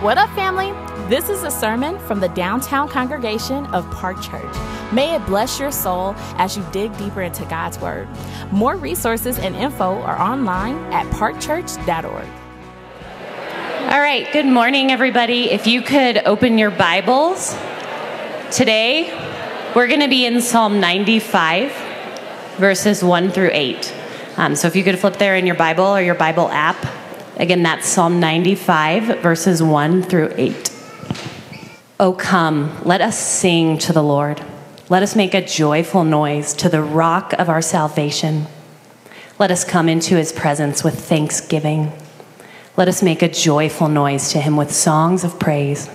What 0.00 0.16
up, 0.16 0.30
family? 0.36 0.70
This 1.08 1.28
is 1.28 1.42
a 1.42 1.50
sermon 1.50 1.98
from 1.98 2.20
the 2.20 2.28
downtown 2.28 2.88
congregation 2.88 3.66
of 3.74 3.90
Park 3.90 4.22
Church. 4.22 4.54
May 4.92 5.16
it 5.16 5.26
bless 5.26 5.58
your 5.58 5.72
soul 5.72 6.14
as 6.36 6.56
you 6.56 6.64
dig 6.70 6.96
deeper 6.98 7.20
into 7.20 7.44
God's 7.46 7.80
Word. 7.80 8.06
More 8.52 8.76
resources 8.76 9.40
and 9.40 9.56
info 9.56 10.00
are 10.02 10.16
online 10.16 10.76
at 10.92 11.04
parkchurch.org. 11.06 12.28
All 13.92 14.00
right, 14.00 14.32
good 14.32 14.46
morning, 14.46 14.92
everybody. 14.92 15.50
If 15.50 15.66
you 15.66 15.82
could 15.82 16.18
open 16.18 16.58
your 16.58 16.70
Bibles 16.70 17.56
today, 18.52 19.10
we're 19.74 19.88
going 19.88 19.98
to 19.98 20.08
be 20.08 20.26
in 20.26 20.40
Psalm 20.40 20.78
95, 20.78 21.72
verses 22.58 23.02
1 23.02 23.32
through 23.32 23.50
8. 23.52 23.94
Um, 24.36 24.54
so 24.54 24.68
if 24.68 24.76
you 24.76 24.84
could 24.84 25.00
flip 25.00 25.16
there 25.16 25.34
in 25.34 25.44
your 25.44 25.56
Bible 25.56 25.86
or 25.86 26.00
your 26.00 26.14
Bible 26.14 26.48
app, 26.50 26.76
Again, 27.38 27.62
that's 27.62 27.86
Psalm 27.86 28.18
95, 28.18 29.22
verses 29.22 29.62
1 29.62 30.02
through 30.02 30.32
8. 30.36 30.74
Oh, 32.00 32.12
come, 32.12 32.76
let 32.82 33.00
us 33.00 33.16
sing 33.16 33.78
to 33.78 33.92
the 33.92 34.02
Lord. 34.02 34.44
Let 34.88 35.04
us 35.04 35.14
make 35.14 35.34
a 35.34 35.46
joyful 35.46 36.02
noise 36.02 36.52
to 36.54 36.68
the 36.68 36.82
rock 36.82 37.32
of 37.34 37.48
our 37.48 37.62
salvation. 37.62 38.46
Let 39.38 39.52
us 39.52 39.64
come 39.64 39.88
into 39.88 40.16
his 40.16 40.32
presence 40.32 40.82
with 40.82 40.98
thanksgiving. 40.98 41.92
Let 42.76 42.88
us 42.88 43.04
make 43.04 43.22
a 43.22 43.28
joyful 43.28 43.88
noise 43.88 44.32
to 44.32 44.40
him 44.40 44.56
with 44.56 44.72
songs 44.72 45.22
of 45.22 45.38
praise. 45.38 45.88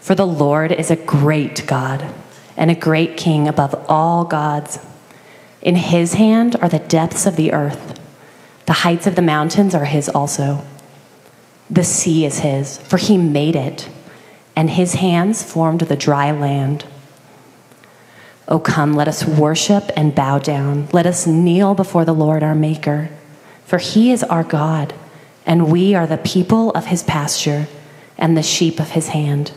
For 0.00 0.14
the 0.14 0.26
Lord 0.26 0.72
is 0.72 0.90
a 0.90 0.96
great 0.96 1.66
God 1.66 2.10
and 2.56 2.70
a 2.70 2.74
great 2.74 3.18
king 3.18 3.48
above 3.48 3.84
all 3.86 4.24
gods. 4.24 4.78
In 5.60 5.76
his 5.76 6.14
hand 6.14 6.56
are 6.62 6.70
the 6.70 6.78
depths 6.78 7.26
of 7.26 7.36
the 7.36 7.52
earth 7.52 7.93
the 8.66 8.72
heights 8.72 9.06
of 9.06 9.14
the 9.14 9.22
mountains 9.22 9.74
are 9.74 9.84
his 9.84 10.08
also. 10.08 10.64
The 11.70 11.84
sea 11.84 12.24
is 12.24 12.40
his, 12.40 12.78
for 12.78 12.96
he 12.96 13.16
made 13.16 13.56
it, 13.56 13.88
and 14.56 14.70
his 14.70 14.94
hands 14.94 15.42
formed 15.42 15.80
the 15.80 15.96
dry 15.96 16.30
land. 16.30 16.84
Oh, 18.46 18.58
come, 18.58 18.94
let 18.94 19.08
us 19.08 19.24
worship 19.24 19.90
and 19.96 20.14
bow 20.14 20.38
down. 20.38 20.88
Let 20.92 21.06
us 21.06 21.26
kneel 21.26 21.74
before 21.74 22.04
the 22.04 22.14
Lord 22.14 22.42
our 22.42 22.54
Maker, 22.54 23.10
for 23.64 23.78
he 23.78 24.12
is 24.12 24.22
our 24.22 24.44
God, 24.44 24.94
and 25.46 25.72
we 25.72 25.94
are 25.94 26.06
the 26.06 26.18
people 26.18 26.70
of 26.72 26.86
his 26.86 27.02
pasture 27.02 27.66
and 28.18 28.36
the 28.36 28.42
sheep 28.42 28.78
of 28.80 28.90
his 28.90 29.08
hand. 29.08 29.52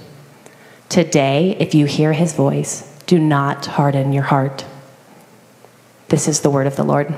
Today, 0.89 1.55
if 1.59 1.75
you 1.75 1.85
hear 1.85 2.13
his 2.13 2.33
voice, 2.33 2.93
do 3.05 3.19
not 3.19 3.65
harden 3.65 4.13
your 4.13 4.23
heart. 4.23 4.65
This 6.07 6.27
is 6.29 6.39
the 6.39 6.49
word 6.49 6.67
of 6.67 6.77
the 6.77 6.83
Lord. 6.83 7.13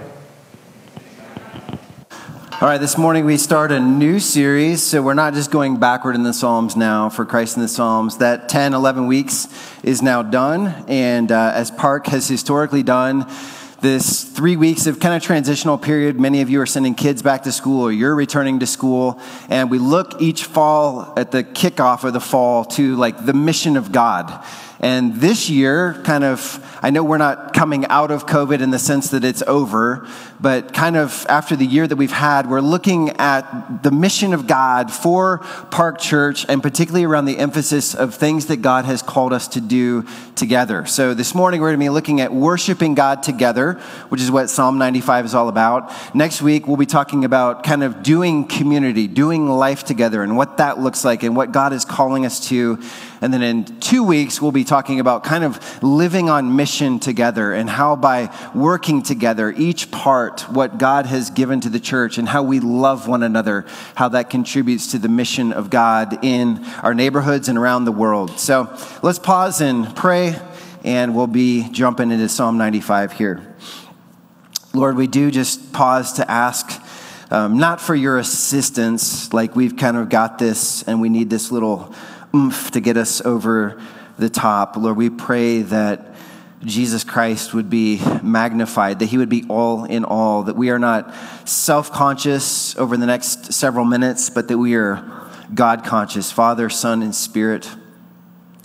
All 2.61 2.67
right, 2.67 2.77
this 2.77 2.97
morning 2.97 3.23
we 3.23 3.37
start 3.37 3.71
a 3.71 3.79
new 3.79 4.19
series. 4.19 4.83
So 4.83 5.01
we're 5.01 5.13
not 5.13 5.33
just 5.33 5.49
going 5.49 5.77
backward 5.77 6.15
in 6.15 6.23
the 6.23 6.33
Psalms 6.33 6.75
now 6.75 7.07
for 7.07 7.25
Christ 7.25 7.55
in 7.55 7.61
the 7.61 7.69
Psalms. 7.69 8.17
That 8.17 8.49
10, 8.49 8.73
11 8.73 9.07
weeks 9.07 9.47
is 9.81 10.01
now 10.01 10.23
done. 10.23 10.83
And 10.89 11.31
uh, 11.31 11.53
as 11.55 11.71
Park 11.71 12.07
has 12.07 12.27
historically 12.27 12.83
done, 12.83 13.31
this 13.79 14.25
three 14.25 14.57
weeks 14.57 14.87
of 14.87 14.99
kind 14.99 15.15
of 15.15 15.23
transitional 15.23 15.77
period. 15.77 16.19
Many 16.19 16.41
of 16.41 16.49
you 16.49 16.59
are 16.59 16.65
sending 16.65 16.95
kids 16.95 17.21
back 17.21 17.43
to 17.43 17.53
school 17.53 17.81
or 17.81 17.93
you're 17.93 18.13
returning 18.13 18.59
to 18.59 18.67
school. 18.67 19.21
And 19.47 19.71
we 19.71 19.79
look 19.79 20.21
each 20.21 20.43
fall 20.43 21.13
at 21.15 21.31
the 21.31 21.45
kickoff 21.45 22.03
of 22.03 22.11
the 22.11 22.19
fall 22.19 22.65
to 22.65 22.97
like 22.97 23.25
the 23.25 23.31
mission 23.31 23.77
of 23.77 23.93
God. 23.93 24.43
And 24.81 25.15
this 25.15 25.49
year, 25.49 26.01
kind 26.05 26.23
of, 26.23 26.65
I 26.81 26.89
know 26.89 27.03
we're 27.03 27.17
not 27.17 27.53
coming 27.53 27.85
out 27.87 28.11
of 28.11 28.25
COVID 28.25 28.61
in 28.61 28.69
the 28.69 28.79
sense 28.79 29.09
that 29.09 29.25
it's 29.25 29.41
over, 29.41 30.07
but 30.39 30.73
kind 30.73 30.95
of 30.95 31.25
after 31.27 31.57
the 31.57 31.65
year 31.65 31.85
that 31.85 31.97
we've 31.97 32.13
had, 32.13 32.49
we're 32.49 32.61
looking 32.61 33.09
at 33.17 33.83
the 33.83 33.91
mission 33.91 34.33
of 34.33 34.47
God 34.47 34.89
for 34.89 35.39
Park 35.69 35.99
Church 35.99 36.45
and 36.47 36.63
particularly 36.63 37.03
around 37.03 37.25
the 37.25 37.37
emphasis 37.37 37.93
of 37.93 38.15
things 38.15 38.45
that 38.45 38.61
God 38.61 38.85
has 38.85 39.01
called 39.01 39.33
us 39.33 39.49
to 39.49 39.61
do 39.61 40.05
together. 40.35 40.85
So 40.85 41.13
this 41.13 41.35
morning, 41.35 41.59
we're 41.59 41.69
going 41.69 41.79
to 41.79 41.85
be 41.85 41.89
looking 41.89 42.21
at 42.21 42.33
worshiping 42.33 42.95
God 42.95 43.21
together, 43.21 43.73
which 44.07 44.21
is 44.21 44.31
what 44.31 44.49
Psalm 44.49 44.77
95 44.77 45.25
is 45.25 45.35
all 45.35 45.49
about. 45.49 45.91
Next 46.15 46.41
week, 46.41 46.67
we'll 46.67 46.77
be 46.77 46.85
talking 46.85 47.25
about 47.25 47.63
kind 47.63 47.83
of 47.83 48.01
doing 48.01 48.45
community, 48.45 49.07
doing 49.07 49.49
life 49.49 49.83
together, 49.83 50.23
and 50.23 50.37
what 50.37 50.55
that 50.55 50.79
looks 50.79 51.03
like 51.03 51.23
and 51.23 51.35
what 51.35 51.51
God 51.51 51.73
is 51.73 51.83
calling 51.83 52.25
us 52.25 52.47
to. 52.47 52.79
And 53.21 53.33
then 53.33 53.41
in 53.41 53.65
two 53.79 54.03
weeks, 54.03 54.41
we'll 54.41 54.53
be 54.53 54.63
talking 54.63 54.99
about 55.01 55.25
kind 55.25 55.43
of 55.43 55.83
living 55.83 56.29
on 56.29 56.55
mission 56.55 56.99
together 56.99 57.51
and 57.51 57.69
how 57.69 57.97
by 57.97 58.33
working 58.55 59.03
together, 59.03 59.51
each 59.51 59.91
part, 59.91 60.41
what 60.49 60.77
God 60.77 61.05
has 61.05 61.29
given 61.29 61.59
to 61.61 61.69
the 61.69 61.81
church 61.81 62.17
and 62.17 62.29
how 62.29 62.43
we 62.43 62.61
love 62.61 63.09
one 63.09 63.21
another, 63.21 63.65
how 63.95 64.07
that 64.09 64.29
contributes 64.29 64.91
to 64.91 64.99
the 64.99 65.09
mission 65.09 65.51
of 65.51 65.69
God 65.69 66.23
in 66.23 66.63
our 66.81 66.93
neighborhoods 66.93 67.49
and 67.49 67.57
around 67.57 67.83
the 67.83 67.91
world. 67.91 68.39
So 68.39 68.73
let's 69.03 69.19
pause 69.19 69.59
and 69.59 69.93
pray, 69.97 70.39
and 70.85 71.13
we'll 71.13 71.27
be 71.27 71.69
jumping 71.71 72.11
into 72.11 72.29
Psalm 72.29 72.57
95 72.57 73.13
here. 73.13 73.55
Lord, 74.73 74.95
we 74.95 75.07
do 75.07 75.29
just 75.29 75.73
pause 75.73 76.13
to 76.13 76.29
ask. 76.29 76.81
Um, 77.31 77.59
not 77.59 77.79
for 77.79 77.93
your 77.93 78.17
assistance, 78.17 79.33
like 79.33 79.55
we've 79.55 79.77
kind 79.77 79.97
of 79.97 80.09
got 80.09 80.39
this 80.39 80.81
and 80.83 80.99
we 80.99 81.09
need 81.09 81.29
this 81.29 81.51
little 81.51 81.93
oomph 82.33 82.71
to 82.71 82.79
get 82.79 82.97
us 82.97 83.21
over 83.25 83.81
the 84.17 84.29
top. 84.29 84.75
Lord, 84.77 84.97
we 84.97 85.09
pray 85.09 85.61
that 85.63 86.15
Jesus 86.63 87.03
Christ 87.03 87.53
would 87.53 87.69
be 87.69 88.01
magnified, 88.21 88.99
that 88.99 89.05
he 89.05 89.17
would 89.17 89.29
be 89.29 89.45
all 89.47 89.85
in 89.85 90.03
all, 90.03 90.43
that 90.43 90.55
we 90.55 90.69
are 90.69 90.79
not 90.79 91.13
self 91.47 91.91
conscious 91.91 92.75
over 92.77 92.97
the 92.97 93.05
next 93.05 93.53
several 93.53 93.85
minutes, 93.85 94.29
but 94.29 94.47
that 94.49 94.57
we 94.57 94.75
are 94.75 95.29
God 95.53 95.85
conscious, 95.85 96.31
Father, 96.31 96.69
Son, 96.69 97.01
and 97.01 97.15
Spirit. 97.15 97.69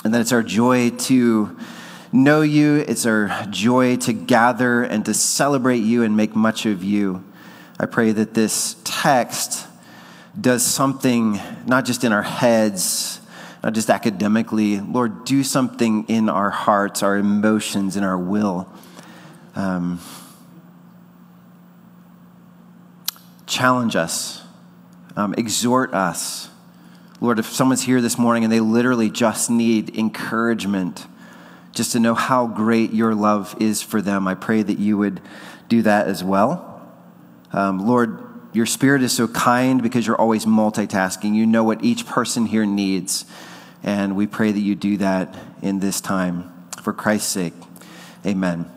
And 0.05 0.13
that 0.13 0.21
it's 0.21 0.33
our 0.33 0.43
joy 0.43 0.91
to 0.91 1.57
know 2.13 2.43
you, 2.43 2.77
it's 2.77 3.07
our 3.07 3.47
joy 3.51 3.97
to 3.97 4.13
gather 4.13 4.83
and 4.83 5.05
to 5.07 5.15
celebrate 5.15 5.79
you 5.79 6.03
and 6.03 6.17
make 6.17 6.37
much 6.37 6.67
of 6.67 6.85
you. 6.85 7.25
I 7.79 7.87
pray 7.87 8.13
that 8.13 8.35
this 8.35 8.77
text 8.85 9.67
does 10.39 10.65
something 10.65 11.41
not 11.67 11.85
just 11.85 12.05
in 12.05 12.13
our 12.13 12.23
heads, 12.23 13.21
not 13.65 13.73
just 13.73 13.89
academically. 13.89 14.79
Lord, 14.79 15.25
do 15.25 15.43
something 15.43 16.05
in 16.07 16.29
our 16.29 16.51
hearts, 16.51 17.03
our 17.03 17.17
emotions, 17.17 17.97
and 17.97 18.05
our 18.05 18.19
will. 18.19 18.69
Um, 19.57 20.01
challenge 23.47 23.97
us, 23.97 24.43
um, 25.17 25.35
exhort 25.39 25.95
us. 25.95 26.51
Lord, 27.23 27.39
if 27.39 27.47
someone's 27.47 27.81
here 27.81 28.03
this 28.03 28.19
morning 28.19 28.45
and 28.45 28.53
they 28.53 28.61
literally 28.61 29.09
just 29.09 29.49
need 29.49 29.97
encouragement, 29.97 31.07
just 31.73 31.93
to 31.93 32.01
know 32.01 32.13
how 32.13 32.47
great 32.47 32.93
your 32.93 33.15
love 33.15 33.57
is 33.59 33.81
for 33.81 34.03
them, 34.03 34.29
I 34.29 34.35
pray 34.35 34.63
that 34.63 34.79
you 34.79 34.99
would 34.99 35.23
do 35.71 35.81
that 35.83 36.07
as 36.07 36.23
well. 36.23 36.87
Um, 37.51 37.87
Lord, 37.87 38.23
your 38.53 38.67
spirit 38.67 39.03
is 39.03 39.15
so 39.15 39.27
kind 39.27 39.83
because 39.83 40.07
you're 40.07 40.21
always 40.21 40.45
multitasking. 40.45 41.35
You 41.35 41.47
know 41.47 41.65
what 41.65 41.83
each 41.83 42.05
person 42.05 42.45
here 42.45 42.67
needs. 42.67 43.25
And 43.85 44.17
we 44.17 44.27
pray 44.27 44.51
that 44.51 44.61
you 44.61 44.75
do 44.75 44.97
that 44.97 45.37
in 45.63 45.79
this 45.79 46.01
time. 46.01 46.51
For 46.83 46.93
Christ's 46.93 47.31
sake, 47.31 47.55
amen. 48.27 48.71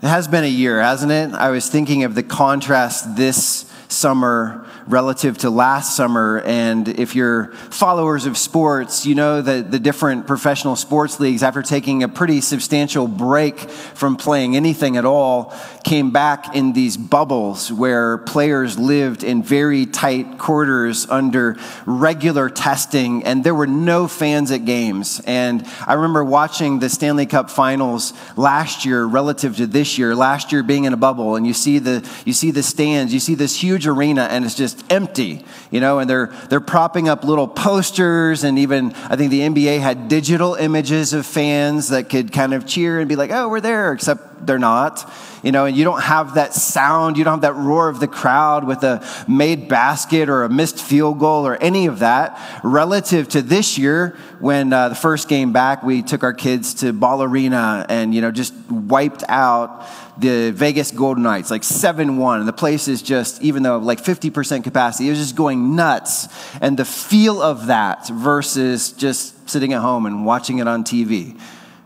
It 0.00 0.06
has 0.06 0.28
been 0.28 0.44
a 0.44 0.48
year, 0.48 0.80
hasn't 0.80 1.10
it? 1.10 1.32
I 1.32 1.50
was 1.50 1.68
thinking 1.68 2.04
of 2.04 2.14
the 2.14 2.22
contrast 2.22 3.16
this 3.16 3.72
summer 3.88 4.66
relative 4.86 5.38
to 5.38 5.50
last 5.50 5.96
summer. 5.96 6.40
And 6.44 6.88
if 6.88 7.14
you're 7.14 7.52
followers 7.70 8.26
of 8.26 8.36
sports, 8.36 9.06
you 9.06 9.14
know 9.14 9.42
that 9.42 9.70
the 9.70 9.78
different 9.78 10.26
professional 10.26 10.76
sports 10.76 11.20
leagues, 11.20 11.42
after 11.42 11.62
taking 11.62 12.02
a 12.02 12.08
pretty 12.08 12.40
substantial 12.40 13.08
break 13.08 13.58
from 13.58 14.16
playing 14.16 14.56
anything 14.56 14.96
at 14.96 15.04
all, 15.04 15.54
came 15.84 16.10
back 16.10 16.54
in 16.54 16.72
these 16.72 16.96
bubbles 16.96 17.72
where 17.72 18.18
players 18.18 18.78
lived 18.78 19.24
in 19.24 19.42
very 19.42 19.86
tight 19.86 20.38
quarters 20.38 21.06
under 21.08 21.56
regular 21.86 22.50
testing, 22.50 23.24
and 23.24 23.42
there 23.44 23.54
were 23.54 23.66
no 23.66 24.06
fans 24.06 24.50
at 24.50 24.64
games. 24.64 25.20
And 25.26 25.66
I 25.86 25.94
remember 25.94 26.24
watching 26.24 26.78
the 26.78 26.88
Stanley 26.88 27.26
Cup 27.26 27.50
finals 27.50 28.12
last 28.36 28.84
year 28.84 29.04
relative 29.04 29.56
to 29.56 29.66
this 29.66 29.98
year, 29.98 30.14
last 30.14 30.52
year 30.52 30.62
being 30.62 30.84
in 30.84 30.92
a 30.92 30.96
bubble, 30.96 31.36
and 31.36 31.46
you 31.46 31.54
see 31.54 31.78
the, 31.78 32.08
you 32.24 32.32
see 32.32 32.50
the 32.50 32.62
stands, 32.62 33.12
you 33.14 33.20
see 33.20 33.34
this 33.34 33.60
huge 33.60 33.77
arena, 33.86 34.22
and 34.22 34.44
it's 34.44 34.54
just 34.54 34.84
empty, 34.90 35.44
you 35.70 35.80
know, 35.80 35.98
and 35.98 36.08
they're, 36.08 36.26
they're 36.48 36.60
propping 36.60 37.08
up 37.08 37.24
little 37.24 37.48
posters. 37.48 38.44
And 38.44 38.58
even, 38.58 38.92
I 39.08 39.16
think 39.16 39.30
the 39.30 39.40
NBA 39.40 39.80
had 39.80 40.08
digital 40.08 40.54
images 40.54 41.12
of 41.12 41.26
fans 41.26 41.88
that 41.88 42.08
could 42.08 42.32
kind 42.32 42.54
of 42.54 42.66
cheer 42.66 42.98
and 43.00 43.08
be 43.08 43.16
like, 43.16 43.30
oh, 43.30 43.48
we're 43.48 43.60
there, 43.60 43.92
except 43.92 44.46
they're 44.46 44.58
not. 44.58 45.10
You 45.42 45.52
know, 45.52 45.66
and 45.66 45.76
you 45.76 45.84
don't 45.84 46.02
have 46.02 46.34
that 46.34 46.52
sound, 46.52 47.16
you 47.16 47.24
don't 47.24 47.34
have 47.34 47.40
that 47.42 47.54
roar 47.54 47.88
of 47.88 48.00
the 48.00 48.08
crowd 48.08 48.64
with 48.64 48.82
a 48.82 49.06
made 49.28 49.68
basket 49.68 50.28
or 50.28 50.42
a 50.42 50.48
missed 50.48 50.80
field 50.80 51.20
goal 51.20 51.46
or 51.46 51.56
any 51.56 51.86
of 51.86 52.00
that. 52.00 52.40
Relative 52.64 53.28
to 53.28 53.42
this 53.42 53.78
year, 53.78 54.16
when 54.40 54.72
uh, 54.72 54.88
the 54.88 54.94
first 54.94 55.28
game 55.28 55.52
back, 55.52 55.82
we 55.82 56.02
took 56.02 56.24
our 56.24 56.32
kids 56.32 56.74
to 56.74 56.92
Ball 56.92 57.22
Arena 57.22 57.86
and, 57.88 58.14
you 58.14 58.20
know, 58.20 58.32
just 58.32 58.52
wiped 58.68 59.22
out 59.28 59.86
the 60.18 60.50
Vegas 60.50 60.90
Golden 60.90 61.22
Knights, 61.22 61.50
like 61.50 61.64
7 61.64 62.16
1. 62.16 62.40
And 62.40 62.48
the 62.48 62.52
place 62.52 62.88
is 62.88 63.02
just, 63.02 63.40
even 63.42 63.62
though 63.62 63.78
like 63.78 64.02
50% 64.02 64.64
capacity, 64.64 65.06
it 65.08 65.10
was 65.10 65.18
just 65.18 65.36
going 65.36 65.76
nuts. 65.76 66.28
And 66.60 66.78
the 66.78 66.84
feel 66.84 67.40
of 67.40 67.66
that 67.66 68.08
versus 68.08 68.92
just 68.92 69.48
sitting 69.48 69.72
at 69.72 69.80
home 69.80 70.06
and 70.06 70.26
watching 70.26 70.58
it 70.58 70.68
on 70.68 70.84
TV 70.84 71.38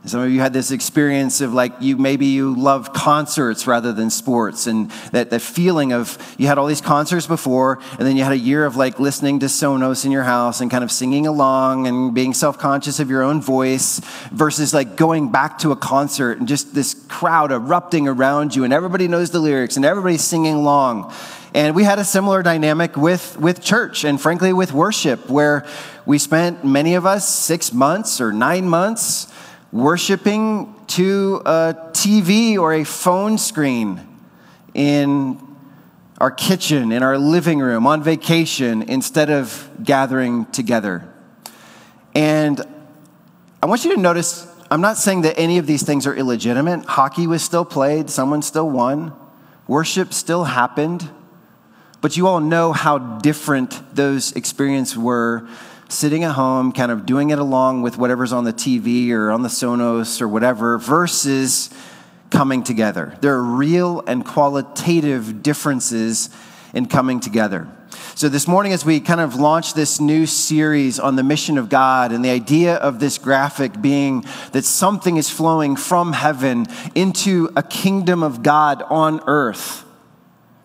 some 0.05 0.21
of 0.21 0.33
you 0.33 0.41
had 0.41 0.53
this 0.53 0.73
experience 0.73 1.41
of 1.41 1.55
like 1.55 1.75
you 1.79 1.97
maybe 1.97 2.27
you 2.27 2.57
love 2.57 2.93
concerts 2.93 3.69
rather 3.69 3.93
than 3.93 4.11
sports, 4.11 4.67
and 4.67 4.91
that, 5.13 5.31
that 5.31 5.41
feeling 5.41 5.93
of 5.93 6.19
you 6.39 6.49
had 6.49 6.59
all 6.59 6.67
these 6.67 6.81
concerts 6.81 7.29
before, 7.29 7.79
and 7.93 8.01
then 8.01 8.17
you 8.17 8.25
had 8.25 8.33
a 8.33 8.39
year 8.39 8.65
of 8.65 8.75
like 8.75 8.99
listening 8.99 9.39
to 9.39 9.47
Sonos 9.47 10.05
in 10.05 10.11
your 10.11 10.25
house 10.25 10.61
and 10.61 10.73
kind 10.73 10.83
of 10.83 10.91
singing 10.91 11.29
along 11.29 11.87
and 11.87 12.13
being 12.15 12.35
self 12.35 12.59
conscious 12.59 12.99
of 12.99 13.11
your 13.11 13.23
own 13.23 13.41
voice, 13.41 14.01
versus 14.33 14.75
like 14.75 14.97
going 14.97 15.31
back 15.31 15.59
to 15.59 15.71
a 15.71 15.77
concert 15.77 16.39
and 16.39 16.49
just 16.49 16.75
this 16.75 16.95
crowd 17.09 17.53
erupting 17.53 18.09
around 18.09 18.57
you, 18.57 18.65
and 18.65 18.73
everybody 18.73 19.07
knows 19.07 19.31
the 19.31 19.39
lyrics 19.39 19.77
and 19.77 19.85
everybody's 19.85 20.25
singing 20.25 20.55
along. 20.55 21.13
And 21.55 21.75
we 21.75 21.85
had 21.85 21.99
a 21.99 22.05
similar 22.05 22.43
dynamic 22.43 22.97
with, 22.97 23.39
with 23.39 23.63
church 23.63 24.05
and 24.05 24.19
frankly 24.19 24.55
with 24.55 24.73
worship, 24.73 25.29
where 25.29 25.67
we 26.07 26.19
spent 26.19 26.65
many 26.65 26.95
of 26.95 27.05
us 27.05 27.29
six 27.29 27.75
months 27.75 28.23
or 28.23 28.33
nine 28.33 28.67
months 28.67 29.22
worshiping 29.73 30.75
to 30.87 31.41
a 31.47 31.75
TV 31.93 32.59
or 32.59 32.75
a 32.75 32.85
phone 32.85 33.39
screen 33.39 34.07
in 34.75 35.41
our 36.19 36.31
kitchen, 36.31 36.93
in 36.93 37.03
our 37.03 37.19
living 37.19 37.59
room, 37.59 37.87
on 37.87 38.03
vacation, 38.03 38.83
instead 38.83 39.31
of 39.31 39.69
gathering 39.83 40.45
together. 40.47 41.09
And 42.15 42.61
I 43.63 43.67
want 43.67 43.85
you 43.85 43.95
to 43.95 44.01
notice 44.01 44.47
I'm 44.71 44.81
not 44.81 44.97
saying 44.97 45.23
that 45.23 45.39
any 45.39 45.59
of 45.59 45.67
these 45.67 45.83
things 45.83 46.07
are 46.07 46.15
illegitimate. 46.15 46.87
Hockey 46.87 47.27
was 47.27 47.43
still 47.43 47.65
played, 47.65 48.09
someone 48.09 48.41
still 48.41 48.71
won, 48.71 49.13
worship 49.67 50.15
still 50.15 50.45
happened. 50.45 51.11
But 52.01 52.17
you 52.17 52.27
all 52.27 52.41
know 52.41 52.73
how 52.73 52.99
different 52.99 53.95
those 53.95 54.33
experiences 54.33 54.97
were 54.97 55.47
sitting 55.93 56.25
at 56.25 56.33
home, 56.33 56.73
kind 56.73 56.91
of 56.91 57.05
doing 57.05 57.31
it 57.31 57.39
along 57.39 57.83
with 57.83 57.99
whatever's 57.99 58.33
on 58.33 58.45
the 58.45 58.53
TV 58.53 59.11
or 59.11 59.31
on 59.31 59.43
the 59.43 59.49
Sonos 59.49 60.21
or 60.21 60.29
whatever, 60.29 60.79
versus 60.79 61.71
coming 62.31 62.63
together. 62.63 63.17
There 63.21 63.35
are 63.35 63.43
real 63.43 64.03
and 64.07 64.25
qualitative 64.25 65.43
differences 65.43 66.31
in 66.73 66.87
coming 66.87 67.21
together. 67.21 67.69
So, 68.15 68.29
this 68.29 68.49
morning, 68.49 68.73
as 68.73 68.85
we 68.85 69.01
kind 69.01 69.21
of 69.21 69.37
launch 69.37 69.75
this 69.75 70.01
new 70.01 70.25
series 70.27 70.99
on 70.99 71.17
the 71.17 71.23
mission 71.23 71.59
of 71.59 71.69
God, 71.69 72.13
and 72.13 72.25
the 72.25 72.31
idea 72.31 72.77
of 72.77 72.99
this 72.99 73.19
graphic 73.19 73.81
being 73.81 74.25
that 74.53 74.65
something 74.65 75.19
is 75.19 75.29
flowing 75.29 75.77
from 75.77 76.15
heaven 76.15 76.67
into 76.95 77.51
a 77.55 77.63
kingdom 77.63 78.23
of 78.23 78.43
God 78.43 78.83
on 78.89 79.21
earth, 79.27 79.85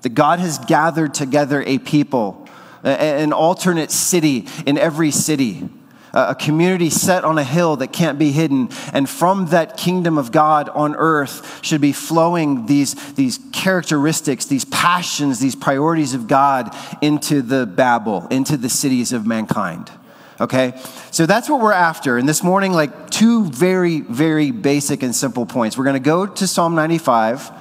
that 0.03 0.09
God 0.09 0.39
has 0.39 0.57
gathered 0.57 1.13
together 1.13 1.63
a 1.65 1.79
people 1.79 2.46
an 2.83 3.33
alternate 3.33 3.91
city 3.91 4.47
in 4.65 4.77
every 4.77 5.11
city, 5.11 5.69
a 6.13 6.35
community 6.35 6.89
set 6.89 7.23
on 7.23 7.37
a 7.37 7.43
hill 7.43 7.75
that 7.77 7.91
can't 7.93 8.17
be 8.17 8.31
hidden. 8.31 8.69
And 8.93 9.09
from 9.09 9.47
that 9.47 9.77
kingdom 9.77 10.17
of 10.17 10.31
God 10.31 10.69
on 10.69 10.95
earth 10.95 11.63
should 11.63 11.81
be 11.81 11.91
flowing 11.91 12.65
these, 12.65 13.13
these 13.13 13.39
characteristics, 13.53 14.45
these 14.45 14.65
passions, 14.65 15.39
these 15.39 15.55
priorities 15.55 16.13
of 16.13 16.27
God 16.27 16.75
into 17.01 17.41
the 17.41 17.65
Babel, 17.65 18.27
into 18.27 18.57
the 18.57 18.69
cities 18.69 19.13
of 19.13 19.27
mankind. 19.27 19.91
Okay? 20.39 20.73
So 21.11 21.25
that's 21.25 21.49
what 21.49 21.61
we're 21.61 21.73
after. 21.73 22.17
And 22.17 22.27
this 22.27 22.43
morning, 22.43 22.71
like 22.71 23.09
two 23.09 23.45
very, 23.45 24.01
very 24.01 24.51
basic 24.51 25.03
and 25.03 25.15
simple 25.15 25.45
points. 25.45 25.77
We're 25.77 25.85
going 25.85 25.95
to 25.95 25.99
go 25.99 26.25
to 26.25 26.47
Psalm 26.47 26.75
95 26.75 27.51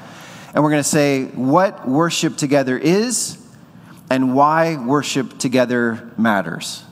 and 0.55 0.65
we're 0.65 0.71
going 0.71 0.83
to 0.83 0.89
say 0.89 1.25
what 1.25 1.87
worship 1.87 2.37
together 2.37 2.79
is 2.79 3.39
and 4.11 4.35
why 4.35 4.77
worship 4.77 5.39
together 5.39 6.11
matters. 6.17 6.83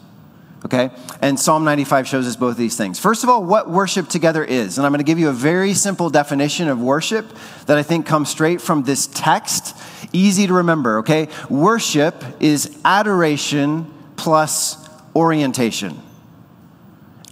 Okay? 0.64 0.90
And 1.20 1.38
Psalm 1.38 1.64
95 1.64 2.08
shows 2.08 2.26
us 2.26 2.36
both 2.36 2.56
these 2.56 2.76
things. 2.76 2.98
First 2.98 3.22
of 3.22 3.28
all, 3.28 3.44
what 3.44 3.68
worship 3.68 4.08
together 4.08 4.42
is. 4.42 4.78
And 4.78 4.86
I'm 4.86 4.92
going 4.92 4.98
to 4.98 5.04
give 5.04 5.18
you 5.18 5.28
a 5.28 5.32
very 5.32 5.74
simple 5.74 6.08
definition 6.08 6.68
of 6.68 6.80
worship 6.80 7.26
that 7.66 7.76
I 7.76 7.82
think 7.82 8.06
comes 8.06 8.30
straight 8.30 8.60
from 8.60 8.82
this 8.84 9.06
text. 9.06 9.76
Easy 10.12 10.46
to 10.46 10.54
remember, 10.54 10.98
okay? 10.98 11.28
Worship 11.50 12.24
is 12.40 12.76
adoration 12.84 13.92
plus 14.16 14.88
orientation 15.14 16.00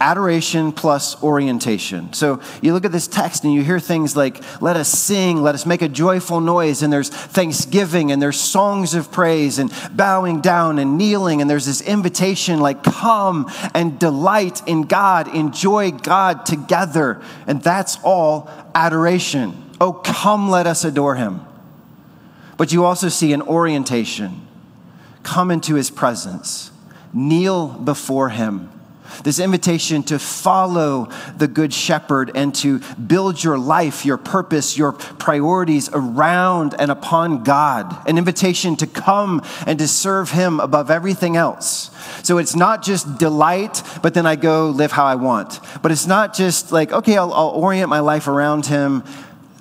adoration 0.03 0.73
plus 0.73 1.23
orientation. 1.23 2.13
So 2.13 2.41
you 2.61 2.73
look 2.73 2.85
at 2.85 2.91
this 2.91 3.07
text 3.07 3.45
and 3.45 3.55
you 3.55 3.63
hear 3.63 3.79
things 3.79 4.17
like, 4.17 4.43
let 4.61 4.77
us 4.77 4.89
sing, 4.89 5.41
let 5.41 5.55
us 5.55 5.65
make 5.65 5.81
a 5.81 5.89
joyful 5.89 6.41
noise, 6.41 6.83
and 6.83 6.93
there's 6.93 7.09
thanksgiving, 7.09 8.11
and 8.11 8.21
there's 8.21 8.39
songs 8.39 8.95
of 8.95 9.13
praise, 9.13 9.61
and 9.61 9.73
bowing 9.93 10.41
down 10.41 10.81
and 10.81 10.99
kneeling, 10.99 11.41
and 11.41 11.49
there's 11.49 11.67
this 11.67 11.81
invitation 11.81 12.59
like, 12.59 12.83
come 12.83 13.49
and 13.75 13.97
delight 14.01 14.67
in 14.67 14.83
God, 14.83 15.33
enjoy 15.33 15.93
God 15.93 16.47
together. 16.47 17.23
And 17.47 17.63
that's 17.63 17.97
all 18.03 18.51
adoration. 18.75 19.55
Oh, 19.81 19.93
come, 19.93 20.51
let 20.51 20.67
us 20.67 20.85
adore 20.85 21.15
him. 21.15 21.43
But 22.57 22.73
you 22.73 22.85
also 22.85 23.09
see 23.09 23.33
an 23.33 23.43
orientation. 23.43 24.49
Come 25.23 25.53
into 25.53 25.77
his 25.77 25.91
presence, 25.91 26.73
kneel 27.13 27.69
before 27.69 28.31
him 28.31 28.69
this 29.25 29.39
invitation 29.39 30.03
to 30.05 30.19
follow 30.19 31.09
the 31.37 31.49
Good 31.49 31.73
Shepherd 31.73 32.31
and 32.35 32.55
to 32.57 32.81
build 32.95 33.43
your 33.43 33.59
life, 33.59 34.05
your 34.05 34.17
purpose, 34.17 34.77
your 34.77 34.93
priorities 34.93 35.89
around 35.93 36.75
and 36.79 36.91
upon 36.91 37.45
God. 37.45 38.09
An 38.09 38.19
invitation 38.19 38.77
to 38.77 38.87
come 38.87 39.43
and 39.67 39.79
to 39.79 39.89
serve 39.89 40.31
Him 40.31 40.61
above 40.61 40.91
everything 40.91 41.37
else. 41.37 41.91
So 42.23 42.39
it's 42.39 42.57
not 42.57 42.83
just 42.83 43.19
delight, 43.19 43.83
but 44.03 44.15
then 44.15 44.27
I 44.27 44.37
go 44.37 44.71
live 44.71 44.93
how 44.93 45.05
I 45.05 45.17
want. 45.17 45.61
But 45.83 45.93
it's 45.93 46.07
not 46.07 46.35
just 46.35 46.73
like, 46.73 46.93
okay, 46.93 47.17
I'll, 47.17 47.33
I'll 47.33 47.49
orient 47.49 47.89
my 47.89 48.01
life 48.01 48.29
around 48.29 48.67
Him. 48.67 49.05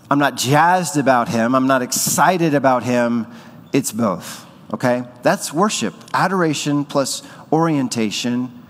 I'm 0.10 0.20
not 0.20 0.36
jazzed 0.36 0.98
about 0.98 1.30
Him, 1.30 1.56
I'm 1.56 1.68
not 1.68 1.82
excited 1.82 2.54
about 2.54 2.84
Him. 2.84 3.28
It's 3.74 3.94
both, 3.94 4.46
okay? 4.74 5.06
That's 5.24 5.54
worship, 5.54 5.94
adoration 6.14 6.84
plus 6.84 7.24
orientation 7.54 8.61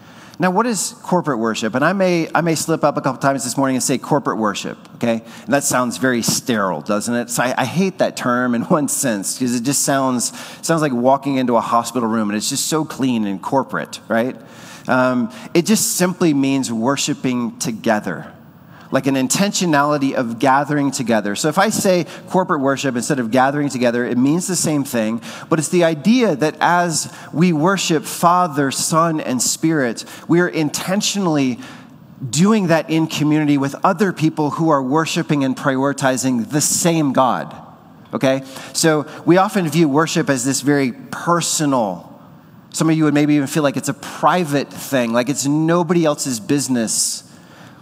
now, 0.42 0.50
what 0.50 0.66
is 0.66 0.96
corporate 1.04 1.38
worship? 1.38 1.76
And 1.76 1.86
I 1.86 1.94
may, 1.94 2.28
I 2.34 2.42
may 2.42 2.56
slip 2.56 2.84
up 2.84 2.98
a 2.98 3.02
couple 3.02 3.22
times 3.22 3.44
this 3.44 3.58
morning 3.58 3.76
and 3.76 3.84
say 3.84 4.00
corporate 4.00 4.40
worship, 4.40 4.76
okay? 4.96 5.22
And 5.46 5.54
that 5.54 5.64
sounds 5.64 5.98
very 5.98 6.24
sterile, 6.24 6.82
doesn't 6.82 7.14
it? 7.14 7.30
So 7.30 7.44
I, 7.44 7.54
I 7.60 7.66
hate 7.66 8.00
that 8.00 8.18
term 8.18 8.56
in 8.56 8.64
one 8.78 8.88
sense 8.88 9.38
because 9.38 9.54
it 9.54 9.62
just 9.62 9.84
sounds, 9.84 10.36
sounds 10.66 10.82
like 10.82 10.94
walking 10.94 11.36
into 11.36 11.58
a 11.58 11.62
hospital 11.62 12.10
room 12.10 12.32
and 12.32 12.36
it's 12.36 12.50
just 12.50 12.66
so 12.66 12.84
clean 12.84 13.26
and 13.26 13.40
corporate, 13.40 14.00
right? 14.08 14.36
Um, 14.88 15.32
it 15.54 15.68
just 15.68 15.96
simply 15.96 16.34
means 16.34 16.74
worshiping 16.74 17.60
together 17.60 18.34
like 18.92 19.08
an 19.08 19.16
intentionality 19.16 20.14
of 20.14 20.40
gathering 20.40 20.92
together. 20.92 21.36
So 21.36 21.48
if 21.48 21.58
I 21.58 21.70
say 21.70 22.06
corporate 22.28 22.62
worship 22.62 22.96
instead 22.96 23.20
of 23.20 23.32
gathering 23.32 23.70
together, 23.70 24.06
it 24.06 24.18
means 24.18 24.48
the 24.48 24.56
same 24.56 24.84
thing, 24.84 25.22
but 25.50 25.60
it's 25.60 25.70
the 25.70 25.84
idea 25.84 26.36
that 26.36 26.56
as 26.60 27.14
we 27.34 27.54
worship 27.54 28.04
Father, 28.04 28.70
Son, 28.72 29.20
and 29.20 29.42
Spirit, 29.42 30.06
we 30.28 30.42
are 30.42 30.50
intentionally 30.50 31.60
doing 32.30 32.68
that 32.68 32.90
in 32.90 33.08
community 33.08 33.58
with 33.58 33.76
other 33.84 34.14
people 34.14 34.52
who 34.52 34.70
are 34.70 34.84
worshiping 34.84 35.44
and 35.44 35.56
prioritizing 35.56 36.50
the 36.52 36.62
same 36.62 37.14
God. 37.14 37.56
Okay? 38.14 38.44
So 38.74 39.08
we 39.26 39.38
often 39.38 39.68
view 39.70 39.88
worship 39.90 40.30
as 40.30 40.46
this 40.46 40.62
very 40.62 40.92
personal 40.92 42.10
some 42.74 42.90
of 42.90 42.96
you 42.96 43.04
would 43.04 43.14
maybe 43.14 43.36
even 43.36 43.48
feel 43.48 43.64
like 43.64 43.76
it's 43.76 43.90
a 43.90 43.94
private 43.94 44.72
thing, 44.72 45.12
like 45.12 45.28
it's 45.28 45.46
nobody 45.46 46.06
else's 46.06 46.40
business 46.40 47.30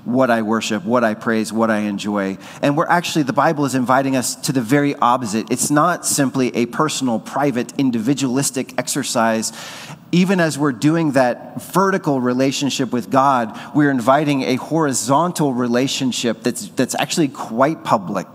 what 0.05 0.31
I 0.31 0.41
worship, 0.41 0.83
what 0.85 1.03
I 1.03 1.13
praise, 1.13 1.51
what 1.51 1.69
I 1.69 1.79
enjoy. 1.79 2.37
And 2.61 2.77
we're 2.77 2.87
actually, 2.87 3.23
the 3.23 3.33
Bible 3.33 3.65
is 3.65 3.75
inviting 3.75 4.15
us 4.15 4.35
to 4.35 4.51
the 4.51 4.61
very 4.61 4.95
opposite. 4.95 5.51
It's 5.51 5.69
not 5.69 6.05
simply 6.05 6.55
a 6.55 6.65
personal, 6.67 7.19
private, 7.19 7.73
individualistic 7.77 8.73
exercise. 8.77 9.51
Even 10.11 10.39
as 10.39 10.57
we're 10.57 10.71
doing 10.71 11.11
that 11.11 11.61
vertical 11.61 12.21
relationship 12.21 12.91
with 12.91 13.09
God, 13.09 13.59
we're 13.75 13.91
inviting 13.91 14.43
a 14.43 14.55
horizontal 14.55 15.53
relationship 15.53 16.43
that's, 16.43 16.69
that's 16.69 16.95
actually 16.95 17.27
quite 17.27 17.83
public 17.83 18.27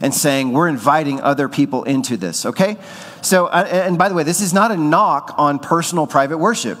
and 0.00 0.12
saying, 0.12 0.52
we're 0.52 0.68
inviting 0.68 1.20
other 1.20 1.48
people 1.48 1.84
into 1.84 2.16
this, 2.16 2.44
okay? 2.44 2.76
So, 3.22 3.46
uh, 3.46 3.68
and 3.70 3.96
by 3.96 4.08
the 4.08 4.16
way, 4.16 4.24
this 4.24 4.40
is 4.40 4.52
not 4.52 4.72
a 4.72 4.76
knock 4.76 5.34
on 5.38 5.60
personal, 5.60 6.08
private 6.08 6.38
worship. 6.38 6.78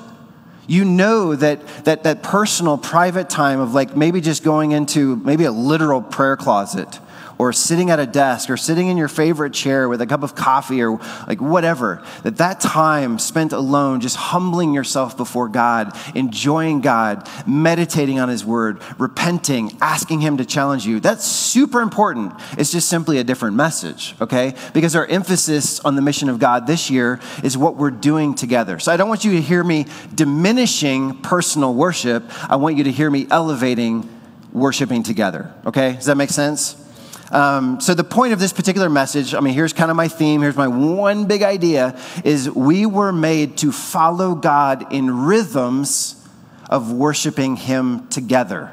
You 0.66 0.84
know 0.84 1.34
that, 1.34 1.66
that 1.84 2.04
that 2.04 2.22
personal, 2.22 2.78
private 2.78 3.28
time 3.28 3.60
of 3.60 3.74
like 3.74 3.96
maybe 3.96 4.20
just 4.20 4.44
going 4.44 4.72
into 4.72 5.16
maybe 5.16 5.44
a 5.44 5.52
literal 5.52 6.00
prayer 6.00 6.36
closet 6.36 7.00
or 7.42 7.52
sitting 7.52 7.90
at 7.90 7.98
a 7.98 8.06
desk 8.06 8.48
or 8.48 8.56
sitting 8.56 8.86
in 8.86 8.96
your 8.96 9.08
favorite 9.08 9.52
chair 9.52 9.88
with 9.88 10.00
a 10.00 10.06
cup 10.06 10.22
of 10.22 10.36
coffee 10.36 10.80
or 10.80 11.00
like 11.26 11.40
whatever, 11.40 12.00
that 12.22 12.36
that 12.36 12.60
time 12.60 13.18
spent 13.18 13.52
alone, 13.52 14.00
just 14.00 14.14
humbling 14.14 14.72
yourself 14.72 15.16
before 15.16 15.48
God, 15.48 15.92
enjoying 16.14 16.80
God, 16.80 17.28
meditating 17.44 18.20
on 18.20 18.28
His 18.28 18.44
Word, 18.44 18.80
repenting, 18.96 19.76
asking 19.80 20.20
Him 20.20 20.36
to 20.36 20.44
challenge 20.44 20.86
you, 20.86 21.00
that's 21.00 21.24
super 21.24 21.80
important. 21.80 22.32
It's 22.56 22.70
just 22.70 22.88
simply 22.88 23.18
a 23.18 23.24
different 23.24 23.56
message, 23.56 24.14
okay? 24.20 24.54
Because 24.72 24.94
our 24.94 25.06
emphasis 25.06 25.80
on 25.80 25.96
the 25.96 26.02
mission 26.02 26.28
of 26.28 26.38
God 26.38 26.68
this 26.68 26.90
year 26.90 27.18
is 27.42 27.58
what 27.58 27.74
we're 27.74 27.90
doing 27.90 28.36
together. 28.36 28.78
So 28.78 28.92
I 28.92 28.96
don't 28.96 29.08
want 29.08 29.24
you 29.24 29.32
to 29.32 29.40
hear 29.40 29.64
me 29.64 29.86
diminishing 30.14 31.22
personal 31.22 31.74
worship. 31.74 32.22
I 32.48 32.54
want 32.54 32.76
you 32.76 32.84
to 32.84 32.92
hear 32.92 33.10
me 33.10 33.26
elevating 33.32 34.08
worshiping 34.52 35.02
together, 35.02 35.52
okay? 35.66 35.94
Does 35.94 36.06
that 36.06 36.16
make 36.16 36.30
sense? 36.30 36.81
Um, 37.32 37.80
so 37.80 37.94
the 37.94 38.04
point 38.04 38.34
of 38.34 38.38
this 38.38 38.52
particular 38.52 38.90
message, 38.90 39.34
I 39.34 39.40
mean, 39.40 39.54
here's 39.54 39.72
kind 39.72 39.90
of 39.90 39.96
my 39.96 40.08
theme. 40.08 40.42
Here's 40.42 40.56
my 40.56 40.68
one 40.68 41.26
big 41.26 41.42
idea: 41.42 41.98
is 42.24 42.50
we 42.50 42.86
were 42.86 43.12
made 43.12 43.56
to 43.58 43.72
follow 43.72 44.34
God 44.34 44.92
in 44.92 45.24
rhythms 45.24 46.16
of 46.68 46.92
worshiping 46.92 47.56
Him 47.56 48.06
together 48.08 48.70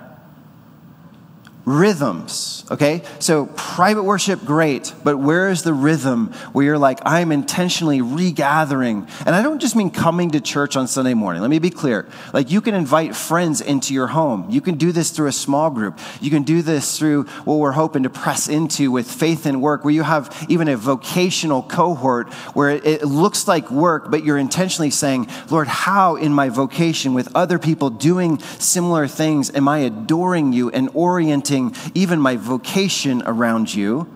rhythms, 1.69 2.65
okay? 2.71 3.03
So 3.19 3.45
private 3.45 4.03
worship, 4.03 4.43
great, 4.43 4.91
but 5.03 5.17
where 5.17 5.49
is 5.49 5.61
the 5.61 5.73
rhythm 5.73 6.33
where 6.51 6.65
you're 6.65 6.79
like, 6.79 6.99
I'm 7.05 7.31
intentionally 7.31 8.01
regathering? 8.01 9.07
And 9.25 9.35
I 9.35 9.43
don't 9.43 9.59
just 9.59 9.75
mean 9.75 9.91
coming 9.91 10.31
to 10.31 10.41
church 10.41 10.75
on 10.75 10.87
Sunday 10.87 11.13
morning. 11.13 11.43
Let 11.43 11.51
me 11.51 11.59
be 11.59 11.69
clear. 11.69 12.07
Like 12.33 12.49
you 12.49 12.59
can 12.61 12.73
invite 12.73 13.15
friends 13.15 13.61
into 13.61 13.93
your 13.93 14.07
home. 14.07 14.47
You 14.49 14.61
can 14.61 14.75
do 14.75 14.91
this 14.91 15.11
through 15.11 15.27
a 15.27 15.31
small 15.31 15.69
group. 15.69 15.99
You 16.19 16.31
can 16.31 16.41
do 16.41 16.63
this 16.63 16.97
through 16.97 17.25
what 17.45 17.57
we're 17.57 17.73
hoping 17.73 18.01
to 18.03 18.09
press 18.09 18.49
into 18.49 18.91
with 18.91 19.09
faith 19.09 19.45
and 19.45 19.61
work, 19.61 19.83
where 19.83 19.93
you 19.93 20.03
have 20.03 20.45
even 20.49 20.67
a 20.69 20.75
vocational 20.77 21.61
cohort 21.61 22.33
where 22.55 22.71
it 22.71 23.03
looks 23.03 23.47
like 23.47 23.69
work, 23.69 24.09
but 24.09 24.23
you're 24.23 24.39
intentionally 24.39 24.89
saying, 24.89 25.27
Lord, 25.51 25.67
how 25.67 26.15
in 26.15 26.33
my 26.33 26.49
vocation 26.49 27.13
with 27.13 27.29
other 27.35 27.59
people 27.59 27.91
doing 27.91 28.39
similar 28.39 29.07
things 29.07 29.53
am 29.53 29.67
I 29.67 29.79
adoring 29.79 30.51
you 30.51 30.71
and 30.71 30.89
orienting 30.95 31.58
even 31.93 32.19
my 32.19 32.35
vocation 32.35 33.23
around 33.25 33.73
you. 33.73 34.07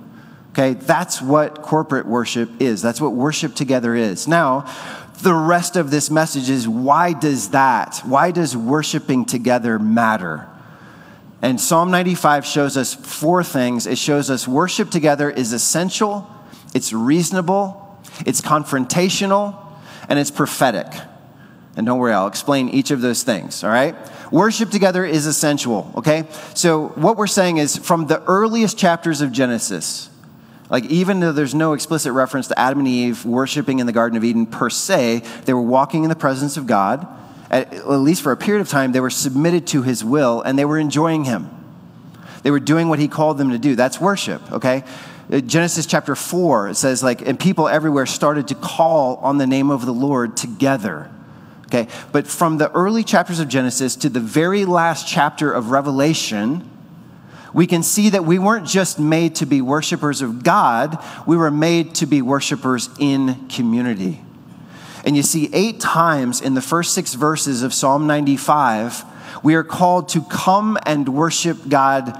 Okay, 0.51 0.73
that's 0.73 1.21
what 1.21 1.61
corporate 1.63 2.05
worship 2.05 2.49
is. 2.61 2.81
That's 2.81 3.01
what 3.01 3.13
worship 3.13 3.55
together 3.55 3.95
is. 3.95 4.27
Now, 4.27 4.65
the 5.23 5.33
rest 5.33 5.75
of 5.75 5.89
this 5.89 6.11
message 6.11 6.49
is 6.49 6.67
why 6.67 7.13
does 7.13 7.49
that, 7.49 8.01
why 8.05 8.31
does 8.31 8.55
worshiping 8.55 9.25
together 9.25 9.79
matter? 9.79 10.47
And 11.41 11.59
Psalm 11.59 11.91
95 11.91 12.45
shows 12.45 12.77
us 12.77 12.93
four 12.93 13.43
things. 13.43 13.87
It 13.87 13.97
shows 13.97 14.29
us 14.29 14.47
worship 14.47 14.89
together 14.89 15.29
is 15.29 15.53
essential, 15.53 16.29
it's 16.75 16.93
reasonable, 16.93 17.99
it's 18.25 18.39
confrontational, 18.41 19.57
and 20.07 20.19
it's 20.19 20.31
prophetic. 20.31 20.87
And 21.75 21.85
don't 21.85 21.97
worry, 21.97 22.13
I'll 22.13 22.27
explain 22.27 22.69
each 22.69 22.91
of 22.91 23.01
those 23.01 23.23
things, 23.23 23.63
all 23.63 23.71
right? 23.71 23.95
Worship 24.33 24.71
together 24.71 25.05
is 25.05 25.27
essential, 25.27 25.91
okay? 25.95 26.23
So, 26.55 26.87
what 26.95 27.17
we're 27.17 27.27
saying 27.27 27.57
is 27.57 27.77
from 27.77 28.07
the 28.07 28.19
earliest 28.23 28.79
chapters 28.79 29.21
of 29.21 29.31
Genesis, 29.31 30.09
like 30.71 30.85
even 30.85 31.19
though 31.19 31.31
there's 31.31 31.53
no 31.53 31.73
explicit 31.73 32.13
reference 32.13 32.47
to 32.47 32.57
Adam 32.57 32.79
and 32.79 32.87
Eve 32.87 33.25
worshiping 33.25 33.77
in 33.77 33.85
the 33.85 33.91
Garden 33.91 34.17
of 34.17 34.23
Eden 34.23 34.47
per 34.47 34.71
se, 34.71 35.21
they 35.45 35.53
were 35.53 35.61
walking 35.61 36.01
in 36.01 36.09
the 36.09 36.15
presence 36.15 36.57
of 36.57 36.65
God. 36.65 37.05
At, 37.51 37.75
at 37.75 37.87
least 37.87 38.23
for 38.23 38.31
a 38.31 38.35
period 38.35 38.61
of 38.61 38.69
time, 38.69 38.91
they 38.91 38.99
were 38.99 39.11
submitted 39.11 39.67
to 39.67 39.83
his 39.83 40.03
will 40.03 40.41
and 40.41 40.57
they 40.57 40.65
were 40.65 40.79
enjoying 40.79 41.25
him. 41.25 41.51
They 42.41 42.49
were 42.49 42.59
doing 42.59 42.89
what 42.89 42.97
he 42.97 43.07
called 43.07 43.37
them 43.37 43.51
to 43.51 43.59
do. 43.59 43.75
That's 43.75 44.01
worship, 44.01 44.51
okay? 44.51 44.83
Uh, 45.31 45.41
Genesis 45.41 45.85
chapter 45.85 46.15
4, 46.15 46.69
it 46.69 46.75
says, 46.75 47.03
like, 47.03 47.21
and 47.21 47.39
people 47.39 47.67
everywhere 47.67 48.07
started 48.07 48.47
to 48.47 48.55
call 48.55 49.17
on 49.17 49.37
the 49.37 49.45
name 49.45 49.69
of 49.69 49.85
the 49.85 49.93
Lord 49.93 50.35
together. 50.35 51.11
Okay, 51.73 51.89
but 52.11 52.27
from 52.27 52.59
the 52.59 52.71
early 52.73 53.03
chapters 53.03 53.39
of 53.39 53.47
Genesis 53.47 53.95
to 53.95 54.09
the 54.09 54.19
very 54.19 54.63
last 54.63 55.07
chapter 55.07 55.51
of 55.51 55.71
Revelation, 55.71 56.69
we 57.51 57.65
can 57.65 57.81
see 57.81 58.11
that 58.11 58.25
we 58.25 58.37
weren't 58.37 58.67
just 58.67 58.99
made 58.99 59.33
to 59.35 59.47
be 59.47 59.59
worshipers 59.59 60.21
of 60.21 60.43
God, 60.43 61.03
we 61.25 61.35
were 61.35 61.49
made 61.49 61.95
to 61.95 62.05
be 62.05 62.21
worshipers 62.21 62.91
in 62.99 63.47
community. 63.47 64.21
And 65.03 65.17
you 65.17 65.23
see, 65.23 65.49
eight 65.51 65.79
times 65.79 66.41
in 66.41 66.53
the 66.53 66.61
first 66.61 66.93
six 66.93 67.15
verses 67.15 67.63
of 67.63 67.73
Psalm 67.73 68.05
95, 68.05 69.03
we 69.41 69.55
are 69.55 69.63
called 69.63 70.09
to 70.09 70.21
come 70.21 70.77
and 70.85 71.09
worship 71.09 71.57
God 71.67 72.15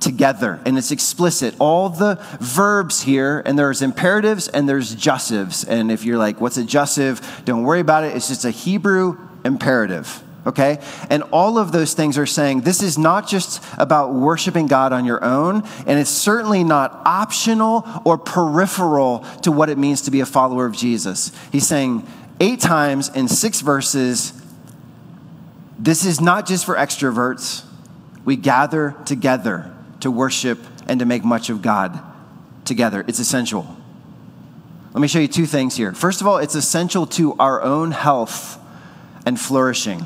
together. 0.00 0.60
And 0.64 0.76
it's 0.76 0.90
explicit. 0.90 1.54
All 1.58 1.88
the 1.88 2.18
verbs 2.40 3.02
here, 3.02 3.42
and 3.44 3.58
there's 3.58 3.82
imperatives 3.82 4.48
and 4.48 4.68
there's 4.68 4.94
jussives. 4.94 5.66
And 5.66 5.90
if 5.90 6.04
you're 6.04 6.18
like, 6.18 6.40
what's 6.40 6.56
a 6.56 6.64
jussive? 6.64 7.42
Don't 7.44 7.64
worry 7.64 7.80
about 7.80 8.04
it. 8.04 8.14
It's 8.14 8.28
just 8.28 8.44
a 8.44 8.50
Hebrew 8.50 9.18
imperative. 9.44 10.22
Okay? 10.46 10.78
And 11.08 11.22
all 11.24 11.56
of 11.56 11.72
those 11.72 11.94
things 11.94 12.18
are 12.18 12.26
saying 12.26 12.62
this 12.62 12.82
is 12.82 12.98
not 12.98 13.26
just 13.26 13.64
about 13.78 14.12
worshiping 14.12 14.66
God 14.66 14.92
on 14.92 15.04
your 15.04 15.24
own, 15.24 15.62
and 15.86 15.98
it's 15.98 16.10
certainly 16.10 16.64
not 16.64 17.00
optional 17.06 17.86
or 18.04 18.18
peripheral 18.18 19.20
to 19.42 19.50
what 19.50 19.70
it 19.70 19.78
means 19.78 20.02
to 20.02 20.10
be 20.10 20.20
a 20.20 20.26
follower 20.26 20.66
of 20.66 20.76
Jesus. 20.76 21.32
He's 21.50 21.66
saying 21.66 22.06
eight 22.40 22.60
times 22.60 23.08
in 23.08 23.28
six 23.28 23.60
verses 23.60 24.40
this 25.76 26.04
is 26.04 26.20
not 26.20 26.46
just 26.46 26.64
for 26.64 26.76
extroverts. 26.76 27.64
We 28.24 28.36
gather 28.36 28.94
together 29.04 29.73
to 30.04 30.10
worship 30.10 30.58
and 30.86 31.00
to 31.00 31.06
make 31.06 31.24
much 31.24 31.48
of 31.48 31.62
God 31.62 31.98
together. 32.66 33.02
It's 33.08 33.18
essential. 33.18 33.74
Let 34.92 35.00
me 35.00 35.08
show 35.08 35.18
you 35.18 35.28
two 35.28 35.46
things 35.46 35.76
here. 35.76 35.94
First 35.94 36.20
of 36.20 36.26
all, 36.26 36.36
it's 36.36 36.54
essential 36.54 37.06
to 37.06 37.32
our 37.38 37.62
own 37.62 37.90
health 37.90 38.58
and 39.24 39.40
flourishing. 39.40 40.04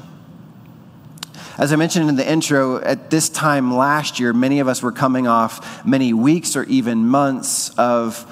As 1.59 1.73
I 1.73 1.77
mentioned 1.77 2.09
in 2.09 2.15
the 2.15 2.31
intro, 2.31 2.81
at 2.81 3.11
this 3.11 3.29
time 3.29 3.75
last 3.75 4.21
year, 4.21 4.33
many 4.33 4.61
of 4.61 4.69
us 4.69 4.85
were 4.85 4.93
coming 4.93 5.27
off 5.27 5.85
many 5.85 6.13
weeks 6.13 6.55
or 6.55 6.63
even 6.65 7.05
months 7.05 7.71
of 7.71 8.25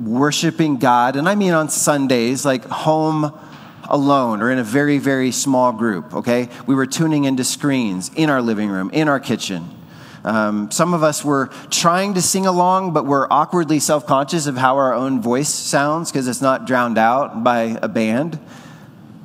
worshiping 0.00 0.76
God. 0.76 1.16
And 1.16 1.28
I 1.28 1.34
mean 1.34 1.52
on 1.52 1.68
Sundays, 1.68 2.44
like 2.44 2.64
home 2.64 3.36
alone 3.90 4.40
or 4.40 4.52
in 4.52 4.60
a 4.60 4.64
very, 4.64 4.98
very 4.98 5.32
small 5.32 5.72
group, 5.72 6.14
okay? 6.14 6.48
We 6.64 6.76
were 6.76 6.86
tuning 6.86 7.24
into 7.24 7.42
screens 7.42 8.12
in 8.14 8.30
our 8.30 8.40
living 8.40 8.70
room, 8.70 8.90
in 8.90 9.08
our 9.08 9.18
kitchen. 9.18 9.75
Um, 10.26 10.72
some 10.72 10.92
of 10.92 11.04
us 11.04 11.24
were 11.24 11.46
trying 11.70 12.14
to 12.14 12.22
sing 12.22 12.46
along, 12.46 12.92
but 12.92 13.06
we're 13.06 13.28
awkwardly 13.30 13.78
self 13.78 14.06
conscious 14.06 14.46
of 14.46 14.56
how 14.56 14.76
our 14.76 14.92
own 14.92 15.22
voice 15.22 15.48
sounds 15.48 16.10
because 16.10 16.26
it's 16.26 16.42
not 16.42 16.66
drowned 16.66 16.98
out 16.98 17.44
by 17.44 17.78
a 17.80 17.88
band. 17.88 18.38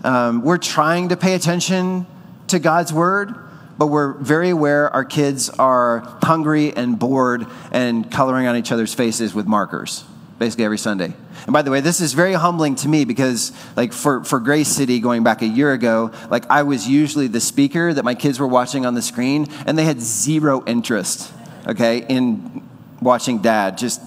Um, 0.04 0.44
we're 0.44 0.58
trying 0.58 1.10
to 1.10 1.18
pay 1.18 1.34
attention 1.34 2.06
to 2.48 2.60
God's 2.60 2.94
word, 2.94 3.34
but 3.80 3.88
we're 3.88 4.14
very 4.14 4.52
aware 4.52 4.92
our 4.92 5.04
kids 5.04 5.50
are 5.50 6.00
hungry 6.22 6.72
and 6.72 7.00
bored 7.00 7.48
and 7.72 8.10
coloring 8.12 8.46
on 8.46 8.56
each 8.56 8.72
other's 8.72 8.94
faces 8.94 9.34
with 9.34 9.48
markers 9.48 10.04
basically 10.42 10.66
every 10.66 10.80
Sunday. 10.80 11.14
And 11.44 11.54
by 11.54 11.62
the 11.62 11.70
way, 11.70 11.82
this 11.82 12.02
is 12.02 12.14
very 12.14 12.34
humbling 12.34 12.74
to 12.78 12.90
me 12.90 13.06
because, 13.06 13.52
like, 13.76 13.94
for, 13.94 14.24
for 14.24 14.40
Grace 14.40 14.70
City 14.70 15.00
going 15.00 15.24
back 15.24 15.44
a 15.44 15.48
year 15.48 15.72
ago, 15.72 16.12
like, 16.32 16.50
I 16.50 16.64
was 16.64 16.88
usually 16.88 17.28
the 17.28 17.40
speaker 17.40 17.94
that 17.94 18.04
my 18.04 18.16
kids 18.16 18.40
were 18.40 18.48
watching 18.48 18.88
on 18.88 18.96
the 18.96 19.04
screen, 19.04 19.46
and 19.68 19.78
they 19.78 19.84
had 19.84 20.02
zero 20.02 20.64
interest, 20.66 21.32
okay, 21.68 22.08
in 22.10 22.68
watching 23.04 23.38
dad 23.38 23.78
just 23.78 24.02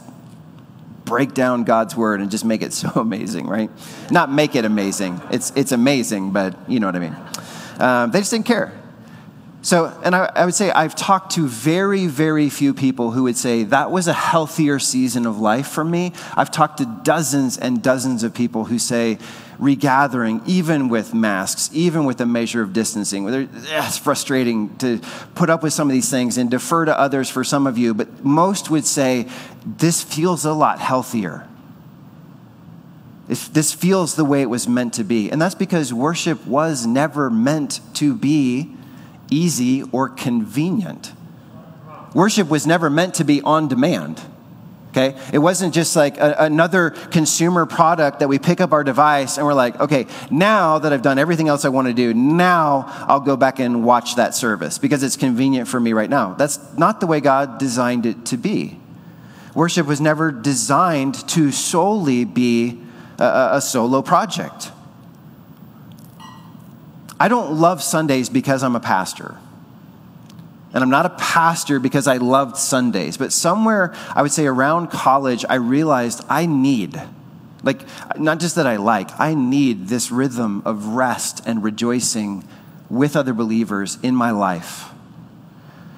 break 1.04 1.34
down 1.34 1.62
God's 1.62 1.96
word 1.96 2.20
and 2.20 2.32
just 2.32 2.44
make 2.44 2.62
it 2.62 2.72
so 2.82 2.90
amazing, 2.96 3.46
right? 3.46 3.70
Not 4.10 4.32
make 4.32 4.56
it 4.56 4.64
amazing. 4.64 5.20
It's, 5.30 5.52
it's 5.54 5.70
amazing, 5.70 6.32
but 6.32 6.68
you 6.68 6.80
know 6.80 6.88
what 6.88 6.96
I 6.96 6.98
mean. 6.98 7.16
Um, 7.78 8.10
they 8.10 8.18
just 8.18 8.32
didn't 8.32 8.46
care. 8.46 8.72
So, 9.64 9.86
and 10.04 10.14
I, 10.14 10.30
I, 10.34 10.44
would 10.44 10.54
say 10.54 10.70
I've 10.70 10.94
talked 10.94 11.32
to 11.36 11.48
very, 11.48 12.06
very 12.06 12.50
few 12.50 12.74
people 12.74 13.12
who 13.12 13.22
would 13.22 13.38
say 13.38 13.62
that 13.64 13.90
was 13.90 14.06
a 14.08 14.12
healthier 14.12 14.78
season 14.78 15.24
of 15.24 15.40
life 15.40 15.68
for 15.68 15.82
me. 15.82 16.12
I've 16.36 16.50
talked 16.50 16.76
to 16.78 17.00
dozens 17.02 17.56
and 17.56 17.82
dozens 17.82 18.24
of 18.24 18.34
people 18.34 18.66
who 18.66 18.78
say 18.78 19.16
regathering, 19.58 20.42
even 20.44 20.90
with 20.90 21.14
masks, 21.14 21.70
even 21.72 22.04
with 22.04 22.20
a 22.20 22.26
measure 22.26 22.60
of 22.60 22.74
distancing, 22.74 23.26
it's 23.26 23.96
frustrating 23.96 24.76
to 24.76 25.00
put 25.34 25.48
up 25.48 25.62
with 25.62 25.72
some 25.72 25.88
of 25.88 25.94
these 25.94 26.10
things 26.10 26.36
and 26.36 26.50
defer 26.50 26.84
to 26.84 26.98
others 26.98 27.30
for 27.30 27.42
some 27.42 27.66
of 27.66 27.78
you, 27.78 27.94
but 27.94 28.22
most 28.22 28.68
would 28.68 28.84
say 28.84 29.26
this 29.64 30.02
feels 30.02 30.44
a 30.44 30.52
lot 30.52 30.78
healthier. 30.78 31.48
If 33.30 33.50
This 33.50 33.72
feels 33.72 34.14
the 34.14 34.26
way 34.26 34.42
it 34.42 34.50
was 34.50 34.68
meant 34.68 34.92
to 34.94 35.04
be. 35.04 35.30
And 35.30 35.40
that's 35.40 35.54
because 35.54 35.94
worship 35.94 36.46
was 36.46 36.84
never 36.84 37.30
meant 37.30 37.80
to 37.94 38.14
be 38.14 38.76
easy, 39.30 39.82
or 39.92 40.08
convenient. 40.08 41.12
Worship 42.14 42.48
was 42.48 42.66
never 42.66 42.88
meant 42.88 43.14
to 43.14 43.24
be 43.24 43.42
on 43.42 43.68
demand. 43.68 44.22
Okay? 44.96 45.18
It 45.32 45.38
wasn't 45.38 45.74
just 45.74 45.96
like 45.96 46.18
a, 46.18 46.36
another 46.38 46.90
consumer 46.90 47.66
product 47.66 48.20
that 48.20 48.28
we 48.28 48.38
pick 48.38 48.60
up 48.60 48.72
our 48.72 48.84
device 48.84 49.38
and 49.38 49.44
we're 49.44 49.52
like, 49.54 49.80
okay, 49.80 50.06
now 50.30 50.78
that 50.78 50.92
I've 50.92 51.02
done 51.02 51.18
everything 51.18 51.48
else 51.48 51.64
I 51.64 51.68
want 51.70 51.88
to 51.88 51.92
do, 51.92 52.14
now 52.14 52.84
I'll 53.08 53.18
go 53.18 53.36
back 53.36 53.58
and 53.58 53.84
watch 53.84 54.14
that 54.14 54.36
service 54.36 54.78
because 54.78 55.02
it's 55.02 55.16
convenient 55.16 55.66
for 55.66 55.80
me 55.80 55.92
right 55.92 56.08
now. 56.08 56.34
That's 56.34 56.60
not 56.78 57.00
the 57.00 57.08
way 57.08 57.20
God 57.20 57.58
designed 57.58 58.06
it 58.06 58.24
to 58.26 58.36
be. 58.36 58.78
Worship 59.52 59.86
was 59.86 60.00
never 60.00 60.30
designed 60.30 61.26
to 61.30 61.50
solely 61.50 62.24
be 62.24 62.80
a, 63.18 63.50
a 63.54 63.60
solo 63.60 64.00
project. 64.00 64.70
I 67.24 67.28
don't 67.28 67.58
love 67.58 67.82
Sundays 67.82 68.28
because 68.28 68.62
I'm 68.62 68.76
a 68.76 68.80
pastor. 68.80 69.36
And 70.74 70.84
I'm 70.84 70.90
not 70.90 71.06
a 71.06 71.08
pastor 71.08 71.80
because 71.80 72.06
I 72.06 72.18
loved 72.18 72.58
Sundays, 72.58 73.16
but 73.16 73.32
somewhere 73.32 73.94
I 74.14 74.20
would 74.20 74.30
say 74.30 74.44
around 74.44 74.88
college, 74.88 75.42
I 75.48 75.54
realized 75.54 76.22
I 76.28 76.44
need, 76.44 77.00
like, 77.62 77.80
not 78.18 78.40
just 78.40 78.56
that 78.56 78.66
I 78.66 78.76
like, 78.76 79.08
I 79.18 79.32
need 79.32 79.88
this 79.88 80.10
rhythm 80.10 80.60
of 80.66 80.88
rest 80.88 81.40
and 81.46 81.64
rejoicing 81.64 82.46
with 82.90 83.16
other 83.16 83.32
believers 83.32 83.96
in 84.02 84.14
my 84.14 84.30
life. 84.30 84.90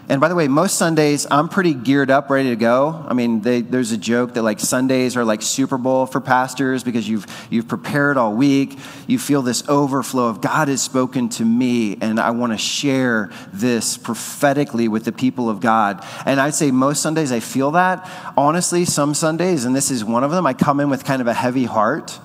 And 0.08 0.20
by 0.20 0.28
the 0.28 0.36
way, 0.36 0.46
most 0.46 0.78
Sundays 0.78 1.26
I'm 1.30 1.48
pretty 1.48 1.74
geared 1.74 2.12
up, 2.12 2.30
ready 2.30 2.50
to 2.50 2.56
go. 2.56 3.04
I 3.08 3.12
mean, 3.12 3.40
they, 3.40 3.60
there's 3.60 3.90
a 3.90 3.96
joke 3.96 4.34
that 4.34 4.42
like 4.42 4.60
Sundays 4.60 5.16
are 5.16 5.24
like 5.24 5.42
Super 5.42 5.78
Bowl 5.78 6.06
for 6.06 6.20
pastors 6.20 6.84
because 6.84 7.08
you've 7.08 7.26
you've 7.50 7.66
prepared 7.66 8.16
all 8.16 8.32
week. 8.32 8.78
You 9.08 9.18
feel 9.18 9.42
this 9.42 9.68
overflow 9.68 10.28
of 10.28 10.40
God 10.40 10.68
has 10.68 10.80
spoken 10.80 11.28
to 11.30 11.44
me, 11.44 11.96
and 12.00 12.20
I 12.20 12.30
want 12.30 12.52
to 12.52 12.58
share 12.58 13.30
this 13.52 13.96
prophetically 13.96 14.86
with 14.86 15.04
the 15.04 15.12
people 15.12 15.50
of 15.50 15.60
God. 15.60 16.04
And 16.24 16.40
I'd 16.40 16.54
say 16.54 16.70
most 16.70 17.02
Sundays 17.02 17.32
I 17.32 17.40
feel 17.40 17.72
that. 17.72 18.08
Honestly, 18.36 18.84
some 18.84 19.12
Sundays, 19.12 19.64
and 19.64 19.74
this 19.74 19.90
is 19.90 20.04
one 20.04 20.22
of 20.22 20.30
them, 20.30 20.46
I 20.46 20.52
come 20.52 20.78
in 20.78 20.88
with 20.88 21.04
kind 21.04 21.20
of 21.20 21.26
a 21.26 21.34
heavy 21.34 21.64
heart. 21.64 22.16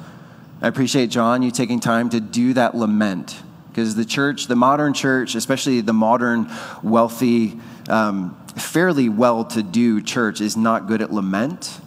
I 0.61 0.67
appreciate 0.67 1.07
John 1.07 1.41
you 1.41 1.49
taking 1.49 1.79
time 1.79 2.11
to 2.11 2.19
do 2.19 2.53
that 2.53 2.75
lament 2.75 3.41
because 3.69 3.95
the 3.95 4.05
church, 4.05 4.47
the 4.47 4.55
modern 4.55 4.93
church, 4.93 5.33
especially 5.33 5.81
the 5.81 5.93
modern 5.93 6.51
wealthy 6.83 7.59
um, 7.91 8.35
fairly 8.57 9.09
well 9.09 9.45
to 9.45 9.61
do 9.61 10.01
church 10.01 10.41
is 10.41 10.57
not 10.57 10.87
good 10.87 11.01
at 11.01 11.11
lament, 11.11 11.79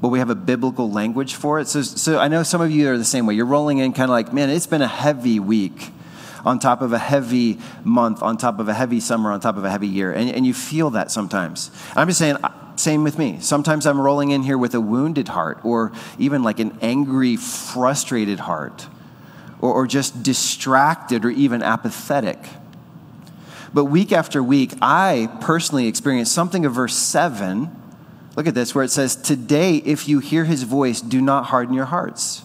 but 0.00 0.08
we 0.08 0.18
have 0.18 0.30
a 0.30 0.34
biblical 0.34 0.90
language 0.90 1.34
for 1.34 1.60
it. 1.60 1.68
So, 1.68 1.82
so 1.82 2.18
I 2.18 2.28
know 2.28 2.42
some 2.42 2.60
of 2.60 2.70
you 2.70 2.88
are 2.88 2.96
the 2.96 3.04
same 3.04 3.26
way. 3.26 3.34
You're 3.34 3.46
rolling 3.46 3.78
in 3.78 3.92
kind 3.92 4.04
of 4.04 4.10
like, 4.10 4.32
man, 4.32 4.48
it's 4.48 4.66
been 4.66 4.82
a 4.82 4.88
heavy 4.88 5.38
week 5.38 5.90
on 6.44 6.58
top 6.58 6.80
of 6.80 6.92
a 6.92 6.98
heavy 6.98 7.58
month, 7.84 8.22
on 8.22 8.36
top 8.36 8.60
of 8.60 8.68
a 8.68 8.74
heavy 8.74 9.00
summer, 9.00 9.30
on 9.30 9.40
top 9.40 9.56
of 9.56 9.64
a 9.64 9.70
heavy 9.70 9.88
year. 9.88 10.12
And, 10.12 10.30
and 10.30 10.46
you 10.46 10.54
feel 10.54 10.90
that 10.90 11.10
sometimes. 11.10 11.70
I'm 11.94 12.08
just 12.08 12.18
saying, 12.18 12.38
same 12.76 13.04
with 13.04 13.18
me. 13.18 13.38
Sometimes 13.40 13.86
I'm 13.86 14.00
rolling 14.00 14.30
in 14.30 14.42
here 14.42 14.56
with 14.56 14.74
a 14.74 14.80
wounded 14.80 15.28
heart 15.28 15.58
or 15.64 15.92
even 16.18 16.42
like 16.42 16.60
an 16.60 16.78
angry, 16.80 17.36
frustrated 17.36 18.40
heart 18.40 18.86
or, 19.60 19.74
or 19.74 19.86
just 19.86 20.22
distracted 20.22 21.26
or 21.26 21.30
even 21.30 21.62
apathetic. 21.62 22.38
But 23.72 23.84
week 23.84 24.12
after 24.12 24.42
week, 24.42 24.72
I 24.82 25.28
personally 25.40 25.86
experienced 25.86 26.32
something 26.32 26.64
of 26.64 26.74
verse 26.74 26.96
7. 26.96 27.70
Look 28.36 28.46
at 28.46 28.54
this, 28.54 28.74
where 28.74 28.84
it 28.84 28.90
says, 28.90 29.16
Today, 29.16 29.76
if 29.76 30.08
you 30.08 30.18
hear 30.18 30.44
his 30.44 30.64
voice, 30.64 31.00
do 31.00 31.20
not 31.20 31.46
harden 31.46 31.74
your 31.74 31.84
hearts. 31.84 32.42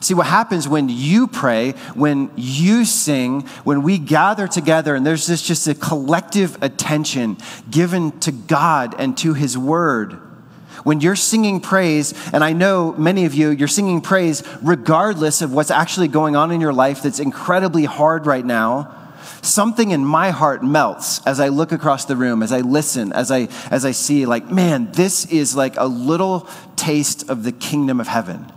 See, 0.00 0.14
what 0.14 0.26
happens 0.26 0.68
when 0.68 0.88
you 0.88 1.26
pray, 1.26 1.72
when 1.94 2.30
you 2.36 2.84
sing, 2.84 3.42
when 3.64 3.82
we 3.82 3.98
gather 3.98 4.48
together, 4.48 4.94
and 4.94 5.06
there's 5.06 5.26
this 5.26 5.42
just 5.42 5.66
a 5.68 5.74
collective 5.74 6.60
attention 6.62 7.36
given 7.70 8.18
to 8.20 8.32
God 8.32 8.94
and 8.98 9.16
to 9.18 9.34
his 9.34 9.56
word. 9.56 10.14
When 10.84 11.00
you're 11.00 11.16
singing 11.16 11.60
praise, 11.60 12.14
and 12.32 12.42
I 12.42 12.52
know 12.52 12.92
many 12.92 13.24
of 13.24 13.34
you, 13.34 13.50
you're 13.50 13.68
singing 13.68 14.00
praise 14.00 14.42
regardless 14.62 15.42
of 15.42 15.52
what's 15.52 15.70
actually 15.70 16.08
going 16.08 16.34
on 16.34 16.50
in 16.50 16.60
your 16.60 16.72
life 16.72 17.02
that's 17.02 17.20
incredibly 17.20 17.84
hard 17.84 18.26
right 18.26 18.44
now 18.44 19.01
something 19.42 19.90
in 19.90 20.04
my 20.04 20.30
heart 20.30 20.64
melts 20.64 21.24
as 21.26 21.40
I 21.40 21.48
look 21.48 21.72
across 21.72 22.04
the 22.04 22.16
room, 22.16 22.42
as 22.42 22.52
I 22.52 22.60
listen, 22.60 23.12
as 23.12 23.30
I, 23.30 23.48
as 23.70 23.84
I 23.84 23.90
see, 23.90 24.24
like, 24.24 24.50
man, 24.50 24.90
this 24.92 25.26
is 25.26 25.54
like 25.54 25.76
a 25.76 25.86
little 25.86 26.48
taste 26.76 27.28
of 27.28 27.42
the 27.42 27.52
kingdom 27.52 28.00
of 28.00 28.08
heaven. 28.08 28.50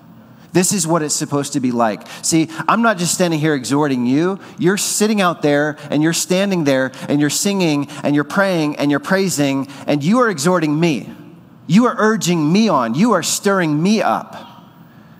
This 0.54 0.72
is 0.72 0.88
what 0.88 1.02
it's 1.02 1.14
supposed 1.14 1.52
to 1.54 1.60
be 1.60 1.74
like. 1.74 2.08
See, 2.22 2.50
I'm 2.70 2.82
not 2.82 2.98
just 2.98 3.14
standing 3.14 3.42
here 3.42 3.56
exhorting 3.56 4.06
you. 4.06 4.40
You're 4.58 4.78
sitting 4.78 5.20
out 5.20 5.42
there 5.42 5.78
and 5.90 6.02
you're 6.02 6.14
standing 6.14 6.64
there 6.64 6.94
and 7.10 7.20
you're 7.20 7.30
singing 7.30 7.90
and 8.04 8.16
you're 8.16 8.24
praying 8.24 8.78
and 8.78 8.90
you're 8.90 9.02
praising 9.02 9.68
and 9.86 10.02
you 10.02 10.20
are 10.20 10.30
exhorting 10.30 10.80
me. 10.80 11.14
You 11.68 11.88
are 11.88 11.96
urging 11.98 12.54
me 12.54 12.70
on. 12.70 12.94
You 12.94 13.12
are 13.12 13.24
stirring 13.24 13.84
me 13.84 14.02
up. 14.02 14.55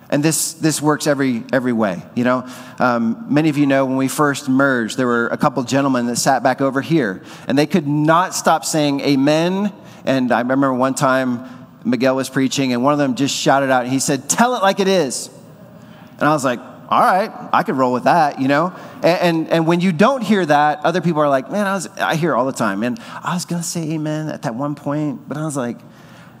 And 0.08 0.22
this, 0.22 0.52
this 0.54 0.80
works 0.80 1.06
every, 1.06 1.42
every 1.52 1.72
way. 1.72 2.02
You 2.14 2.24
know, 2.24 2.48
um, 2.78 3.26
many 3.28 3.48
of 3.48 3.58
you 3.58 3.66
know 3.66 3.86
when 3.86 3.96
we 3.96 4.08
first 4.08 4.48
merged, 4.48 4.96
there 4.96 5.06
were 5.06 5.26
a 5.28 5.36
couple 5.36 5.62
gentlemen 5.64 6.06
that 6.06 6.16
sat 6.16 6.42
back 6.42 6.60
over 6.60 6.80
here, 6.80 7.22
and 7.48 7.58
they 7.58 7.66
could 7.66 7.88
not 7.88 8.34
stop 8.34 8.64
saying 8.64 9.00
amen. 9.00 9.72
And 10.04 10.30
I 10.30 10.40
remember 10.40 10.72
one 10.72 10.94
time 10.94 11.48
Miguel 11.84 12.14
was 12.16 12.28
preaching, 12.28 12.72
and 12.72 12.84
one 12.84 12.92
of 12.92 12.98
them 12.98 13.16
just 13.16 13.34
shouted 13.34 13.70
out, 13.70 13.84
and 13.84 13.92
he 13.92 13.98
said, 13.98 14.28
Tell 14.28 14.54
it 14.54 14.62
like 14.62 14.80
it 14.80 14.88
is. 14.88 15.28
And 16.18 16.22
I 16.28 16.32
was 16.32 16.44
like, 16.44 16.60
all 16.88 17.00
right, 17.00 17.32
I 17.52 17.64
could 17.64 17.74
roll 17.74 17.92
with 17.92 18.04
that, 18.04 18.40
you 18.40 18.46
know? 18.46 18.72
And, 19.02 19.04
and, 19.04 19.48
and, 19.48 19.66
when 19.66 19.80
you 19.80 19.90
don't 19.90 20.22
hear 20.22 20.46
that, 20.46 20.84
other 20.84 21.00
people 21.00 21.20
are 21.20 21.28
like, 21.28 21.50
man, 21.50 21.66
I, 21.66 21.74
was, 21.74 21.88
I 21.98 22.14
hear 22.14 22.34
all 22.34 22.46
the 22.46 22.52
time. 22.52 22.84
And 22.84 22.98
I 23.24 23.34
was 23.34 23.44
going 23.44 23.60
to 23.60 23.66
say 23.66 23.90
amen 23.92 24.28
at 24.28 24.42
that 24.42 24.54
one 24.54 24.76
point, 24.76 25.28
but 25.28 25.36
I 25.36 25.44
was 25.44 25.56
like, 25.56 25.78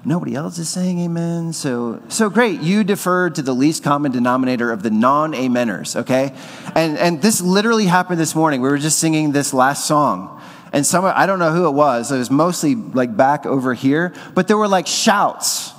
nobody 0.06 0.36
else 0.36 0.58
is 0.58 0.68
saying 0.68 1.00
amen. 1.00 1.52
So, 1.52 2.00
so 2.08 2.30
great. 2.30 2.60
You 2.60 2.84
deferred 2.84 3.34
to 3.34 3.42
the 3.42 3.52
least 3.52 3.82
common 3.82 4.12
denominator 4.12 4.70
of 4.70 4.82
the 4.82 4.90
non 4.90 5.32
ameners, 5.32 5.96
okay? 5.96 6.32
And, 6.74 6.96
and 6.96 7.20
this 7.20 7.40
literally 7.40 7.86
happened 7.86 8.20
this 8.20 8.34
morning. 8.34 8.62
We 8.62 8.68
were 8.68 8.78
just 8.78 8.98
singing 8.98 9.32
this 9.32 9.52
last 9.52 9.86
song. 9.86 10.40
And 10.72 10.86
some, 10.86 11.04
I 11.04 11.26
don't 11.26 11.38
know 11.38 11.52
who 11.52 11.66
it 11.66 11.72
was. 11.72 12.12
It 12.12 12.18
was 12.18 12.30
mostly 12.30 12.74
like 12.74 13.16
back 13.16 13.46
over 13.46 13.74
here, 13.74 14.14
but 14.34 14.46
there 14.46 14.56
were 14.56 14.68
like 14.68 14.86
shouts, 14.86 15.70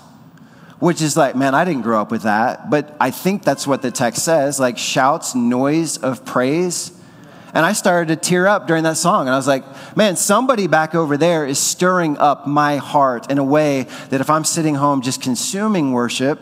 which 0.80 1.02
is 1.02 1.16
like, 1.16 1.36
man, 1.36 1.56
I 1.56 1.66
didn't 1.66 1.84
grow 1.84 2.02
up 2.02 2.12
with 2.12 2.24
that. 2.24 2.70
But 2.70 2.96
I 3.00 3.12
think 3.12 3.44
that's 3.44 3.66
what 3.66 3.82
the 3.82 3.92
text 3.92 4.24
says 4.24 4.60
like 4.60 4.78
shouts, 4.78 5.36
noise 5.36 5.98
of 5.98 6.26
praise. 6.26 6.97
And 7.58 7.66
I 7.66 7.74
started 7.74 8.10
to 8.10 8.16
tear 8.16 8.46
up 8.46 8.68
during 8.68 8.84
that 8.84 8.98
song. 8.98 9.22
And 9.22 9.32
I 9.32 9.36
was 9.36 9.48
like, 9.48 9.64
man, 9.98 10.16
somebody 10.16 10.68
back 10.68 10.94
over 10.94 11.18
there 11.18 11.44
is 11.44 11.58
stirring 11.58 12.16
up 12.20 12.46
my 12.46 12.78
heart 12.78 13.32
in 13.32 13.40
a 13.40 13.44
way 13.44 13.88
that 14.12 14.22
if 14.22 14.30
I'm 14.30 14.44
sitting 14.44 14.76
home 14.76 15.02
just 15.02 15.24
consuming 15.24 15.92
worship, 15.92 16.40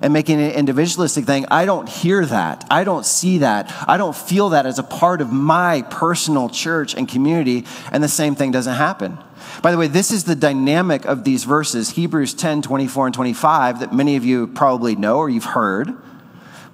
and 0.00 0.12
making 0.12 0.40
an 0.40 0.50
individualistic 0.52 1.24
thing, 1.24 1.46
I 1.50 1.64
don't 1.64 1.88
hear 1.88 2.26
that. 2.26 2.66
I 2.70 2.84
don't 2.84 3.06
see 3.06 3.38
that. 3.38 3.72
I 3.86 3.96
don't 3.96 4.16
feel 4.16 4.50
that 4.50 4.66
as 4.66 4.78
a 4.78 4.82
part 4.82 5.20
of 5.20 5.32
my 5.32 5.82
personal 5.82 6.48
church 6.48 6.94
and 6.94 7.08
community, 7.08 7.64
and 7.92 8.02
the 8.02 8.08
same 8.08 8.34
thing 8.34 8.50
doesn't 8.50 8.74
happen. 8.74 9.16
By 9.62 9.70
the 9.70 9.78
way, 9.78 9.86
this 9.86 10.10
is 10.10 10.24
the 10.24 10.34
dynamic 10.34 11.04
of 11.06 11.24
these 11.24 11.44
verses, 11.44 11.90
Hebrews 11.90 12.34
10 12.34 12.60
24 12.60 13.06
and 13.06 13.14
25, 13.14 13.80
that 13.80 13.94
many 13.94 14.16
of 14.16 14.24
you 14.24 14.46
probably 14.48 14.96
know 14.96 15.18
or 15.18 15.30
you've 15.30 15.44
heard. 15.44 15.96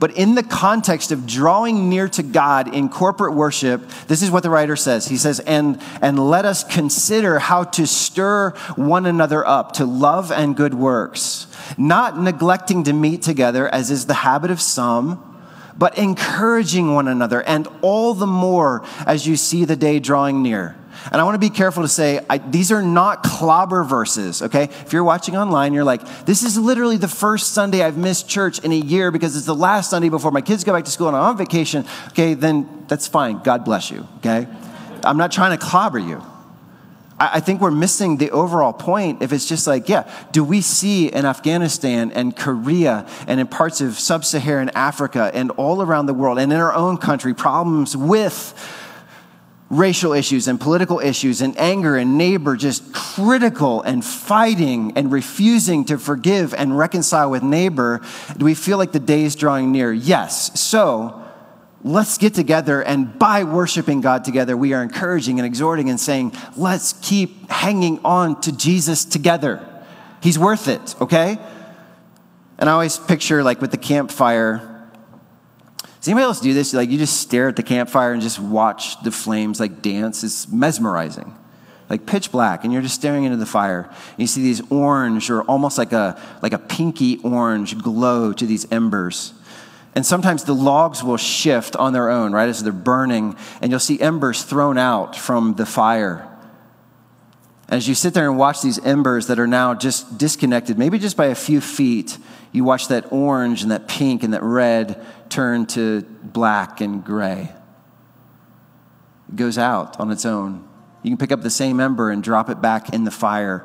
But 0.01 0.17
in 0.17 0.35
the 0.35 0.43
context 0.43 1.13
of 1.13 1.27
drawing 1.27 1.91
near 1.91 2.09
to 2.09 2.23
God 2.23 2.75
in 2.75 2.89
corporate 2.89 3.35
worship, 3.35 3.87
this 4.09 4.23
is 4.23 4.31
what 4.31 4.43
the 4.43 4.49
writer 4.49 4.75
says. 4.75 5.07
He 5.07 5.19
says, 5.19 5.41
and, 5.41 5.81
and 6.01 6.19
let 6.19 6.47
us 6.47 6.65
consider 6.65 7.39
how 7.39 7.65
to 7.65 7.87
stir 7.87 8.51
one 8.77 9.05
another 9.05 9.47
up 9.47 9.73
to 9.73 9.85
love 9.85 10.33
and 10.33 10.57
good 10.57 10.73
works, 10.73 11.47
not 11.77 12.19
neglecting 12.19 12.83
to 12.85 12.95
meet 12.95 13.21
together, 13.21 13.69
as 13.69 13.91
is 13.91 14.07
the 14.07 14.15
habit 14.15 14.51
of 14.51 14.59
some, 14.59 15.23
but 15.77 15.99
encouraging 15.99 16.95
one 16.95 17.07
another, 17.07 17.43
and 17.43 17.69
all 17.83 18.15
the 18.15 18.27
more 18.27 18.83
as 19.05 19.27
you 19.27 19.37
see 19.37 19.67
the 19.67 19.77
day 19.77 19.99
drawing 19.99 20.43
near. 20.43 20.80
And 21.11 21.21
I 21.21 21.25
want 21.25 21.35
to 21.35 21.39
be 21.39 21.51
careful 21.51 21.83
to 21.83 21.89
say, 21.89 22.21
I, 22.29 22.39
these 22.39 22.71
are 22.71 22.83
not 22.83 23.23
clobber 23.23 23.85
verses, 23.85 24.43
okay? 24.43 24.65
If 24.65 24.93
you're 24.93 25.05
watching 25.05 25.37
online, 25.37 25.73
you're 25.73 25.85
like, 25.85 26.27
this 26.27 26.43
is 26.43 26.59
literally 26.59 26.97
the 26.97 27.09
first 27.09 27.53
Sunday 27.53 27.83
I've 27.83 27.97
missed 27.97 28.29
church 28.29 28.59
in 28.61 28.73
a 28.73 28.77
year 28.77 29.11
because 29.11 29.37
it's 29.37 29.47
the 29.47 29.55
last 29.55 29.91
Sunday 29.91 30.09
before 30.09 30.31
my 30.31 30.43
kids 30.43 30.65
go 30.65 30.73
back 30.73 30.85
to 30.85 30.91
school 30.91 31.09
and 31.09 31.17
I'm 31.17 31.23
on 31.23 31.37
vacation. 31.37 31.85
Okay, 32.09 32.35
then 32.35 32.85
that's 32.89 33.09
fine. 33.09 33.43
God 33.43 33.65
bless 33.65 33.91
you, 33.91 34.07
okay? 34.19 34.47
I'm 35.03 35.17
not 35.17 35.33
trying 35.33 35.59
to 35.59 35.65
clobber 35.65 35.99
you. 35.99 36.23
I, 37.23 37.41
think 37.41 37.61
we're 37.61 37.71
missing 37.71 38.17
the 38.17 38.31
overall 38.31 38.73
point 38.73 39.21
if 39.21 39.31
it's 39.31 39.47
just 39.47 39.67
like, 39.67 39.91
yeah, 39.91 40.11
do 40.33 40.43
we 40.43 40.63
see 40.63 41.09
in 41.09 41.27
Afghanistan 41.27 42.11
and 42.13 42.35
Korea 42.35 43.07
and 43.27 43.39
in 43.39 43.47
parts 43.47 43.83
of 43.83 43.99
sub 43.99 44.25
Saharan 44.25 44.71
Africa 44.71 45.31
and 45.35 45.51
all 45.53 45.83
around 45.83 46.07
the 46.07 46.15
world 46.15 46.39
and 46.39 46.51
in 46.51 46.59
our 46.59 46.73
own 46.73 46.97
country 46.97 47.35
problems 47.35 47.95
with 47.95 48.55
racial 49.71 50.13
issues 50.13 50.49
and 50.49 50.61
political 50.61 50.99
issues 50.99 51.41
and 51.41 51.57
anger 51.59 51.97
and 51.97 52.19
neighbor 52.19 52.57
just 52.57 52.93
critical 52.93 53.81
and 53.83 54.05
fighting 54.05 54.93
and 54.97 55.13
refusing 55.13 55.85
to 55.85 55.97
forgive 55.97 56.53
and 56.55 56.77
reconcile 56.77 57.31
with 57.31 57.43
neighbor, 57.43 58.01
do 58.37 58.45
we 58.45 58.55
feel 58.55 58.79
like 58.79 58.91
the 58.91 59.01
day 59.01 59.23
is 59.23 59.37
drawing 59.37 59.71
near? 59.71 59.93
Yes. 59.93 60.61
So 60.61 61.25
let's 61.85 62.19
get 62.19 62.35
together 62.35 62.83
and 62.83 63.17
by 63.17 63.45
worshiping 63.45 64.01
God 64.01 64.25
together, 64.25 64.57
we 64.57 64.75
are 64.75 64.83
encouraging 64.83 65.39
and 65.39 65.47
exhorting 65.47 65.89
and 65.89 66.01
saying, 66.01 66.33
let's 66.57 66.95
keep 66.95 67.49
hanging 67.49 68.01
on 68.05 68.41
to 68.43 68.53
Jesus 68.53 69.05
together. 69.05 69.65
He's 70.21 70.39
worth 70.39 70.67
it, 70.67 71.01
okay? 71.01 71.39
And 72.59 72.69
I 72.69 72.73
always 72.73 72.99
picture 72.99 73.45
like 73.45 73.61
with 73.61 73.71
the 73.71 73.79
campfire, 73.79 74.70
does 76.01 76.09
anybody 76.09 76.25
else 76.25 76.41
do 76.41 76.55
this? 76.55 76.73
Like 76.73 76.91
you 76.91 76.97
just 76.99 77.21
stare 77.21 77.49
at 77.49 77.57
the 77.57 77.63
campfire 77.63 78.13
and 78.13 78.23
just 78.23 78.41
watch 78.41 79.01
the 79.03 79.13
flames 79.13 79.61
like 79.61 79.83
dance. 79.83 80.25
It's 80.25 80.49
mesmerizing. 80.49 81.37
like 81.91 82.07
pitch 82.07 82.31
black, 82.31 82.63
and 82.63 82.73
you're 82.73 82.81
just 82.81 82.95
staring 82.95 83.25
into 83.25 83.37
the 83.37 83.45
fire. 83.45 83.83
And 83.83 84.19
you 84.19 84.29
see 84.29 84.43
these 84.43 84.63
orange 84.71 85.29
or 85.29 85.43
almost 85.43 85.77
like 85.77 85.93
a, 85.93 86.19
like 86.41 86.53
a 86.53 86.59
pinky 86.59 87.19
orange 87.19 87.77
glow 87.77 88.33
to 88.33 88.47
these 88.47 88.71
embers. 88.73 89.35
And 89.97 90.07
sometimes 90.07 90.45
the 90.45 90.55
logs 90.55 91.03
will 91.03 91.17
shift 91.17 91.75
on 91.75 91.93
their 91.93 92.09
own, 92.09 92.33
right, 92.33 92.49
as 92.49 92.63
they're 92.63 92.73
burning, 92.73 93.37
and 93.61 93.73
you'll 93.73 93.81
see 93.81 94.01
embers 94.01 94.45
thrown 94.45 94.79
out 94.79 95.17
from 95.17 95.55
the 95.55 95.67
fire. 95.67 96.29
As 97.71 97.87
you 97.87 97.95
sit 97.95 98.15
there 98.15 98.29
and 98.29 98.37
watch 98.37 98.63
these 98.63 98.85
embers 98.85 99.29
that 99.29 99.39
are 99.39 99.47
now 99.47 99.75
just 99.75 100.19
disconnected, 100.19 100.77
maybe 100.77 100.99
just 100.99 101.17
by 101.17 101.27
a 101.27 101.37
few 101.37 101.61
feet, 101.61 102.19
you 102.51 102.65
watch 102.65 102.89
that 102.89 103.13
orange 103.13 103.63
and 103.63 103.71
that 103.71 103.87
pink 103.87 104.25
and 104.25 104.35
that 104.35 104.43
red 104.43 105.01
turn 105.29 105.67
to 105.67 106.03
black 106.03 106.81
and 106.81 107.05
gray. 107.05 107.53
It 109.29 109.37
goes 109.37 109.57
out 109.57 110.01
on 110.01 110.11
its 110.11 110.27
own. 110.27 110.69
You 111.05 111.11
can 111.11 111.17
pick 111.17 111.31
up 111.31 111.43
the 111.43 111.51
same 111.51 111.79
ember 111.79 112.11
and 112.11 112.25
drop 112.25 112.51
it 112.51 112.61
back 112.61 112.93
in 112.93 113.05
the 113.05 113.13
fire, 113.13 113.65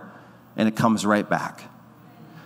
and 0.55 0.67
it 0.67 0.75
comes 0.75 1.03
right 1.03 1.27
back. 1.27 1.63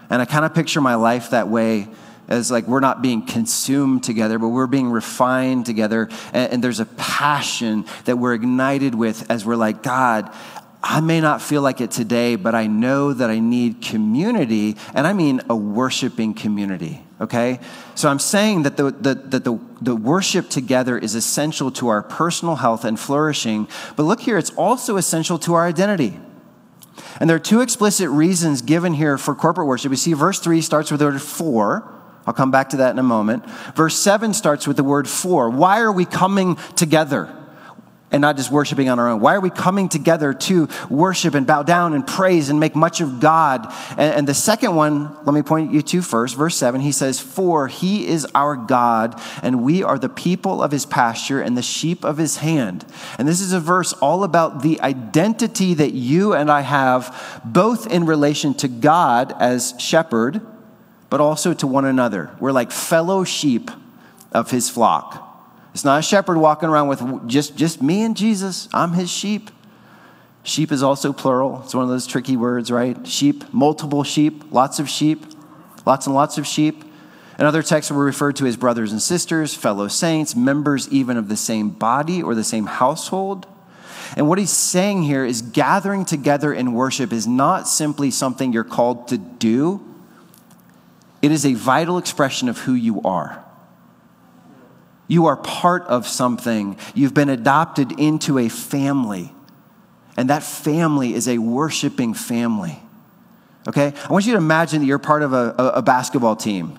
And 0.10 0.22
I 0.22 0.26
kind 0.26 0.46
of 0.46 0.56
picture 0.56 0.80
my 0.80 0.96
life 0.96 1.32
that 1.32 1.50
way 1.50 1.90
as 2.30 2.50
like 2.50 2.68
we're 2.68 2.80
not 2.80 3.02
being 3.02 3.26
consumed 3.26 4.04
together, 4.04 4.40
but 4.40 4.50
we're 4.50 4.68
being 4.68 4.90
refined 4.90 5.66
together. 5.66 6.08
And, 6.32 6.54
and, 6.54 6.64
there's 6.64 6.80
a 6.80 6.86
passion 6.86 7.86
that 8.06 8.18
we're 8.18 8.36
ignited 8.36 8.94
with 8.96 9.30
as 9.32 9.46
we're 9.46 9.56
like, 9.56 9.82
God, 9.82 10.32
I 10.82 11.02
may 11.02 11.20
not 11.20 11.42
feel 11.42 11.62
like 11.62 11.82
it 11.82 11.92
today, 11.92 12.36
but 12.36 12.56
I 12.56 12.68
know 12.68 13.12
that 13.12 13.30
I 13.30 13.40
need 13.40 13.82
community, 13.82 14.78
and 14.94 15.06
I 15.06 15.14
mean 15.14 15.42
a 15.50 15.56
worshiping 15.56 16.34
community, 16.34 17.04
okay? 17.20 17.60
So 17.96 18.08
I'm 18.08 18.20
saying 18.20 18.64
that 18.64 18.78
the, 18.78 18.92
the, 18.92 19.16
that 19.16 19.44
the, 19.44 19.60
the 19.82 19.96
worship 19.96 20.50
together 20.50 20.98
is 20.98 21.16
essential 21.16 21.70
to 21.72 21.90
our 21.90 22.02
personal 22.02 22.56
health 22.56 22.86
and 22.86 22.98
flourishing, 22.98 23.68
but 23.98 24.04
look 24.04 24.22
here, 24.22 24.38
it's 24.38 24.52
also 24.52 24.96
essential 24.96 25.38
to 25.40 25.54
our 25.54 25.68
identity. 25.68 26.18
And 27.20 27.30
there 27.30 27.36
are 27.36 27.40
two 27.40 27.60
explicit 27.60 28.10
reasons 28.10 28.62
given 28.62 28.94
here 28.94 29.18
for 29.18 29.36
corporate 29.36 29.68
worship. 29.68 29.90
We 29.90 29.98
see 29.98 30.14
verse 30.14 30.40
3 30.40 30.62
starts 30.62 30.92
with 30.92 31.02
the 31.02 31.08
word 31.08 31.22
for. 31.22 31.94
I'll 32.26 32.34
come 32.34 32.52
back 32.52 32.70
to 32.70 32.78
that 32.78 32.92
in 32.92 33.00
a 33.00 33.04
moment. 33.04 33.46
Verse 33.76 33.98
7 33.98 34.34
starts 34.34 34.68
with 34.68 34.78
the 34.78 34.84
word 34.84 35.10
for. 35.10 35.50
Why 35.50 35.82
are 35.82 35.92
we 35.92 36.06
coming 36.06 36.58
together? 36.76 37.36
And 38.12 38.22
not 38.22 38.38
just 38.38 38.52
worshiping 38.52 38.90
on 38.90 39.00
our 39.00 39.10
own? 39.10 39.20
Why 39.20 39.36
are 39.36 39.40
we 39.40 39.50
coming 39.50 39.90
together 39.90 40.34
to 40.34 40.68
worship 40.90 41.36
and 41.36 41.46
bow 41.46 41.64
down 41.64 41.94
and 41.94 42.06
praise 42.06 42.50
and 42.50 42.60
make 42.60 42.76
much 42.76 43.02
of 43.02 43.20
God? 43.20 43.72
And, 43.92 44.16
and, 44.16 44.28
the 44.28 44.34
second 44.34 44.76
one, 44.76 45.16
let 45.26 45.34
me 45.34 45.42
point 45.42 45.72
you 45.72 45.82
to 45.82 46.02
first, 46.02 46.36
verse 46.36 46.56
7. 46.56 46.82
He 46.82 46.92
says, 46.92 47.20
For 47.20 47.68
he 47.68 48.08
is 48.08 48.26
our 48.34 48.56
God, 48.56 49.20
and 49.44 49.64
we 49.64 49.84
are 49.84 50.00
the 50.00 50.10
people 50.10 50.62
of 50.62 50.72
his 50.72 50.86
pasture 50.86 51.42
and 51.42 51.58
the 51.58 51.62
sheep 51.62 52.04
of 52.04 52.18
his 52.18 52.38
hand. 52.38 52.86
And 53.18 53.28
this 53.28 53.42
is 53.42 53.54
a 53.54 53.60
verse 53.60 53.94
all 53.94 54.24
about 54.24 54.62
the 54.62 54.80
identity 54.82 55.74
that 55.76 55.94
you 55.94 56.34
and 56.34 56.52
I 56.52 56.62
have, 56.62 57.42
both 57.46 57.88
in 57.88 58.06
relation 58.06 58.54
to 58.56 58.68
God 58.68 59.34
as 59.40 59.74
shepherd, 59.78 60.42
but 61.10 61.22
also 61.22 61.54
to 61.56 61.68
one 61.68 61.86
another. 61.86 62.36
We're 62.40 62.52
like 62.52 62.72
fellow 62.72 63.24
sheep 63.24 63.72
of 64.32 64.52
his 64.52 64.70
flock. 64.70 65.29
It's 65.80 65.86
not 65.86 66.00
a 66.00 66.02
shepherd 66.02 66.38
walking 66.38 66.68
around 66.68 66.90
with 66.90 67.26
just, 67.26 67.56
just 67.56 67.82
me 67.82 68.04
and 68.04 68.18
Jesus. 68.18 68.68
I'm 68.74 68.92
his 68.92 69.10
sheep. 69.10 69.50
Sheep 70.44 70.74
is 70.74 70.84
also 70.84 71.14
plural. 71.14 71.62
It's 71.64 71.74
one 71.74 71.86
of 71.86 71.90
those 71.90 72.06
tricky 72.06 72.36
words, 72.36 72.70
right? 72.70 73.08
Sheep, 73.08 73.46
multiple 73.54 74.04
sheep, 74.04 74.52
lots 74.52 74.80
of 74.80 74.90
sheep, 74.90 75.26
lots 75.86 76.06
and 76.06 76.14
lots 76.14 76.38
of 76.38 76.46
sheep. 76.46 76.84
In 77.40 77.46
other 77.46 77.64
texts, 77.64 77.94
we're 77.94 78.04
referred 78.04 78.36
to 78.36 78.46
as 78.46 78.58
brothers 78.58 78.92
and 78.92 79.02
sisters, 79.02 79.54
fellow 79.54 79.88
saints, 79.88 80.36
members 80.36 80.90
even 80.90 81.16
of 81.16 81.30
the 81.30 81.38
same 81.38 81.70
body 81.70 82.22
or 82.22 82.36
the 82.36 82.44
same 82.44 82.66
household. 82.66 83.48
And 84.18 84.28
what 84.28 84.38
he's 84.38 84.52
saying 84.52 85.04
here 85.04 85.24
is 85.24 85.42
gathering 85.42 86.04
together 86.04 86.52
in 86.54 86.74
worship 86.74 87.14
is 87.14 87.26
not 87.26 87.70
simply 87.70 88.12
something 88.12 88.52
you're 88.52 88.66
called 88.66 89.08
to 89.08 89.18
do, 89.18 89.80
it 91.22 91.32
is 91.32 91.46
a 91.46 91.54
vital 91.54 91.98
expression 91.98 92.50
of 92.50 92.58
who 92.58 92.74
you 92.74 93.02
are. 93.04 93.46
You 95.10 95.26
are 95.26 95.36
part 95.36 95.84
of 95.88 96.08
something. 96.08 96.78
You've 96.94 97.16
been 97.16 97.30
adopted 97.30 98.00
into 98.00 98.38
a 98.38 98.48
family. 98.48 99.34
And 100.16 100.30
that 100.30 100.44
family 100.44 101.16
is 101.16 101.28
a 101.28 101.40
worshiping 101.40 102.14
family. 102.14 102.80
Okay? 103.68 103.92
I 104.08 104.14
want 104.14 104.26
you 104.26 104.34
to 104.34 104.38
imagine 104.38 104.82
that 104.82 104.86
you're 104.86 105.00
part 105.00 105.24
of 105.24 105.34
a, 105.34 105.56
a, 105.58 105.82
basketball 105.82 106.36
team. 106.36 106.78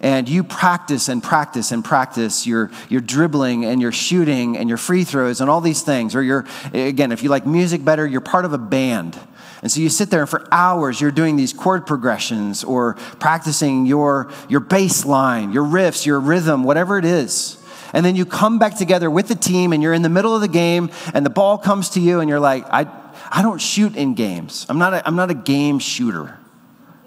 And 0.00 0.28
you 0.28 0.42
practice 0.42 1.08
and 1.08 1.22
practice 1.22 1.70
and 1.70 1.84
practice 1.84 2.44
your, 2.46 2.72
your 2.88 3.00
dribbling 3.00 3.64
and 3.64 3.80
your 3.80 3.92
shooting 3.92 4.56
and 4.56 4.68
your 4.68 4.78
free 4.78 5.04
throws 5.04 5.40
and 5.40 5.48
all 5.48 5.60
these 5.60 5.82
things. 5.82 6.16
Or 6.16 6.22
you're, 6.22 6.46
again, 6.72 7.12
if 7.12 7.22
you 7.22 7.28
like 7.28 7.46
music 7.46 7.84
better, 7.84 8.04
you're 8.04 8.20
part 8.20 8.44
of 8.44 8.52
a 8.52 8.58
band. 8.58 9.16
And 9.62 9.70
so 9.70 9.80
you 9.80 9.90
sit 9.90 10.10
there 10.10 10.22
and 10.22 10.28
for 10.28 10.48
hours 10.50 11.00
you're 11.00 11.10
doing 11.10 11.36
these 11.36 11.52
chord 11.52 11.86
progressions 11.86 12.64
or 12.64 12.94
practicing 13.20 13.86
your, 13.86 14.32
your 14.48 14.60
bass 14.60 15.04
line, 15.04 15.52
your 15.52 15.64
riffs, 15.64 16.04
your 16.04 16.18
rhythm, 16.18 16.64
whatever 16.64 16.98
it 16.98 17.04
is 17.04 17.59
and 17.92 18.04
then 18.04 18.16
you 18.16 18.24
come 18.24 18.58
back 18.58 18.76
together 18.76 19.10
with 19.10 19.28
the 19.28 19.34
team 19.34 19.72
and 19.72 19.82
you're 19.82 19.94
in 19.94 20.02
the 20.02 20.08
middle 20.08 20.34
of 20.34 20.40
the 20.40 20.48
game 20.48 20.90
and 21.14 21.24
the 21.24 21.30
ball 21.30 21.58
comes 21.58 21.90
to 21.90 22.00
you 22.00 22.20
and 22.20 22.28
you're 22.28 22.40
like, 22.40 22.64
I, 22.70 22.86
I 23.30 23.42
don't 23.42 23.60
shoot 23.60 23.96
in 23.96 24.14
games. 24.14 24.66
I'm 24.68 24.78
not, 24.78 24.94
a, 24.94 25.06
I'm 25.06 25.16
not 25.16 25.30
a 25.30 25.34
game 25.34 25.78
shooter. 25.78 26.36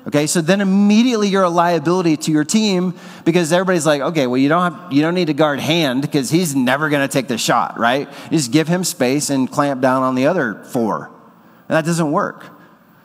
Okay, 0.06 0.28
so 0.28 0.42
then 0.42 0.60
immediately 0.60 1.30
you're 1.30 1.44
a 1.44 1.50
liability 1.50 2.18
to 2.18 2.32
your 2.32 2.44
team 2.44 2.94
because 3.24 3.54
everybody's 3.54 3.86
like, 3.86 4.02
okay, 4.02 4.28
well, 4.28 4.38
you 4.38 4.50
don't, 4.50 4.74
have, 4.74 4.92
you 4.92 5.02
don't 5.02 5.14
need 5.14 5.28
to 5.28 5.34
guard 5.34 5.62
hand 5.62 6.02
because 6.02 6.30
he's 6.30 6.56
never 6.56 6.90
going 6.90 7.08
to 7.08 7.12
take 7.12 7.30
the 7.30 7.38
shot, 7.38 7.80
right? 7.80 8.10
You 8.26 8.38
just 8.38 8.52
give 8.52 8.68
him 8.68 8.84
space 8.84 9.30
and 9.30 9.50
clamp 9.50 9.80
down 9.80 10.04
on 10.04 10.16
the 10.16 10.28
other 10.28 10.62
four. 10.66 11.10
And 11.70 11.78
that 11.78 11.86
doesn't 11.86 12.12
work. 12.12 12.46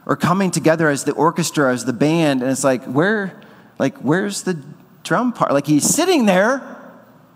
Or 0.07 0.17
coming 0.17 0.51
together 0.51 0.89
as 0.89 1.05
the 1.05 1.13
orchestra, 1.13 1.73
as 1.73 1.85
the 1.85 1.93
band, 1.93 2.43
and 2.43 2.51
it's 2.51 2.65
like, 2.65 2.83
where, 2.85 3.41
like, 3.79 3.97
where's 3.99 4.43
the 4.43 4.61
drum 5.05 5.33
part? 5.33 5.53
Like, 5.53 5.67
he's 5.67 5.85
sitting 5.85 6.27
there, 6.27 6.78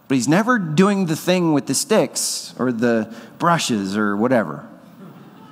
but 0.08 0.16
he's 0.16 0.28
never 0.28 0.58
doing 0.58 1.06
the 1.06 1.16
thing 1.16 1.52
with 1.52 1.66
the 1.66 1.74
sticks 1.74 2.54
or 2.58 2.72
the 2.72 3.14
brushes 3.38 3.96
or 3.96 4.16
whatever. 4.16 4.66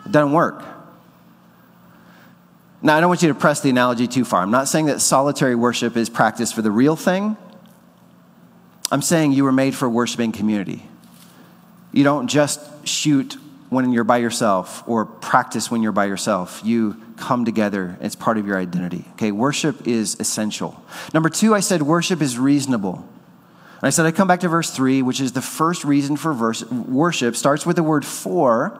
It 0.04 0.12
doesn't 0.12 0.32
work. 0.32 0.64
Now, 2.82 2.96
I 2.96 3.00
don't 3.00 3.08
want 3.08 3.22
you 3.22 3.28
to 3.28 3.34
press 3.34 3.60
the 3.60 3.70
analogy 3.70 4.06
too 4.06 4.24
far. 4.24 4.42
I'm 4.42 4.50
not 4.50 4.66
saying 4.68 4.86
that 4.86 5.00
solitary 5.00 5.54
worship 5.54 5.96
is 5.96 6.08
practiced 6.08 6.54
for 6.54 6.62
the 6.62 6.70
real 6.70 6.96
thing. 6.96 7.36
I'm 8.90 9.02
saying 9.02 9.32
you 9.32 9.44
were 9.44 9.52
made 9.52 9.74
for 9.74 9.88
worshiping 9.88 10.32
community. 10.32 10.82
You 11.92 12.04
don't 12.04 12.28
just 12.28 12.60
shoot 12.86 13.36
when 13.68 13.92
you're 13.92 14.04
by 14.04 14.18
yourself 14.18 14.82
or 14.88 15.04
practice 15.04 15.70
when 15.70 15.82
you're 15.82 15.92
by 15.92 16.06
yourself. 16.06 16.60
You 16.64 17.00
come 17.16 17.44
together, 17.44 17.96
it's 18.00 18.16
part 18.16 18.38
of 18.38 18.46
your 18.46 18.58
identity. 18.58 19.04
Okay, 19.12 19.30
worship 19.30 19.86
is 19.86 20.18
essential. 20.18 20.82
Number 21.12 21.28
two, 21.28 21.54
I 21.54 21.60
said 21.60 21.82
worship 21.82 22.20
is 22.22 22.38
reasonable. 22.38 23.06
And 23.80 23.86
I 23.86 23.90
said 23.90 24.04
I 24.04 24.12
come 24.12 24.28
back 24.28 24.40
to 24.40 24.48
verse 24.48 24.70
3, 24.70 25.00
which 25.00 25.20
is 25.20 25.32
the 25.32 25.40
first 25.40 25.84
reason 25.84 26.16
for 26.16 26.34
verse, 26.34 26.62
worship, 26.70 27.34
starts 27.34 27.64
with 27.64 27.76
the 27.76 27.82
word 27.82 28.04
for. 28.04 28.78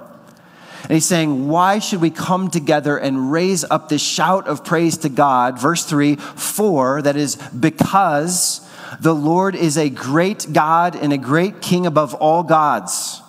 And 0.83 0.93
he's 0.93 1.07
saying, 1.07 1.49
Why 1.49 1.79
should 1.79 2.01
we 2.03 2.11
come 2.11 2.51
together 2.51 2.99
and 2.99 3.33
raise 3.33 3.65
up 3.65 3.89
this 3.89 4.03
shout 4.03 4.47
of 4.47 4.65
praise 4.65 4.99
to 4.99 5.09
God? 5.09 5.59
Verse 5.59 5.85
3 5.85 6.17
For, 6.17 7.01
that 7.03 7.17
is, 7.17 7.37
because 7.37 8.67
the 9.01 9.15
Lord 9.15 9.55
is 9.55 9.79
a 9.79 9.89
great 9.89 10.47
God 10.53 10.97
and 10.97 11.13
a 11.13 11.19
great 11.19 11.63
King 11.63 11.87
above 11.87 12.15
all 12.15 12.43
gods. 12.43 13.23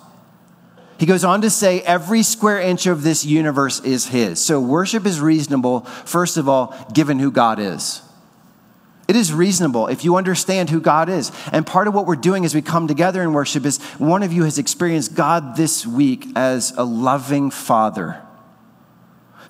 He 0.98 1.06
goes 1.06 1.24
on 1.24 1.40
to 1.40 1.50
say, 1.50 1.80
Every 1.80 2.22
square 2.22 2.60
inch 2.60 2.86
of 2.86 3.02
this 3.02 3.24
universe 3.24 3.80
is 3.80 4.06
His. 4.06 4.44
So 4.44 4.60
worship 4.60 5.06
is 5.06 5.20
reasonable, 5.20 5.80
first 5.80 6.36
of 6.36 6.48
all, 6.48 6.76
given 6.92 7.18
who 7.18 7.30
God 7.30 7.58
is. 7.58 8.02
It 9.12 9.16
is 9.16 9.30
reasonable 9.30 9.88
if 9.88 10.06
you 10.06 10.16
understand 10.16 10.70
who 10.70 10.80
God 10.80 11.10
is. 11.10 11.32
And 11.52 11.66
part 11.66 11.86
of 11.86 11.92
what 11.92 12.06
we're 12.06 12.16
doing 12.16 12.46
as 12.46 12.54
we 12.54 12.62
come 12.62 12.88
together 12.88 13.22
in 13.22 13.34
worship 13.34 13.66
is 13.66 13.78
one 13.98 14.22
of 14.22 14.32
you 14.32 14.44
has 14.44 14.56
experienced 14.56 15.14
God 15.14 15.54
this 15.54 15.86
week 15.86 16.28
as 16.34 16.72
a 16.78 16.82
loving 16.82 17.50
father. 17.50 18.22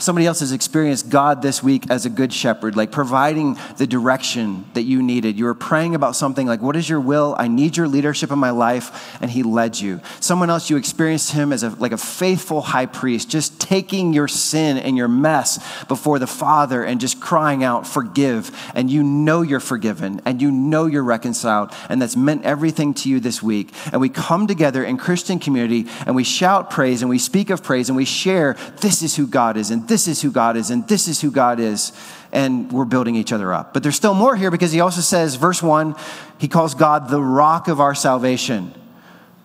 Somebody 0.02 0.26
else 0.26 0.40
has 0.40 0.50
experienced 0.50 1.10
God 1.10 1.42
this 1.42 1.62
week 1.62 1.88
as 1.88 2.04
a 2.04 2.10
good 2.10 2.32
shepherd, 2.32 2.74
like 2.74 2.90
providing 2.90 3.56
the 3.76 3.86
direction 3.86 4.64
that 4.74 4.82
you 4.82 5.00
needed. 5.00 5.38
You 5.38 5.44
were 5.44 5.54
praying 5.54 5.94
about 5.94 6.16
something 6.16 6.44
like, 6.44 6.60
What 6.60 6.74
is 6.74 6.88
your 6.88 6.98
will? 6.98 7.36
I 7.38 7.46
need 7.46 7.76
your 7.76 7.86
leadership 7.86 8.32
in 8.32 8.38
my 8.40 8.50
life. 8.50 9.16
And 9.22 9.30
he 9.30 9.44
led 9.44 9.78
you. 9.78 10.00
Someone 10.18 10.50
else, 10.50 10.68
you 10.68 10.76
experienced 10.76 11.30
him 11.30 11.52
as 11.52 11.62
a, 11.62 11.68
like 11.68 11.92
a 11.92 11.96
faithful 11.96 12.62
high 12.62 12.86
priest, 12.86 13.30
just 13.30 13.60
taking 13.60 14.12
your 14.12 14.26
sin 14.26 14.76
and 14.76 14.96
your 14.96 15.06
mess 15.06 15.60
before 15.84 16.18
the 16.18 16.26
Father 16.26 16.82
and 16.82 17.00
just 17.00 17.20
crying 17.20 17.62
out, 17.62 17.86
Forgive. 17.86 18.50
And 18.74 18.90
you 18.90 19.04
know 19.04 19.42
you're 19.42 19.60
forgiven 19.60 20.20
and 20.24 20.42
you 20.42 20.50
know 20.50 20.86
you're 20.86 21.04
reconciled. 21.04 21.70
And 21.88 22.02
that's 22.02 22.16
meant 22.16 22.44
everything 22.44 22.92
to 22.94 23.08
you 23.08 23.20
this 23.20 23.40
week. 23.40 23.72
And 23.92 24.00
we 24.00 24.08
come 24.08 24.48
together 24.48 24.82
in 24.82 24.96
Christian 24.96 25.38
community 25.38 25.88
and 26.06 26.16
we 26.16 26.24
shout 26.24 26.70
praise 26.70 27.02
and 27.02 27.08
we 27.08 27.20
speak 27.20 27.50
of 27.50 27.62
praise 27.62 27.88
and 27.88 27.94
we 27.94 28.04
share, 28.04 28.56
This 28.80 29.00
is 29.02 29.14
who 29.14 29.28
God 29.28 29.56
is. 29.56 29.70
And 29.70 29.91
this 29.92 30.09
is 30.09 30.22
who 30.22 30.31
God 30.31 30.57
is, 30.57 30.70
and 30.70 30.88
this 30.88 31.07
is 31.07 31.20
who 31.20 31.31
God 31.31 31.61
is, 31.61 31.92
and 32.33 32.72
we're 32.72 32.87
building 32.87 33.14
each 33.14 33.31
other 33.31 33.52
up. 33.52 33.74
But 33.74 33.83
there's 33.83 33.94
still 33.94 34.14
more 34.14 34.35
here 34.35 34.50
because 34.50 34.72
he 34.72 34.81
also 34.81 35.02
says, 35.02 35.35
verse 35.35 35.62
1, 35.62 35.94
he 36.38 36.48
calls 36.48 36.74
God 36.74 37.11
the 37.11 37.20
rock 37.20 37.68
of 37.68 37.78
our 37.78 37.94
salvation. 37.94 38.72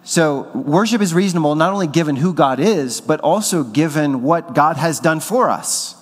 So, 0.05 0.49
worship 0.55 1.01
is 1.01 1.13
reasonable 1.13 1.55
not 1.55 1.73
only 1.73 1.87
given 1.87 2.15
who 2.15 2.33
God 2.33 2.61
is, 2.61 3.01
but 3.01 3.19
also 3.19 3.65
given 3.65 4.23
what 4.23 4.55
God 4.55 4.77
has 4.77 5.01
done 5.01 5.19
for 5.19 5.49
us. 5.49 5.95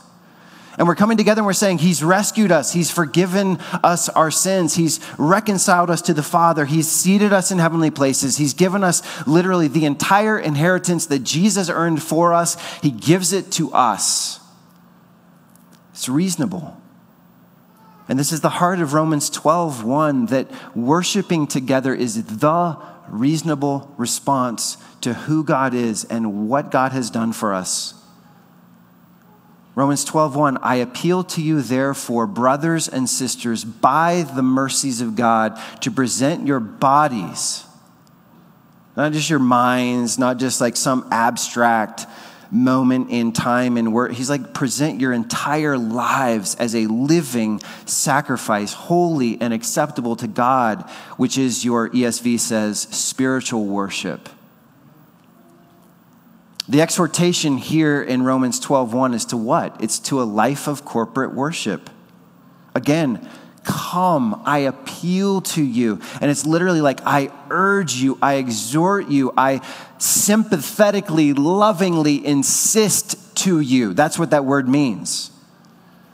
And 0.78 0.88
we're 0.88 0.96
coming 0.96 1.16
together 1.18 1.40
and 1.40 1.46
we're 1.46 1.54
saying, 1.54 1.78
He's 1.78 2.04
rescued 2.04 2.52
us. 2.52 2.74
He's 2.74 2.92
forgiven 2.92 3.60
us 3.84 4.10
our 4.10 4.30
sins. 4.30 4.76
He's 4.76 5.00
reconciled 5.18 5.90
us 5.90 6.02
to 6.04 6.14
the 6.14 6.24
Father. 6.24 6.66
He's 6.66 6.92
seated 6.92 7.32
us 7.32 7.52
in 7.52 7.60
heavenly 7.60 7.92
places. 7.92 8.38
He's 8.38 8.54
given 8.54 8.84
us 8.84 9.02
literally 9.26 9.70
the 9.70 9.86
entire 9.86 10.38
inheritance 10.38 11.06
that 11.08 11.20
Jesus 11.20 11.70
earned 11.70 12.04
for 12.04 12.34
us. 12.34 12.58
He 12.82 12.92
gives 12.92 13.32
it 13.32 13.52
to 13.54 13.72
us. 13.72 14.42
It's 15.92 16.10
reasonable. 16.10 16.76
And 18.10 18.20
this 18.20 18.34
is 18.34 18.42
the 18.42 18.50
heart 18.50 18.80
of 18.80 18.94
Romans 18.94 19.30
12 19.30 19.84
1 19.84 20.26
that 20.28 20.76
worshiping 20.76 21.48
together 21.48 21.96
is 21.96 22.22
the 22.24 22.78
reasonable 23.08 23.94
response 23.98 24.78
to 25.02 25.14
who 25.14 25.44
God 25.44 25.74
is 25.74 26.04
and 26.04 26.50
what 26.50 26.70
God 26.70 26.92
has 26.92 27.10
done 27.10 27.32
for 27.32 27.54
us. 27.54 27.94
Romans 29.76 30.06
12:1 30.06 30.58
I 30.62 30.76
appeal 30.76 31.24
to 31.26 31.42
you 31.42 31.62
therefore 31.62 32.28
brothers 32.28 32.88
and 32.88 33.10
sisters 33.10 33.66
by 33.66 34.26
the 34.36 34.42
mercies 34.42 35.02
of 35.02 35.16
God 35.16 35.60
to 35.82 35.92
present 35.92 36.48
your 36.48 36.62
bodies 36.62 37.66
not 38.96 39.12
just 39.12 39.30
your 39.30 39.40
minds 39.40 40.18
not 40.18 40.38
just 40.38 40.62
like 40.62 40.78
some 40.78 41.06
abstract 41.12 42.06
moment 42.52 43.10
in 43.10 43.34
time 43.34 43.76
and 43.76 43.92
where 43.92 44.08
he's 44.08 44.30
like 44.30 44.54
present 44.54 45.02
your 45.02 45.12
entire 45.12 45.78
lives 45.78 46.56
as 46.56 46.74
a 46.74 46.88
living 46.88 47.60
sacrifice 47.86 48.72
holy 48.72 49.40
and 49.42 49.54
acceptable 49.54 50.16
to 50.16 50.28
God 50.28 50.90
which 51.18 51.38
is 51.38 51.66
your 51.66 51.90
ESV 51.90 52.40
says 52.40 52.80
spiritual 52.80 53.66
worship 53.66 54.30
the 56.68 56.82
exhortation 56.82 57.58
here 57.58 58.02
in 58.02 58.24
Romans 58.24 58.60
12:1 58.60 59.14
is 59.14 59.26
to 59.26 59.38
what? 59.38 59.76
It's 59.80 60.00
to 60.00 60.22
a 60.22 60.24
life 60.24 60.68
of 60.68 60.84
corporate 60.84 61.34
worship. 61.34 61.90
Again, 62.74 63.28
come, 63.64 64.42
I 64.46 64.60
appeal 64.60 65.42
to 65.42 65.64
you. 65.64 66.00
And 66.22 66.32
it's 66.32 66.46
literally 66.46 66.82
like 66.82 67.02
I 67.06 67.32
urge 67.50 67.96
you, 67.96 68.18
I 68.22 68.36
exhort 68.36 69.10
you, 69.10 69.34
I 69.38 69.62
sympathetically, 69.98 71.34
lovingly 71.34 72.26
insist 72.26 73.36
to 73.38 73.60
you. 73.60 73.94
That's 73.94 74.18
what 74.18 74.32
that 74.32 74.46
word 74.46 74.68
means. 74.68 75.32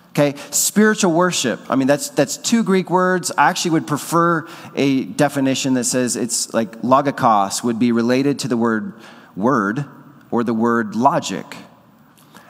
Okay, 0.10 0.36
spiritual 0.50 1.14
worship. 1.14 1.62
I 1.70 1.76
mean, 1.76 1.88
that's 1.88 2.10
that's 2.10 2.36
two 2.36 2.64
Greek 2.64 2.90
words. 2.90 3.32
I 3.38 3.50
actually 3.50 3.72
would 3.72 3.88
prefer 3.88 4.46
a 4.76 5.06
definition 5.06 5.76
that 5.76 5.86
says 5.86 6.18
it's 6.18 6.54
like 6.54 6.82
logikos 6.82 7.64
would 7.64 7.80
be 7.80 7.94
related 7.94 8.40
to 8.40 8.50
the 8.50 8.58
word 8.58 8.94
word 9.38 9.86
or 10.32 10.44
the 10.44 10.54
word 10.54 10.96
logic. 10.96 11.46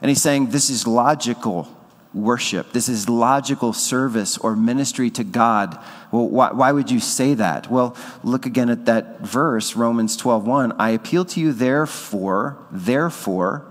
And 0.01 0.09
he's 0.09 0.21
saying 0.21 0.51
this 0.51 0.69
is 0.69 0.87
logical 0.87 1.67
worship. 2.13 2.73
This 2.73 2.89
is 2.89 3.09
logical 3.09 3.73
service 3.73 4.37
or 4.37 4.55
ministry 4.55 5.09
to 5.11 5.23
God. 5.23 5.77
Well, 6.11 6.27
why, 6.27 6.51
why, 6.51 6.71
would 6.71 6.91
you 6.91 6.99
say 6.99 7.33
that? 7.35 7.71
Well, 7.71 7.95
look 8.23 8.45
again 8.45 8.69
at 8.69 8.85
that 8.85 9.21
verse, 9.21 9.75
Romans 9.75 10.17
12:1. 10.17 10.75
I 10.77 10.89
appeal 10.91 11.25
to 11.25 11.39
you 11.39 11.53
therefore, 11.53 12.57
therefore, 12.69 13.65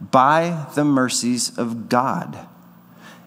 by 0.00 0.66
the 0.74 0.84
mercies 0.84 1.56
of 1.58 1.88
God 1.88 2.46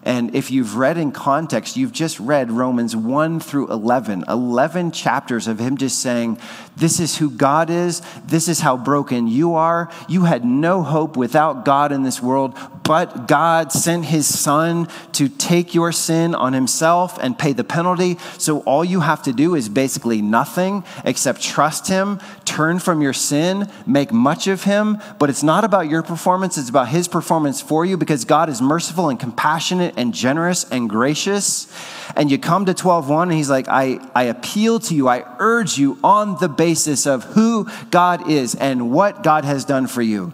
and 0.06 0.36
if 0.36 0.52
you've 0.52 0.76
read 0.76 0.98
in 0.98 1.10
context, 1.10 1.76
you've 1.76 1.90
just 1.90 2.20
read 2.20 2.52
Romans 2.52 2.94
1 2.94 3.40
through 3.40 3.72
11, 3.72 4.26
11 4.28 4.92
chapters 4.92 5.48
of 5.48 5.58
him 5.58 5.76
just 5.76 5.98
saying, 5.98 6.38
This 6.76 7.00
is 7.00 7.18
who 7.18 7.28
God 7.28 7.70
is. 7.70 8.02
This 8.24 8.46
is 8.46 8.60
how 8.60 8.76
broken 8.76 9.26
you 9.26 9.54
are. 9.54 9.90
You 10.08 10.22
had 10.22 10.44
no 10.44 10.84
hope 10.84 11.16
without 11.16 11.64
God 11.64 11.90
in 11.90 12.04
this 12.04 12.22
world, 12.22 12.56
but 12.84 13.26
God 13.26 13.72
sent 13.72 14.04
his 14.04 14.32
son 14.32 14.86
to 15.14 15.28
take 15.28 15.74
your 15.74 15.90
sin 15.90 16.36
on 16.36 16.52
himself 16.52 17.18
and 17.20 17.36
pay 17.36 17.52
the 17.52 17.64
penalty. 17.64 18.16
So 18.38 18.60
all 18.60 18.84
you 18.84 19.00
have 19.00 19.24
to 19.24 19.32
do 19.32 19.56
is 19.56 19.68
basically 19.68 20.22
nothing 20.22 20.84
except 21.04 21.42
trust 21.42 21.88
him, 21.88 22.20
turn 22.56 22.78
from 22.78 23.02
your 23.02 23.12
sin, 23.12 23.70
make 23.86 24.10
much 24.12 24.46
of 24.46 24.64
him. 24.64 24.98
But 25.18 25.28
it's 25.28 25.42
not 25.42 25.62
about 25.62 25.90
your 25.90 26.02
performance, 26.02 26.56
it's 26.56 26.70
about 26.70 26.88
his 26.88 27.06
performance 27.06 27.60
for 27.60 27.84
you 27.84 27.98
because 27.98 28.24
God 28.24 28.48
is 28.48 28.62
merciful 28.62 29.10
and 29.10 29.20
compassionate 29.20 29.92
and 29.98 30.14
generous 30.14 30.64
and 30.70 30.88
gracious. 30.88 31.70
And 32.16 32.30
you 32.30 32.38
come 32.38 32.64
to 32.64 32.72
12:1 32.72 33.24
and 33.24 33.32
he's 33.32 33.50
like, 33.50 33.68
I, 33.68 33.98
I 34.14 34.24
appeal 34.24 34.80
to 34.80 34.94
you, 34.94 35.06
I 35.06 35.24
urge 35.38 35.76
you 35.76 35.98
on 36.02 36.38
the 36.40 36.48
basis 36.48 37.06
of 37.06 37.24
who 37.24 37.68
God 37.90 38.30
is 38.30 38.54
and 38.54 38.90
what 38.90 39.22
God 39.22 39.44
has 39.44 39.66
done 39.66 39.86
for 39.86 40.00
you. 40.00 40.32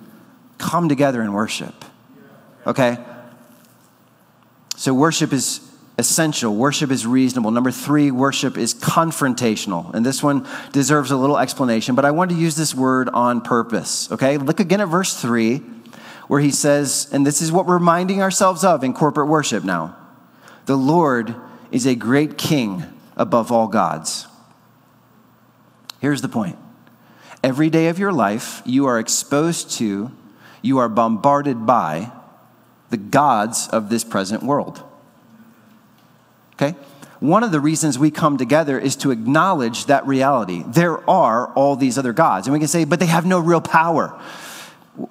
Come 0.59 0.89
together 0.89 1.23
and 1.23 1.35
worship. 1.35 1.75
Okay? 2.69 2.99
So 4.77 4.95
worship 4.95 5.33
is 5.33 5.72
essential. 5.99 6.55
Worship 6.55 6.91
is 6.91 7.07
reasonable. 7.07 7.51
Number 7.51 7.71
three, 7.71 8.11
worship 8.11 8.57
is 8.57 8.75
confrontational. 8.75 9.93
And 9.95 10.05
this 10.05 10.23
one 10.23 10.47
deserves 10.73 11.11
a 11.11 11.17
little 11.17 11.39
explanation, 11.39 11.95
but 11.95 12.05
I 12.05 12.11
want 12.11 12.31
to 12.31 12.37
use 12.37 12.57
this 12.57 12.75
word 12.75 13.09
on 13.11 13.41
purpose. 13.41 14.11
Okay? 14.11 14.39
Look 14.39 14.61
again 14.61 14.81
at 14.81 14.89
verse 14.89 15.21
three 15.21 15.63
where 16.29 16.41
he 16.41 16.51
says, 16.51 17.09
and 17.13 17.27
this 17.27 17.43
is 17.43 17.53
what 17.53 17.67
we're 17.67 17.75
reminding 17.75 18.23
ourselves 18.23 18.65
of 18.65 18.85
in 18.85 18.95
corporate 18.95 19.29
worship 19.29 19.65
now 19.65 19.97
the 20.67 20.77
Lord 20.77 21.35
is 21.71 21.87
a 21.87 21.95
great 21.95 22.39
king 22.39 22.85
above 23.17 23.51
all 23.51 23.67
gods. 23.67 24.27
Here's 26.01 26.23
the 26.23 26.29
point 26.29 26.57
every 27.43 27.71
day 27.71 27.89
of 27.89 27.99
your 27.99 28.13
life, 28.13 28.63
you 28.65 28.87
are 28.87 28.99
exposed 28.99 29.71
to, 29.73 30.13
you 30.63 30.79
are 30.79 30.89
bombarded 30.89 31.67
by 31.67 32.13
the 32.91 32.97
gods 32.97 33.69
of 33.69 33.89
this 33.89 34.05
present 34.05 34.43
world. 34.43 34.83
Okay? 36.55 36.77
One 37.21 37.43
of 37.43 37.53
the 37.53 37.61
reasons 37.61 37.99
we 37.99 38.11
come 38.11 38.37
together 38.37 38.79
is 38.79 38.97
to 38.97 39.11
acknowledge 39.11 39.87
that 39.87 40.07
reality. 40.07 40.65
There 40.67 41.09
are 41.09 41.53
all 41.55 41.77
these 41.77 41.99
other 41.99 42.13
gods. 42.13 42.47
And 42.47 42.53
we 42.53 42.59
can 42.59 42.69
say, 42.69 42.85
but 42.85 42.99
they 42.99 43.07
have 43.07 43.25
no 43.25 43.39
real 43.39 43.61
power 43.61 44.19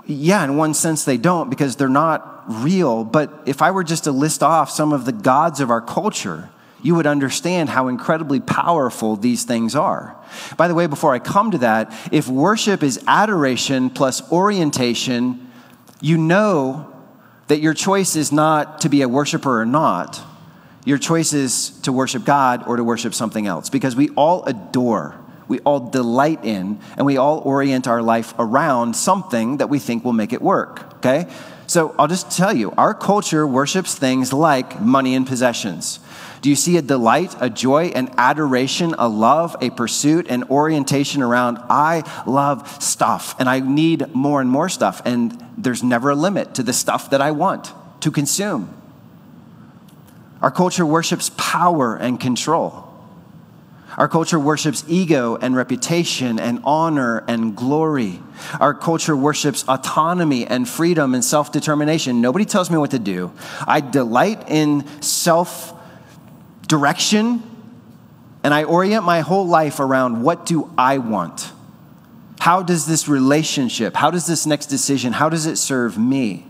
yeah, 0.06 0.44
in 0.44 0.58
one 0.58 0.74
sense 0.74 1.06
they 1.06 1.18
don't 1.18 1.50
because 1.50 1.76
they're 1.76 1.90
not 1.90 2.44
real. 2.48 3.04
But 3.04 3.44
if 3.46 3.62
I 3.62 3.72
were 3.72 3.84
just 3.84 4.04
to 4.06 4.12
list 4.12 4.44
off 4.44 4.70
some 4.70 4.94
of 4.94 5.06
the 5.06 5.12
gods 5.12 5.60
of 5.60 5.72
our 5.72 5.82
culture, 5.82 6.50
you 6.84 6.96
would 6.96 7.08
understand 7.08 7.70
how 7.70 7.88
incredibly 7.88 8.40
powerful 8.40 9.16
these 9.16 9.44
things 9.44 9.76
are. 9.76 10.16
By 10.58 10.68
the 10.68 10.76
way, 10.76 10.88
before 10.88 11.14
I 11.14 11.20
come 11.20 11.52
to 11.52 11.60
that, 11.60 11.94
if 12.12 12.28
worship 12.28 12.84
is 12.84 13.04
adoration 13.08 13.90
plus 13.90 14.32
orientation, 14.32 15.52
you 16.00 16.18
know 16.18 16.88
that 17.48 17.60
your 17.60 17.74
choice 17.74 18.16
is 18.16 18.32
not 18.32 18.82
to 18.82 18.90
be 18.90 19.02
a 19.02 19.10
worshiper 19.10 19.62
or 19.62 19.66
not. 19.66 20.24
Your 20.86 20.98
choice 20.98 21.34
is 21.34 21.70
to 21.82 21.92
worship 21.92 22.26
God 22.26 22.68
or 22.68 22.78
to 22.78 22.84
worship 22.84 23.14
something 23.14 23.48
else 23.48 23.70
because 23.70 23.96
we 23.96 24.10
all 24.10 24.44
adore 24.46 25.22
we 25.52 25.60
all 25.60 25.90
delight 25.90 26.46
in, 26.46 26.80
and 26.96 27.06
we 27.06 27.18
all 27.18 27.40
orient 27.40 27.86
our 27.86 28.02
life 28.02 28.34
around 28.40 28.96
something 28.96 29.58
that 29.58 29.68
we 29.68 29.80
think 29.80 30.06
will 30.06 30.14
make 30.14 30.32
it 30.32 30.42
work, 30.42 30.96
okay? 30.96 31.30
So 31.68 31.94
I'll 32.00 32.08
just 32.08 32.32
tell 32.32 32.56
you, 32.56 32.72
our 32.78 32.94
culture 32.94 33.46
worships 33.46 33.94
things 33.94 34.32
like 34.32 34.80
money 34.80 35.14
and 35.14 35.28
possessions. 35.28 36.00
Do 36.42 36.50
you 36.50 36.56
see 36.56 36.78
a 36.78 36.82
delight, 36.82 37.36
a 37.42 37.50
joy, 37.50 37.88
an 37.88 38.14
adoration, 38.18 38.96
a 38.98 39.10
love, 39.10 39.58
a 39.60 39.72
pursuit, 39.72 40.28
an 40.30 40.46
orientation 40.46 41.22
around, 41.22 41.58
I 41.70 42.04
love 42.26 42.82
stuff 42.82 43.36
and 43.38 43.50
I 43.50 43.60
need 43.60 44.16
more 44.16 44.40
and 44.40 44.50
more 44.50 44.70
stuff, 44.70 45.02
and 45.04 45.38
there's 45.58 45.84
never 45.84 46.12
a 46.12 46.16
limit 46.16 46.56
to 46.56 46.64
the 46.64 46.72
stuff 46.72 47.10
that 47.10 47.20
I 47.20 47.32
want 47.32 47.74
to 48.00 48.10
consume? 48.10 48.81
Our 50.42 50.52
culture 50.52 50.86
worships 50.86 51.32
power 51.38 51.96
and 51.96 52.20
control. 52.20 52.88
Our 53.98 54.08
culture 54.08 54.40
worships 54.40 54.86
ego 54.88 55.36
and 55.36 55.56
reputation 55.56 56.40
and 56.40 56.62
honor 56.64 57.24
and 57.28 57.56
glory. 57.56 58.22
Our 58.60 58.74
culture 58.74 59.16
worships 59.16 59.66
autonomy 59.68 60.48
and 60.48 60.68
freedom 60.68 61.14
and 61.14 61.24
self 61.24 61.52
determination. 61.52 62.22
Nobody 62.22 62.46
tells 62.46 62.72
me 62.72 62.78
what 62.78 62.92
to 62.92 63.00
do. 63.00 63.32
I 63.68 63.82
delight 63.82 64.50
in 64.50 64.88
self 65.02 65.74
direction 66.68 67.44
and 68.44 68.54
I 68.54 68.64
orient 68.64 69.04
my 69.04 69.22
whole 69.22 69.46
life 69.46 69.80
around 69.80 70.24
what 70.24 70.46
do 70.46 70.72
I 70.78 70.98
want? 70.98 71.52
How 72.40 72.64
does 72.64 72.88
this 72.88 73.08
relationship, 73.08 73.96
how 73.96 74.10
does 74.10 74.26
this 74.26 74.48
next 74.48 74.66
decision, 74.68 75.14
how 75.14 75.30
does 75.30 75.46
it 75.46 75.58
serve 75.58 75.98
me? 75.98 76.48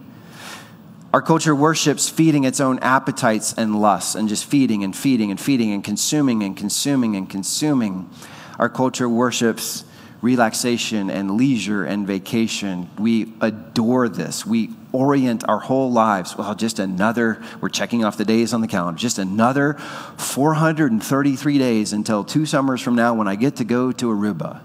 Our 1.13 1.21
culture 1.21 1.53
worships 1.53 2.07
feeding 2.07 2.45
its 2.45 2.61
own 2.61 2.79
appetites 2.79 3.53
and 3.53 3.81
lusts 3.81 4.15
and 4.15 4.29
just 4.29 4.45
feeding 4.45 4.83
and 4.85 4.95
feeding 4.95 5.29
and 5.29 5.39
feeding 5.39 5.73
and 5.73 5.83
consuming 5.83 6.41
and 6.41 6.55
consuming 6.55 7.17
and 7.17 7.29
consuming. 7.29 8.09
Our 8.57 8.69
culture 8.69 9.09
worships 9.09 9.83
relaxation 10.21 11.09
and 11.09 11.31
leisure 11.31 11.83
and 11.83 12.07
vacation. 12.07 12.89
We 12.97 13.33
adore 13.41 14.07
this. 14.07 14.45
We 14.45 14.69
orient 14.93 15.43
our 15.49 15.59
whole 15.59 15.91
lives. 15.91 16.37
Well, 16.37 16.55
just 16.55 16.79
another, 16.79 17.43
we're 17.59 17.69
checking 17.69 18.05
off 18.05 18.17
the 18.17 18.25
days 18.25 18.53
on 18.53 18.61
the 18.61 18.67
calendar, 18.67 18.97
just 18.97 19.17
another 19.17 19.73
433 20.17 21.57
days 21.57 21.91
until 21.91 22.23
two 22.23 22.45
summers 22.45 22.81
from 22.81 22.95
now 22.95 23.15
when 23.15 23.27
I 23.27 23.35
get 23.35 23.57
to 23.57 23.63
go 23.65 23.91
to 23.91 24.05
Aruba. 24.05 24.61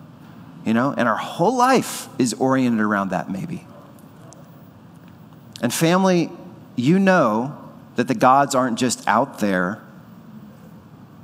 you 0.64 0.74
know, 0.74 0.94
and 0.96 1.09
our 1.09 1.16
whole 1.16 1.56
life 1.56 2.09
is 2.18 2.35
oriented 2.35 2.80
around 2.80 3.11
that, 3.11 3.30
maybe. 3.30 3.66
And 5.62 5.72
family, 5.72 6.30
you 6.74 6.98
know 6.98 7.56
that 7.96 8.08
the 8.08 8.14
gods 8.14 8.54
aren't 8.54 8.78
just 8.78 9.06
out 9.08 9.38
there. 9.38 9.82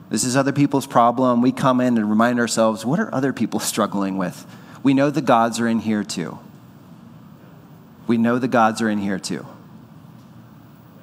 This 0.08 0.24
is 0.24 0.36
other 0.36 0.52
people's 0.52 0.86
problem. 0.86 1.42
We 1.42 1.52
come 1.52 1.80
in 1.80 1.96
and 1.96 2.08
remind 2.08 2.40
ourselves 2.40 2.84
what 2.84 2.98
are 2.98 3.14
other 3.14 3.32
people 3.32 3.60
struggling 3.72 4.18
with? 4.18 4.46
We 4.82 4.94
know 4.94 5.10
the 5.10 5.22
gods 5.22 5.60
are 5.60 5.68
in 5.68 5.80
here 5.80 6.02
too. 6.02 6.38
We 8.06 8.18
know 8.18 8.38
the 8.38 8.48
gods 8.48 8.82
are 8.82 8.88
in 8.88 8.98
here 8.98 9.18
too. 9.18 9.46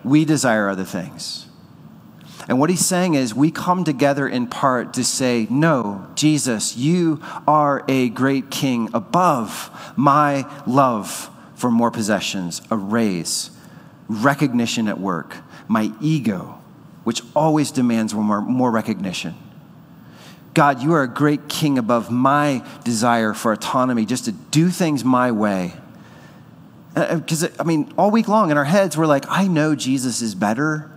We 0.04 0.26
desire 0.26 0.70
other 0.70 0.84
things. 0.84 1.46
And 2.48 2.60
what 2.60 2.70
he's 2.70 2.86
saying 2.86 3.14
is, 3.14 3.36
we 3.36 3.52
come 3.52 3.84
together 3.84 4.28
in 4.28 4.48
part 4.48 4.96
to 4.96 5.04
say, 5.04 5.46
No, 5.52 6.08
Jesus, 6.16 6.76
you 6.76 7.22
are 7.48 7.84
a 7.88 8.10
great 8.10 8.50
king 8.50 8.90
above 8.94 9.70
my 9.96 10.50
love 10.66 11.30
for 11.60 11.70
more 11.70 11.92
possessions, 11.92 12.62
a 12.72 12.78
raise, 12.78 13.52
recognition 14.08 14.88
at 14.88 15.00
work, 15.00 15.36
my 15.68 15.92
ego, 16.00 16.60
which 17.04 17.22
always 17.36 17.70
demands 17.70 18.14
more, 18.14 18.42
more 18.42 18.72
recognition. 18.72 19.36
God, 20.54 20.82
you 20.82 20.94
are 20.94 21.04
a 21.04 21.08
great 21.08 21.50
king 21.50 21.78
above 21.78 22.10
my 22.10 22.64
desire 22.84 23.34
for 23.34 23.52
autonomy, 23.52 24.06
just 24.06 24.26
to 24.26 24.32
do 24.32 24.70
things 24.70 25.04
my 25.04 25.32
way. 25.32 25.74
Because, 26.94 27.44
uh, 27.44 27.50
I 27.60 27.64
mean, 27.64 27.94
all 27.98 28.10
week 28.10 28.28
long 28.28 28.52
in 28.52 28.58
our 28.58 28.66
heads, 28.66 28.98
we're 28.98 29.06
like, 29.06 29.26
I 29.28 29.48
know 29.48 29.76
Jesus 29.76 30.22
is 30.22 30.36
better. 30.36 30.90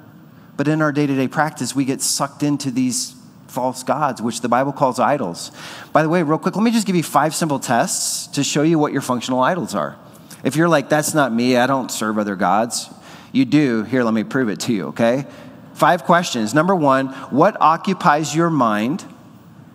But 0.57 0.69
in 0.69 0.81
our 0.81 0.93
day 0.93 1.07
to 1.07 1.15
day 1.15 1.29
practice, 1.29 1.75
we 1.75 1.85
get 1.85 2.01
sucked 2.01 2.43
into 2.43 2.71
these 2.71 3.17
false 3.49 3.83
gods, 3.83 4.23
which 4.23 4.41
the 4.41 4.49
Bible 4.49 4.73
calls 4.73 5.01
idols. 5.01 5.51
By 5.93 6.03
the 6.03 6.09
way, 6.09 6.23
real 6.23 6.39
quick, 6.39 6.55
let 6.57 6.63
me 6.63 6.71
just 6.71 6.87
give 6.87 6.97
you 6.97 7.03
five 7.03 7.35
simple 7.35 7.59
tests 7.59 8.29
to 8.29 8.45
show 8.45 8.63
you 8.63 8.79
what 8.79 8.93
your 8.93 9.03
functional 9.03 9.41
idols 9.41 9.75
are. 9.75 9.97
If 10.43 10.57
you're 10.57 10.69
like, 10.69 10.89
that's 10.89 11.15
not 11.15 11.33
me, 11.33 11.57
I 11.57 11.67
don't 11.67 11.91
serve 11.91 12.19
other 12.19 12.37
gods, 12.37 12.91
you 13.31 13.45
do. 13.45 13.85
Here, 13.85 14.03
let 14.03 14.15
me 14.15 14.25
prove 14.25 14.49
it 14.49 14.61
to 14.61 14.73
you, 14.73 14.89
okay? 14.89 15.27
Five 15.75 16.05
questions. 16.05 16.53
Number 16.53 16.75
one, 16.75 17.09
what 17.31 17.57
occupies 17.61 18.35
your 18.35 18.51
mind, 18.51 19.05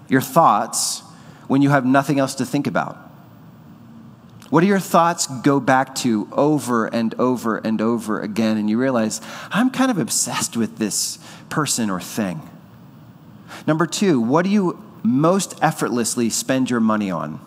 your 0.07 0.21
thoughts, 0.21 1.01
when 1.47 1.61
you 1.61 1.69
have 1.69 1.85
nothing 1.85 2.19
else 2.19 2.35
to 2.35 2.45
think 2.45 2.67
about? 2.67 2.97
What 4.49 4.61
do 4.61 4.67
your 4.67 4.79
thoughts 4.79 5.27
go 5.27 5.59
back 5.59 5.95
to 5.95 6.27
over 6.31 6.85
and 6.85 7.13
over 7.15 7.57
and 7.57 7.81
over 7.81 8.21
again? 8.21 8.57
And 8.57 8.69
you 8.69 8.77
realize, 8.77 9.19
I'm 9.51 9.69
kind 9.69 9.91
of 9.91 9.97
obsessed 9.97 10.55
with 10.55 10.77
this 10.77 11.19
person 11.49 11.89
or 11.89 11.99
thing. 11.99 12.41
Number 13.65 13.85
two, 13.85 14.21
what 14.21 14.43
do 14.43 14.49
you 14.49 14.81
most 15.03 15.57
effortlessly 15.61 16.29
spend 16.29 16.69
your 16.69 16.79
money 16.79 17.11
on? 17.11 17.39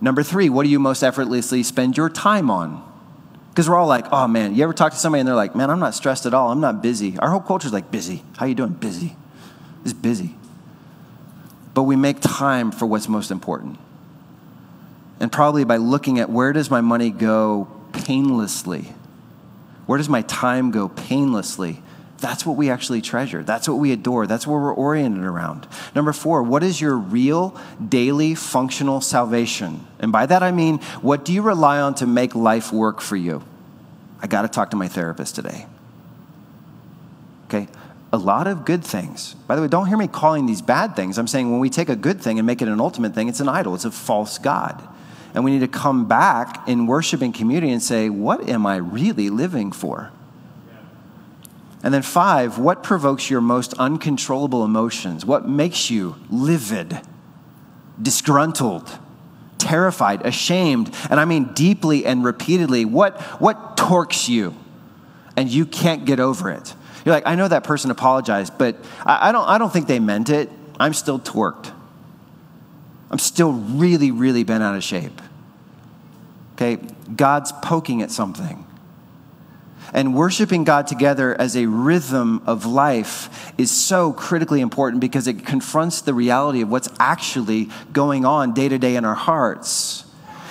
Number 0.00 0.22
three, 0.22 0.48
what 0.48 0.64
do 0.64 0.68
you 0.68 0.78
most 0.78 1.02
effortlessly 1.02 1.62
spend 1.62 1.96
your 1.96 2.10
time 2.10 2.50
on? 2.50 2.82
Because 3.50 3.70
we're 3.70 3.76
all 3.76 3.86
like, 3.86 4.06
oh 4.12 4.28
man, 4.28 4.54
you 4.54 4.62
ever 4.62 4.74
talk 4.74 4.92
to 4.92 4.98
somebody 4.98 5.20
and 5.20 5.28
they're 5.28 5.34
like, 5.34 5.56
man, 5.56 5.70
I'm 5.70 5.80
not 5.80 5.94
stressed 5.94 6.26
at 6.26 6.34
all. 6.34 6.52
I'm 6.52 6.60
not 6.60 6.82
busy. 6.82 7.18
Our 7.18 7.30
whole 7.30 7.40
culture 7.40 7.66
is 7.66 7.72
like, 7.72 7.90
busy. 7.90 8.22
How 8.36 8.44
you 8.44 8.54
doing? 8.54 8.72
Busy. 8.72 9.16
It's 9.82 9.94
busy. 9.94 10.34
But 11.72 11.84
we 11.84 11.96
make 11.96 12.20
time 12.20 12.70
for 12.70 12.86
what's 12.86 13.08
most 13.08 13.30
important. 13.30 13.78
And 15.20 15.32
probably 15.32 15.64
by 15.64 15.76
looking 15.76 16.18
at 16.18 16.28
where 16.28 16.52
does 16.52 16.70
my 16.70 16.82
money 16.82 17.10
go 17.10 17.68
painlessly? 17.92 18.92
Where 19.86 19.96
does 19.96 20.08
my 20.08 20.22
time 20.22 20.70
go 20.70 20.88
painlessly? 20.88 21.82
That's 22.26 22.44
what 22.44 22.56
we 22.56 22.70
actually 22.70 23.02
treasure. 23.02 23.44
That's 23.44 23.68
what 23.68 23.76
we 23.76 23.92
adore. 23.92 24.26
That's 24.26 24.48
where 24.48 24.58
we're 24.58 24.74
oriented 24.74 25.22
around. 25.22 25.68
Number 25.94 26.12
four, 26.12 26.42
what 26.42 26.64
is 26.64 26.80
your 26.80 26.96
real, 26.96 27.56
daily, 27.88 28.34
functional 28.34 29.00
salvation? 29.00 29.86
And 30.00 30.10
by 30.10 30.26
that 30.26 30.42
I 30.42 30.50
mean, 30.50 30.78
what 31.02 31.24
do 31.24 31.32
you 31.32 31.40
rely 31.40 31.78
on 31.78 31.94
to 31.94 32.06
make 32.06 32.34
life 32.34 32.72
work 32.72 33.00
for 33.00 33.14
you? 33.14 33.44
I 34.20 34.26
got 34.26 34.42
to 34.42 34.48
talk 34.48 34.70
to 34.70 34.76
my 34.76 34.88
therapist 34.88 35.36
today. 35.36 35.66
Okay? 37.44 37.68
A 38.12 38.18
lot 38.18 38.48
of 38.48 38.64
good 38.64 38.82
things. 38.82 39.34
By 39.46 39.54
the 39.54 39.62
way, 39.62 39.68
don't 39.68 39.86
hear 39.86 39.96
me 39.96 40.08
calling 40.08 40.46
these 40.46 40.62
bad 40.62 40.96
things. 40.96 41.18
I'm 41.18 41.28
saying 41.28 41.52
when 41.52 41.60
we 41.60 41.70
take 41.70 41.88
a 41.88 41.94
good 41.94 42.20
thing 42.20 42.40
and 42.40 42.46
make 42.46 42.60
it 42.60 42.66
an 42.66 42.80
ultimate 42.80 43.14
thing, 43.14 43.28
it's 43.28 43.38
an 43.38 43.48
idol, 43.48 43.76
it's 43.76 43.84
a 43.84 43.92
false 43.92 44.38
God. 44.38 44.82
And 45.32 45.44
we 45.44 45.52
need 45.52 45.60
to 45.60 45.68
come 45.68 46.08
back 46.08 46.66
in 46.66 46.88
worship 46.88 47.22
and 47.22 47.32
community 47.32 47.70
and 47.70 47.80
say, 47.80 48.10
what 48.10 48.48
am 48.48 48.66
I 48.66 48.78
really 48.78 49.30
living 49.30 49.70
for? 49.70 50.10
And 51.86 51.94
then, 51.94 52.02
five, 52.02 52.58
what 52.58 52.82
provokes 52.82 53.30
your 53.30 53.40
most 53.40 53.72
uncontrollable 53.74 54.64
emotions? 54.64 55.24
What 55.24 55.48
makes 55.48 55.88
you 55.88 56.16
livid, 56.28 57.00
disgruntled, 58.02 58.90
terrified, 59.56 60.26
ashamed, 60.26 60.92
and 61.08 61.20
I 61.20 61.24
mean 61.26 61.52
deeply 61.52 62.04
and 62.04 62.24
repeatedly? 62.24 62.84
What, 62.84 63.20
what 63.40 63.76
torques 63.76 64.28
you 64.28 64.52
and 65.36 65.48
you 65.48 65.64
can't 65.64 66.04
get 66.04 66.18
over 66.18 66.50
it? 66.50 66.74
You're 67.04 67.14
like, 67.14 67.24
I 67.24 67.36
know 67.36 67.46
that 67.46 67.62
person 67.62 67.92
apologized, 67.92 68.58
but 68.58 68.84
I, 69.04 69.28
I 69.28 69.30
don't, 69.30 69.48
I 69.48 69.56
don't 69.56 69.72
think 69.72 69.86
they 69.86 70.00
meant 70.00 70.28
it. 70.28 70.50
I'm 70.80 70.92
still 70.92 71.20
torqued. 71.20 71.72
I'm 73.12 73.20
still 73.20 73.52
really, 73.52 74.10
really 74.10 74.42
bent 74.42 74.64
out 74.64 74.74
of 74.74 74.82
shape. 74.82 75.22
Okay, 76.54 76.78
God's 77.14 77.52
poking 77.62 78.02
at 78.02 78.10
something. 78.10 78.65
And 79.92 80.14
worshiping 80.14 80.64
God 80.64 80.86
together 80.86 81.38
as 81.40 81.56
a 81.56 81.66
rhythm 81.66 82.42
of 82.46 82.66
life 82.66 83.52
is 83.58 83.70
so 83.70 84.12
critically 84.12 84.60
important 84.60 85.00
because 85.00 85.26
it 85.26 85.46
confronts 85.46 86.00
the 86.00 86.14
reality 86.14 86.62
of 86.62 86.70
what's 86.70 86.88
actually 86.98 87.68
going 87.92 88.24
on 88.24 88.52
day 88.54 88.68
to 88.68 88.78
day 88.78 88.96
in 88.96 89.04
our 89.04 89.14
hearts. 89.14 90.04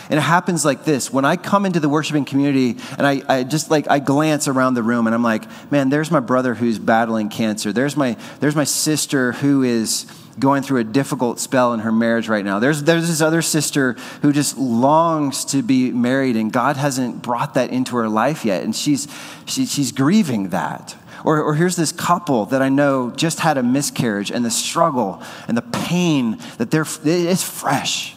And 0.10 0.20
it 0.20 0.22
happens 0.22 0.64
like 0.64 0.86
this. 0.86 1.12
When 1.12 1.26
I 1.26 1.36
come 1.36 1.66
into 1.66 1.80
the 1.80 1.90
worshiping 1.90 2.26
community 2.26 2.78
and 2.98 3.08
I, 3.08 3.22
I, 3.28 3.44
just 3.44 3.72
like 3.72 3.90
I 3.90 4.00
glance 4.00 4.48
around 4.48 4.76
the 4.76 4.84
room 4.84 5.08
and 5.08 5.16
I'm 5.16 5.24
like, 5.24 5.44
man, 5.72 5.90
there's 5.90 6.12
my 6.12 6.20
brother 6.20 6.54
who's 6.54 6.78
battling 6.78 7.30
cancer. 7.30 7.74
There's 7.74 7.98
my 7.98 8.16
there's 8.40 8.56
my 8.56 8.66
sister 8.66 9.32
who 9.32 9.64
is 9.64 10.06
going 10.40 10.64
through 10.64 10.80
a 10.80 10.84
difficult 10.84 11.40
spell 11.40 11.74
in 11.74 11.80
her 11.82 11.92
marriage 11.92 12.28
right 12.28 12.44
now. 12.44 12.60
There's, 12.60 12.84
there's 12.84 13.08
this 13.08 13.22
other 13.22 13.42
sister 13.42 13.94
who 14.22 14.34
just 14.34 14.58
longs 14.58 15.46
to 15.46 15.62
be 15.62 15.92
married, 15.92 16.36
and 16.36 16.52
God 16.52 16.78
hasn't 16.78 17.22
brought 17.22 17.54
that 17.54 17.70
into 17.70 17.96
her 17.96 18.10
life 18.10 18.46
yet, 18.46 18.64
and 18.64 18.76
she's, 18.76 19.08
she, 19.46 19.66
she's 19.66 19.92
grieving 19.92 20.50
that. 20.50 20.96
Or, 21.24 21.42
or 21.42 21.56
here's 21.56 21.76
this 21.76 21.92
couple 21.92 22.46
that 22.48 22.62
I 22.62 22.70
know 22.70 23.12
just 23.12 23.40
had 23.40 23.58
a 23.58 23.64
miscarriage, 23.64 24.32
and 24.32 24.44
the 24.44 24.52
struggle 24.52 25.22
and 25.48 25.58
the 25.58 25.62
pain 25.62 26.38
that 26.58 26.72
they're, 26.72 26.86
it's 27.04 27.44
fresh. 27.44 28.15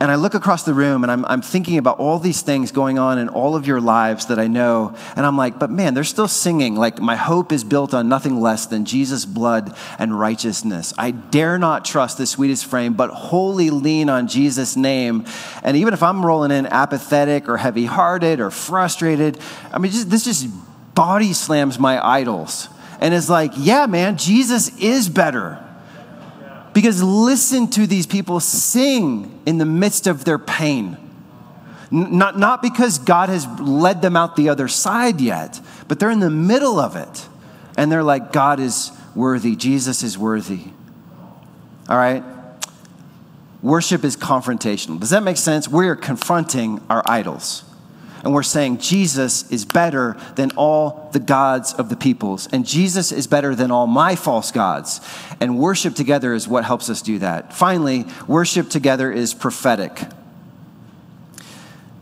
And 0.00 0.12
I 0.12 0.14
look 0.14 0.34
across 0.34 0.62
the 0.62 0.74
room 0.74 1.02
and 1.02 1.10
I'm, 1.10 1.24
I'm 1.24 1.42
thinking 1.42 1.76
about 1.76 1.98
all 1.98 2.20
these 2.20 2.40
things 2.40 2.70
going 2.70 3.00
on 3.00 3.18
in 3.18 3.28
all 3.28 3.56
of 3.56 3.66
your 3.66 3.80
lives 3.80 4.26
that 4.26 4.38
I 4.38 4.46
know. 4.46 4.94
And 5.16 5.26
I'm 5.26 5.36
like, 5.36 5.58
but 5.58 5.70
man, 5.70 5.94
they're 5.94 6.04
still 6.04 6.28
singing. 6.28 6.76
Like, 6.76 7.00
my 7.00 7.16
hope 7.16 7.50
is 7.50 7.64
built 7.64 7.92
on 7.94 8.08
nothing 8.08 8.40
less 8.40 8.66
than 8.66 8.84
Jesus' 8.84 9.24
blood 9.24 9.76
and 9.98 10.18
righteousness. 10.18 10.94
I 10.96 11.10
dare 11.10 11.58
not 11.58 11.84
trust 11.84 12.16
the 12.18 12.26
sweetest 12.26 12.66
frame, 12.66 12.94
but 12.94 13.10
wholly 13.10 13.70
lean 13.70 14.08
on 14.08 14.28
Jesus' 14.28 14.76
name. 14.76 15.24
And 15.64 15.76
even 15.76 15.92
if 15.92 16.02
I'm 16.02 16.24
rolling 16.24 16.52
in 16.52 16.66
apathetic 16.66 17.48
or 17.48 17.56
heavy 17.56 17.86
hearted 17.86 18.38
or 18.38 18.52
frustrated, 18.52 19.40
I 19.72 19.78
mean, 19.78 19.90
just, 19.90 20.10
this 20.10 20.24
just 20.24 20.46
body 20.94 21.32
slams 21.32 21.76
my 21.76 22.04
idols. 22.04 22.68
And 23.00 23.14
it's 23.14 23.28
like, 23.28 23.52
yeah, 23.56 23.86
man, 23.86 24.16
Jesus 24.16 24.76
is 24.78 25.08
better. 25.08 25.64
Because 26.78 27.02
listen 27.02 27.66
to 27.70 27.88
these 27.88 28.06
people 28.06 28.38
sing 28.38 29.40
in 29.44 29.58
the 29.58 29.64
midst 29.64 30.06
of 30.06 30.24
their 30.24 30.38
pain. 30.38 30.96
Not, 31.90 32.38
not 32.38 32.62
because 32.62 33.00
God 33.00 33.30
has 33.30 33.48
led 33.58 34.00
them 34.00 34.14
out 34.14 34.36
the 34.36 34.48
other 34.48 34.68
side 34.68 35.20
yet, 35.20 35.60
but 35.88 35.98
they're 35.98 36.12
in 36.12 36.20
the 36.20 36.30
middle 36.30 36.78
of 36.78 36.94
it. 36.94 37.26
And 37.76 37.90
they're 37.90 38.04
like, 38.04 38.30
God 38.30 38.60
is 38.60 38.92
worthy, 39.16 39.56
Jesus 39.56 40.04
is 40.04 40.16
worthy. 40.16 40.66
All 41.88 41.96
right? 41.96 42.22
Worship 43.60 44.04
is 44.04 44.16
confrontational. 44.16 45.00
Does 45.00 45.10
that 45.10 45.24
make 45.24 45.36
sense? 45.36 45.66
We 45.66 45.88
are 45.88 45.96
confronting 45.96 46.80
our 46.88 47.02
idols 47.06 47.64
and 48.24 48.32
we're 48.32 48.42
saying 48.42 48.78
Jesus 48.78 49.50
is 49.50 49.64
better 49.64 50.16
than 50.34 50.50
all 50.52 51.08
the 51.12 51.20
gods 51.20 51.72
of 51.72 51.88
the 51.88 51.96
peoples, 51.96 52.48
and 52.52 52.66
Jesus 52.66 53.12
is 53.12 53.26
better 53.26 53.54
than 53.54 53.70
all 53.70 53.86
my 53.86 54.16
false 54.16 54.50
gods. 54.50 55.00
And 55.40 55.58
worship 55.58 55.94
together 55.94 56.34
is 56.34 56.48
what 56.48 56.64
helps 56.64 56.90
us 56.90 57.02
do 57.02 57.18
that. 57.20 57.52
Finally, 57.52 58.06
worship 58.26 58.68
together 58.68 59.12
is 59.12 59.34
prophetic. 59.34 60.00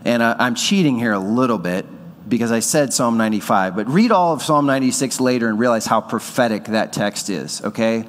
And 0.04 0.22
I'm 0.22 0.54
cheating 0.54 0.98
here 0.98 1.12
a 1.12 1.18
little 1.18 1.58
bit 1.58 1.84
because 2.28 2.52
I 2.52 2.60
said 2.60 2.92
Psalm 2.92 3.16
95, 3.16 3.76
but 3.76 3.88
read 3.88 4.10
all 4.10 4.32
of 4.32 4.42
Psalm 4.42 4.66
96 4.66 5.20
later 5.20 5.48
and 5.48 5.58
realize 5.58 5.86
how 5.86 6.00
prophetic 6.00 6.66
that 6.66 6.92
text 6.92 7.28
is, 7.30 7.62
okay? 7.62 8.04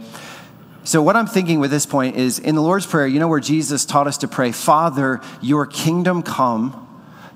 So, 0.84 1.02
what 1.02 1.16
I'm 1.16 1.28
thinking 1.28 1.60
with 1.60 1.70
this 1.70 1.86
point 1.86 2.16
is 2.16 2.40
in 2.40 2.56
the 2.56 2.62
Lord's 2.62 2.86
Prayer, 2.86 3.08
you 3.08 3.20
know 3.20 3.28
where 3.28 3.42
Jesus 3.42 3.84
taught 3.84 4.08
us 4.08 4.20
to 4.20 4.28
pray, 4.28 4.52
Father, 4.52 5.22
your 5.42 5.66
kingdom 5.66 6.24
come 6.24 6.87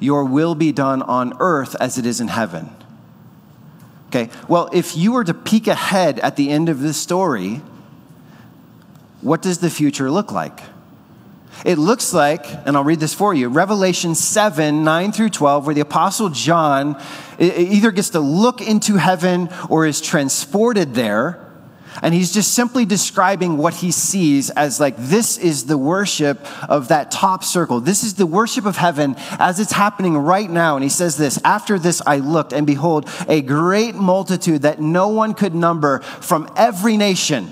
your 0.02 0.26
will 0.26 0.56
be 0.56 0.74
done 0.74 1.02
on 1.04 1.34
earth 1.40 1.76
as 1.80 1.98
it 1.98 2.06
is 2.06 2.20
in 2.20 2.28
heaven. 2.28 2.70
Okay, 4.08 4.30
well, 4.50 4.70
if 4.74 4.98
you 4.98 5.14
were 5.14 5.24
to 5.24 5.34
peek 5.34 5.68
ahead 5.68 6.20
at 6.20 6.36
the 6.36 6.50
end 6.50 6.68
of 6.68 6.82
this 6.82 6.98
story, 6.98 7.62
what 9.22 9.42
does 9.42 9.60
the 9.60 9.70
future 9.70 10.12
look 10.12 10.34
like? 10.34 10.60
It 11.64 11.78
looks 11.78 12.12
like, 12.12 12.46
and 12.66 12.76
I'll 12.76 12.84
read 12.84 13.00
this 13.00 13.14
for 13.14 13.34
you 13.34 13.48
Revelation 13.48 14.16
7 14.16 14.84
9 14.84 15.12
through 15.12 15.30
12, 15.30 15.66
where 15.66 15.76
the 15.76 15.82
Apostle 15.82 16.30
John 16.30 17.02
either 17.40 17.92
gets 17.92 18.10
to 18.10 18.20
look 18.20 18.62
into 18.62 18.98
heaven 18.98 19.50
or 19.70 19.86
is 19.86 20.02
transported 20.02 20.94
there. 20.96 21.40
And 22.02 22.14
he's 22.14 22.34
just 22.34 22.54
simply 22.54 22.86
describing 22.86 23.58
what 23.58 23.76
he 23.76 23.92
sees 23.92 24.50
as 24.52 24.80
like, 24.80 24.96
this 24.98 25.38
is 25.38 25.66
the 25.66 25.78
worship 25.78 26.40
of 26.70 26.88
that 26.88 27.12
top 27.12 27.44
circle. 27.44 27.80
This 27.82 28.04
is 28.04 28.16
the 28.16 28.26
worship 28.26 28.66
of 28.66 28.78
heaven 28.78 29.16
as 29.40 29.60
it's 29.60 29.72
happening 29.72 30.18
right 30.18 30.50
now. 30.50 30.76
And 30.76 30.84
he 30.84 30.90
says 30.90 31.18
this 31.18 31.40
After 31.44 31.78
this, 31.78 32.02
I 32.06 32.18
looked, 32.18 32.54
and 32.54 32.66
behold, 32.66 33.10
a 33.28 33.42
great 33.42 33.96
multitude 33.96 34.64
that 34.64 34.80
no 34.80 35.10
one 35.10 35.34
could 35.34 35.56
number 35.56 36.00
from 36.00 36.52
every 36.56 36.98
nation 36.98 37.52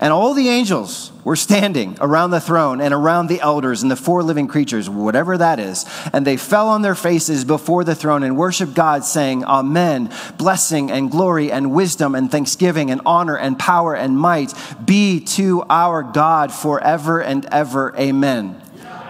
And 0.00 0.12
all 0.12 0.34
the 0.34 0.48
angels 0.48 1.10
were 1.24 1.36
standing 1.36 1.96
around 2.00 2.30
the 2.30 2.40
throne 2.40 2.80
and 2.80 2.92
around 2.92 3.28
the 3.28 3.40
elders 3.40 3.82
and 3.82 3.90
the 3.90 3.96
four 3.96 4.22
living 4.22 4.46
creatures, 4.46 4.90
whatever 4.90 5.38
that 5.38 5.58
is. 5.58 5.86
And 6.12 6.26
they 6.26 6.36
fell 6.36 6.68
on 6.68 6.82
their 6.82 6.94
faces 6.94 7.44
before 7.44 7.82
the 7.82 7.94
throne 7.94 8.22
and 8.22 8.36
worshiped 8.36 8.74
God, 8.74 9.04
saying, 9.04 9.44
Amen. 9.44 10.12
Blessing 10.36 10.90
and 10.90 11.10
glory 11.10 11.50
and 11.50 11.72
wisdom 11.72 12.14
and 12.14 12.30
thanksgiving 12.30 12.90
and 12.90 13.00
honor 13.06 13.36
and 13.36 13.58
power 13.58 13.94
and 13.94 14.18
might 14.18 14.52
be 14.84 15.20
to 15.20 15.64
our 15.70 16.02
God 16.02 16.52
forever 16.52 17.22
and 17.22 17.46
ever. 17.46 17.94
Amen. 17.98 18.60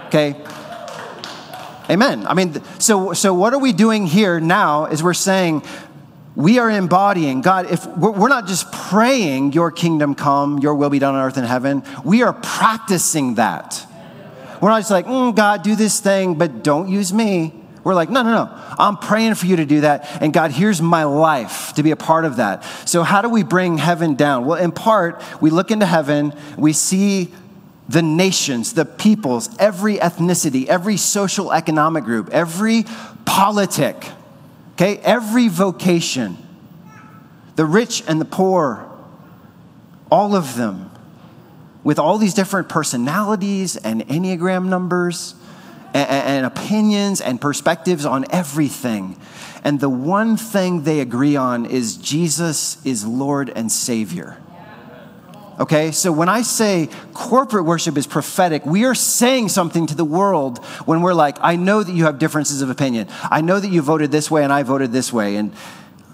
Okay? 0.06 0.36
Amen. 1.88 2.26
I 2.26 2.34
mean, 2.34 2.60
so, 2.80 3.12
so 3.12 3.32
what 3.34 3.54
are 3.54 3.60
we 3.60 3.72
doing 3.72 4.06
here 4.06 4.40
now 4.40 4.86
is 4.86 5.02
we're 5.02 5.14
saying, 5.14 5.62
we 6.36 6.58
are 6.58 6.70
embodying 6.70 7.40
God. 7.40 7.70
If 7.70 7.86
we're 7.86 8.28
not 8.28 8.46
just 8.46 8.70
praying, 8.70 9.54
Your 9.54 9.70
kingdom 9.70 10.14
come, 10.14 10.58
Your 10.58 10.74
will 10.74 10.90
be 10.90 10.98
done 10.98 11.14
on 11.14 11.26
earth 11.26 11.38
and 11.38 11.46
heaven, 11.46 11.82
we 12.04 12.22
are 12.22 12.34
practicing 12.34 13.36
that. 13.36 13.84
We're 14.60 14.68
not 14.68 14.80
just 14.80 14.90
like, 14.90 15.06
mm, 15.06 15.34
God, 15.34 15.62
do 15.62 15.74
this 15.74 15.98
thing, 15.98 16.34
but 16.34 16.62
don't 16.62 16.88
use 16.88 17.12
me. 17.12 17.54
We're 17.84 17.94
like, 17.94 18.10
no, 18.10 18.22
no, 18.22 18.44
no. 18.44 18.74
I'm 18.78 18.96
praying 18.96 19.36
for 19.36 19.46
you 19.46 19.56
to 19.56 19.64
do 19.64 19.82
that. 19.82 20.20
And 20.20 20.32
God, 20.32 20.50
here's 20.50 20.82
my 20.82 21.04
life 21.04 21.72
to 21.74 21.82
be 21.82 21.90
a 21.90 21.96
part 21.96 22.24
of 22.24 22.36
that. 22.36 22.64
So, 22.84 23.02
how 23.02 23.22
do 23.22 23.28
we 23.28 23.42
bring 23.42 23.78
heaven 23.78 24.14
down? 24.14 24.44
Well, 24.44 24.62
in 24.62 24.72
part, 24.72 25.22
we 25.40 25.50
look 25.50 25.70
into 25.70 25.86
heaven, 25.86 26.34
we 26.58 26.72
see 26.72 27.32
the 27.88 28.02
nations, 28.02 28.72
the 28.72 28.84
peoples, 28.84 29.48
every 29.58 29.98
ethnicity, 29.98 30.66
every 30.66 30.96
social 30.96 31.52
economic 31.52 32.04
group, 32.04 32.28
every 32.30 32.84
politic 33.24 34.04
Okay, 34.76 34.98
every 34.98 35.48
vocation, 35.48 36.36
the 37.54 37.64
rich 37.64 38.04
and 38.06 38.20
the 38.20 38.26
poor, 38.26 38.86
all 40.10 40.36
of 40.36 40.54
them, 40.54 40.90
with 41.82 41.98
all 41.98 42.18
these 42.18 42.34
different 42.34 42.68
personalities 42.68 43.76
and 43.78 44.06
Enneagram 44.06 44.66
numbers 44.66 45.34
and, 45.94 46.06
and 46.10 46.46
opinions 46.46 47.22
and 47.22 47.40
perspectives 47.40 48.04
on 48.04 48.26
everything. 48.30 49.18
And 49.64 49.80
the 49.80 49.88
one 49.88 50.36
thing 50.36 50.82
they 50.82 51.00
agree 51.00 51.36
on 51.36 51.64
is 51.64 51.96
Jesus 51.96 52.84
is 52.84 53.06
Lord 53.06 53.50
and 53.56 53.72
Savior. 53.72 54.36
Okay, 55.58 55.90
so 55.90 56.12
when 56.12 56.28
I 56.28 56.42
say 56.42 56.90
corporate 57.14 57.64
worship 57.64 57.96
is 57.96 58.06
prophetic, 58.06 58.66
we 58.66 58.84
are 58.84 58.94
saying 58.94 59.48
something 59.48 59.86
to 59.86 59.94
the 59.94 60.04
world 60.04 60.62
when 60.84 61.00
we're 61.00 61.14
like, 61.14 61.38
I 61.40 61.56
know 61.56 61.82
that 61.82 61.92
you 61.92 62.04
have 62.04 62.18
differences 62.18 62.60
of 62.60 62.68
opinion. 62.68 63.08
I 63.30 63.40
know 63.40 63.58
that 63.58 63.70
you 63.70 63.80
voted 63.80 64.12
this 64.12 64.30
way 64.30 64.44
and 64.44 64.52
I 64.52 64.64
voted 64.64 64.92
this 64.92 65.14
way. 65.14 65.36
And 65.36 65.52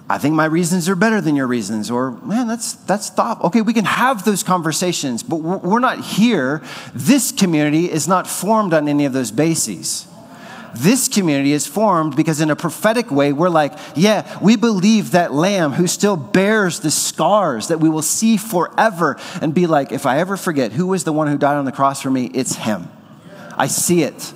I 0.08 0.18
think 0.18 0.36
my 0.36 0.44
reasons 0.44 0.88
are 0.88 0.94
better 0.94 1.20
than 1.20 1.34
your 1.34 1.48
reasons. 1.48 1.90
Or, 1.90 2.12
man, 2.22 2.46
that's, 2.46 2.74
that's 2.74 3.10
thought. 3.10 3.42
Okay, 3.42 3.62
we 3.62 3.72
can 3.72 3.84
have 3.84 4.24
those 4.24 4.44
conversations, 4.44 5.24
but 5.24 5.36
we're 5.36 5.80
not 5.80 6.00
here. 6.00 6.62
This 6.94 7.32
community 7.32 7.90
is 7.90 8.06
not 8.06 8.28
formed 8.28 8.72
on 8.72 8.88
any 8.88 9.06
of 9.06 9.12
those 9.12 9.32
bases. 9.32 10.06
This 10.74 11.08
community 11.08 11.52
is 11.52 11.66
formed 11.66 12.16
because, 12.16 12.40
in 12.40 12.50
a 12.50 12.56
prophetic 12.56 13.10
way, 13.10 13.32
we're 13.32 13.50
like, 13.50 13.74
yeah, 13.94 14.38
we 14.40 14.56
believe 14.56 15.12
that 15.12 15.32
lamb 15.32 15.72
who 15.72 15.86
still 15.86 16.16
bears 16.16 16.80
the 16.80 16.90
scars 16.90 17.68
that 17.68 17.78
we 17.78 17.88
will 17.88 18.02
see 18.02 18.36
forever 18.36 19.18
and 19.40 19.54
be 19.54 19.66
like, 19.66 19.92
if 19.92 20.06
I 20.06 20.18
ever 20.18 20.36
forget 20.36 20.72
who 20.72 20.86
was 20.86 21.04
the 21.04 21.12
one 21.12 21.28
who 21.28 21.36
died 21.36 21.56
on 21.56 21.64
the 21.64 21.72
cross 21.72 22.00
for 22.00 22.10
me, 22.10 22.30
it's 22.32 22.56
him. 22.56 22.88
I 23.56 23.66
see 23.66 24.02
it. 24.02 24.32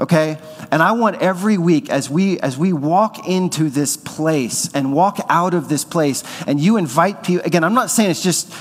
Okay? 0.00 0.38
And 0.70 0.82
I 0.82 0.92
want 0.92 1.22
every 1.22 1.56
week 1.56 1.88
as 1.88 2.10
we 2.10 2.40
as 2.40 2.58
we 2.58 2.72
walk 2.72 3.28
into 3.28 3.70
this 3.70 3.96
place 3.96 4.72
and 4.74 4.92
walk 4.92 5.20
out 5.28 5.54
of 5.54 5.68
this 5.68 5.84
place 5.84 6.24
and 6.46 6.58
you 6.58 6.76
invite 6.76 7.22
people 7.22 7.46
again, 7.46 7.62
I'm 7.62 7.74
not 7.74 7.90
saying 7.90 8.10
it's 8.10 8.22
just 8.22 8.52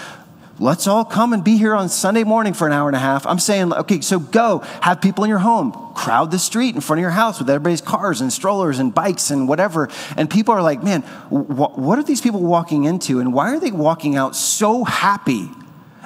let's 0.60 0.88
all 0.88 1.04
come 1.04 1.34
and 1.34 1.44
be 1.44 1.58
here 1.58 1.74
on 1.74 1.90
Sunday 1.90 2.24
morning 2.24 2.54
for 2.54 2.68
an 2.68 2.74
hour 2.74 2.88
and 2.88 2.96
a 2.96 3.00
half. 3.00 3.26
I'm 3.26 3.40
saying, 3.40 3.74
okay, 3.74 4.02
so 4.02 4.20
go 4.20 4.60
have 4.82 5.02
people 5.02 5.24
in 5.24 5.30
your 5.30 5.40
home, 5.40 5.72
crowd 5.96 6.32
the 6.32 6.40
street 6.40 6.76
in 6.76 6.82
front 6.82 7.00
of 7.00 7.02
your 7.02 7.12
house 7.12 7.40
with 7.40 7.50
everybody's 7.50 7.82
cars 7.82 8.22
and 8.22 8.32
strollers 8.32 8.80
and 8.80 8.94
bikes 8.94 9.32
and 9.32 9.48
whatever. 9.48 9.90
And 10.16 10.30
people 10.30 10.54
are 10.54 10.62
like, 10.62 10.84
man, 10.84 11.02
wh- 11.02 11.78
what 11.78 11.98
are 11.98 12.04
these 12.04 12.22
people 12.22 12.42
walking 12.42 12.84
into? 12.84 13.20
And 13.20 13.34
why 13.34 13.54
are 13.54 13.60
they 13.60 13.72
walking 13.72 14.16
out 14.16 14.36
so 14.36 14.84
happy 14.84 15.50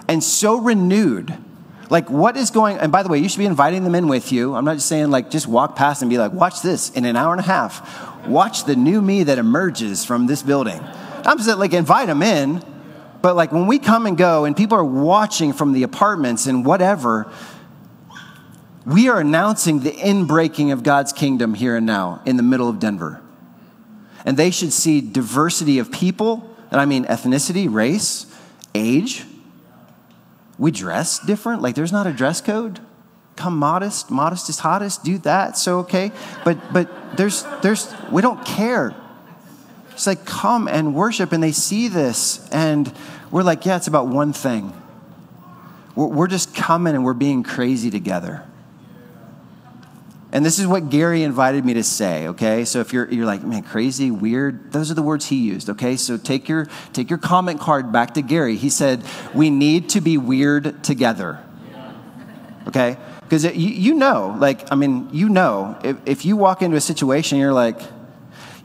and 0.08 0.24
so 0.24 0.58
renewed? 0.60 1.38
Like, 1.90 2.10
what 2.10 2.36
is 2.36 2.52
going 2.52 2.78
And 2.80 2.92
by 2.92 3.04
the 3.04 3.10
way, 3.10 3.18
you 3.20 3.30
should 3.30 3.40
be 3.40 3.46
inviting 3.46 3.84
them 3.84 3.96
in 3.96 4.08
with 4.08 4.32
you. 4.32 4.56
I'm 4.56 4.66
not 4.66 4.76
just 4.76 4.88
saying, 4.88 5.10
like, 5.10 5.30
just 5.30 5.48
walk 5.48 5.76
past 5.76 6.02
and 6.02 6.10
be 6.10 6.18
like, 6.18 6.34
watch 6.34 6.62
this 6.62 6.90
in 6.92 7.06
an 7.06 7.16
hour 7.16 7.32
and 7.32 7.40
a 7.40 7.46
half. 7.46 8.26
Watch 8.28 8.66
the 8.66 8.76
new 8.76 9.02
me 9.02 9.24
that 9.24 9.38
emerges 9.38 10.04
from 10.04 10.28
this 10.28 10.42
building. 10.42 10.82
I'm 11.24 11.38
just 11.38 11.50
like, 11.58 11.74
invite 11.74 12.08
them 12.08 12.22
in 12.22 12.62
but 13.22 13.36
like 13.36 13.52
when 13.52 13.68
we 13.68 13.80
come 13.80 14.06
and 14.06 14.18
go 14.18 14.46
and 14.46 14.56
people 14.56 14.78
are 14.78 14.84
watching 14.84 15.54
from 15.54 15.74
the 15.74 15.84
apartments 15.84 16.46
and 16.46 16.66
whatever, 16.66 17.32
we 18.86 19.10
are 19.10 19.20
announcing 19.20 19.82
the 19.82 19.92
inbreaking 19.92 20.72
of 20.72 20.84
God's 20.84 21.12
kingdom 21.12 21.54
here 21.54 21.76
and 21.76 21.86
now 21.86 22.22
in 22.26 22.38
the 22.38 22.44
middle 22.44 22.70
of 22.70 22.80
Denver. 22.80 23.22
And 24.26 24.38
they 24.38 24.52
should 24.52 24.74
see 24.74 25.02
diversity 25.02 25.80
of 25.80 25.92
people, 25.92 26.56
and 26.72 26.80
I 26.80 26.86
mean 26.86 27.06
ethnicity, 27.06 27.72
race, 27.72 28.26
age. 28.76 29.26
We 30.58 30.72
dress 30.72 31.20
different. 31.20 31.62
Like 31.62 31.76
there's 31.76 31.92
not 31.92 32.08
a 32.08 32.14
dress 32.14 32.42
code. 32.42 32.80
Come 33.36 33.58
modest, 33.58 34.10
modest 34.10 34.50
is 34.50 34.60
hottest, 34.60 35.04
do 35.04 35.18
that, 35.20 35.58
so 35.58 35.80
okay. 35.80 36.12
But 36.44 36.74
but 36.74 37.18
there's 37.18 37.44
there's 37.62 37.94
we 38.12 38.22
don't 38.22 38.44
care 38.46 38.96
it's 39.98 40.06
like, 40.06 40.26
come 40.26 40.68
and 40.68 40.94
worship. 40.94 41.32
And 41.32 41.42
they 41.42 41.52
see 41.52 41.88
this, 41.88 42.48
and 42.52 42.94
we're 43.32 43.42
like, 43.42 43.66
yeah, 43.66 43.78
it's 43.78 43.88
about 43.88 44.06
one 44.06 44.32
thing. 44.32 44.72
We're 45.96 46.28
just 46.28 46.54
coming 46.54 46.94
and 46.94 47.04
we're 47.04 47.16
being 47.16 47.42
crazy 47.42 47.90
together. 47.90 48.44
And 50.32 50.46
this 50.46 50.60
is 50.60 50.68
what 50.68 50.92
Gary 50.92 51.24
invited 51.24 51.66
me 51.66 51.74
to 51.74 51.84
say, 51.84 52.28
okay? 52.28 52.64
So 52.64 52.80
if 52.80 52.94
you're, 52.94 53.12
you're 53.12 53.26
like, 53.26 53.42
man, 53.42 53.64
crazy, 53.64 54.12
weird, 54.12 54.72
those 54.72 54.92
are 54.92 54.94
the 54.94 55.02
words 55.02 55.26
he 55.26 55.38
used, 55.38 55.68
okay? 55.72 55.96
So 55.96 56.18
take 56.18 56.48
your, 56.48 56.68
take 56.94 57.10
your 57.10 57.18
comment 57.18 57.60
card 57.60 57.92
back 57.92 58.14
to 58.14 58.22
Gary. 58.22 58.56
He 58.56 58.70
said, 58.70 59.04
we 59.34 59.50
need 59.50 59.90
to 59.90 60.02
be 60.02 60.20
weird 60.20 60.84
together, 60.84 61.44
okay? 62.68 62.98
Because 63.22 63.46
you, 63.46 63.52
you 63.52 63.96
know, 63.96 64.38
like, 64.38 64.72
I 64.72 64.76
mean, 64.76 65.10
you 65.12 65.30
know, 65.30 65.76
if, 65.84 65.98
if 66.06 66.26
you 66.26 66.38
walk 66.38 66.62
into 66.62 66.78
a 66.78 66.82
situation, 66.82 67.40
you're 67.40 67.52
like, 67.52 67.82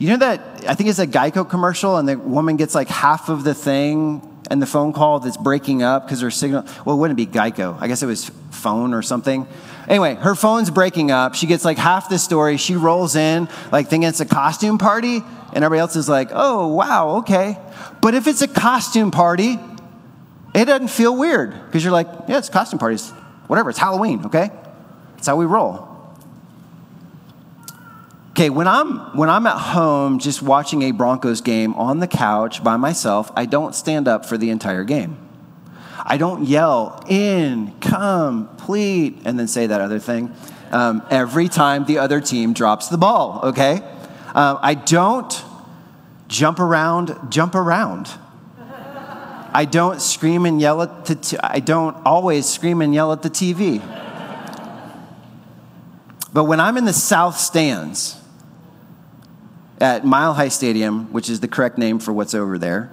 you 0.03 0.09
know 0.09 0.17
that, 0.17 0.41
I 0.67 0.75
think 0.75 0.91
it's 0.91 0.99
a 0.99 1.07
Geico 1.07 1.49
commercial, 1.49 1.97
and 1.97 2.09
the 2.09 2.19
woman 2.19 2.57
gets 2.57 2.75
like 2.75 2.89
half 2.89 3.29
of 3.29 3.45
the 3.45 3.55
thing 3.55 4.21
and 4.51 4.61
the 4.61 4.67
phone 4.67 4.93
call 4.93 5.21
that's 5.21 5.37
breaking 5.37 5.85
up 5.85 6.05
because 6.05 6.21
her 6.23 6.31
signal, 6.31 6.65
well, 6.85 6.97
it 6.97 6.99
wouldn't 6.99 7.17
be 7.17 7.25
Geico. 7.25 7.81
I 7.81 7.87
guess 7.87 8.03
it 8.03 8.07
was 8.07 8.29
phone 8.51 8.95
or 8.95 9.03
something. 9.03 9.47
Anyway, 9.87 10.17
her 10.17 10.35
phone's 10.35 10.71
breaking 10.71 11.13
up. 11.13 11.37
She 11.37 11.47
gets 11.47 11.65
like 11.65 11.79
half 11.79 12.09
the 12.09 12.19
story. 12.19 12.57
She 12.57 12.75
rolls 12.75 13.15
in, 13.15 13.49
like 13.71 13.87
thinking 13.87 14.09
it's 14.09 14.19
a 14.19 14.27
costume 14.27 14.77
party, 14.77 15.23
and 15.53 15.65
everybody 15.65 15.79
else 15.79 15.95
is 15.95 16.09
like, 16.09 16.31
oh, 16.33 16.67
wow, 16.75 17.19
okay. 17.19 17.57
But 18.01 18.15
if 18.15 18.27
it's 18.27 18.43
a 18.43 18.49
costume 18.49 19.13
party, 19.13 19.57
it 20.53 20.65
doesn't 20.65 20.89
feel 20.89 21.17
weird 21.17 21.53
because 21.67 21.85
you're 21.85 21.93
like, 21.93 22.09
yeah, 22.27 22.39
it's 22.39 22.49
costume 22.49 22.81
parties. 22.81 23.11
Whatever, 23.47 23.71
it's 23.71 23.79
Halloween, 23.79 24.27
okay? 24.27 24.51
That's 25.15 25.29
how 25.29 25.37
we 25.37 25.45
roll. 25.45 25.92
Okay, 28.33 28.49
when 28.49 28.67
I'm 28.67 29.15
when 29.15 29.29
I'm 29.29 29.47
at 29.47 29.59
home 29.59 30.19
just 30.19 30.41
watching 30.41 30.81
a 30.85 30.91
Broncos 30.91 31.43
game 31.43 31.75
on 31.75 31.99
the 31.99 32.07
couch 32.07 32.65
by 32.65 32.79
myself, 32.79 33.31
I 33.37 33.45
don't 33.45 33.75
stand 33.75 34.09
up 34.09 34.25
for 34.25 34.39
the 34.39 34.49
entire 34.49 34.85
game. 34.85 35.19
I 36.03 36.17
don't 36.17 36.47
yell 36.47 37.05
in 37.07 37.75
incomplete 37.77 39.21
and 39.27 39.39
then 39.39 39.49
say 39.49 39.67
that 39.67 39.83
other 39.83 39.99
thing 39.99 40.35
um, 40.71 41.03
every 41.11 41.47
time 41.49 41.85
the 41.85 41.99
other 41.99 42.23
team 42.23 42.55
drops 42.55 42.89
the 42.89 42.97
ball. 42.97 43.41
Okay, 43.45 43.83
uh, 44.35 44.59
I 44.63 44.77
don't 44.77 45.45
jump 46.27 46.59
around, 46.59 47.15
jump 47.29 47.55
around. 47.55 48.09
I 49.55 49.67
don't 49.67 50.01
scream 50.01 50.47
and 50.47 50.59
yell 50.59 50.81
at 50.81 51.05
the 51.05 51.17
t- 51.17 51.37
I 51.43 51.61
don't 51.61 51.99
always 52.07 52.49
scream 52.49 52.81
and 52.81 52.95
yell 52.95 53.13
at 53.13 53.21
the 53.21 53.29
TV. 53.29 53.83
but 56.33 56.45
when 56.45 56.61
I'm 56.61 56.79
in 56.79 56.87
the 56.87 56.95
south 56.95 57.37
stands 57.37 58.22
at 59.83 60.05
Mile 60.05 60.33
High 60.33 60.49
Stadium, 60.49 61.13
which 61.13 61.29
is 61.29 61.41
the 61.41 61.49
correct 61.49 61.77
name 61.77 61.99
for 61.99 62.13
what's 62.13 62.35
over 62.35 62.57
there, 62.57 62.85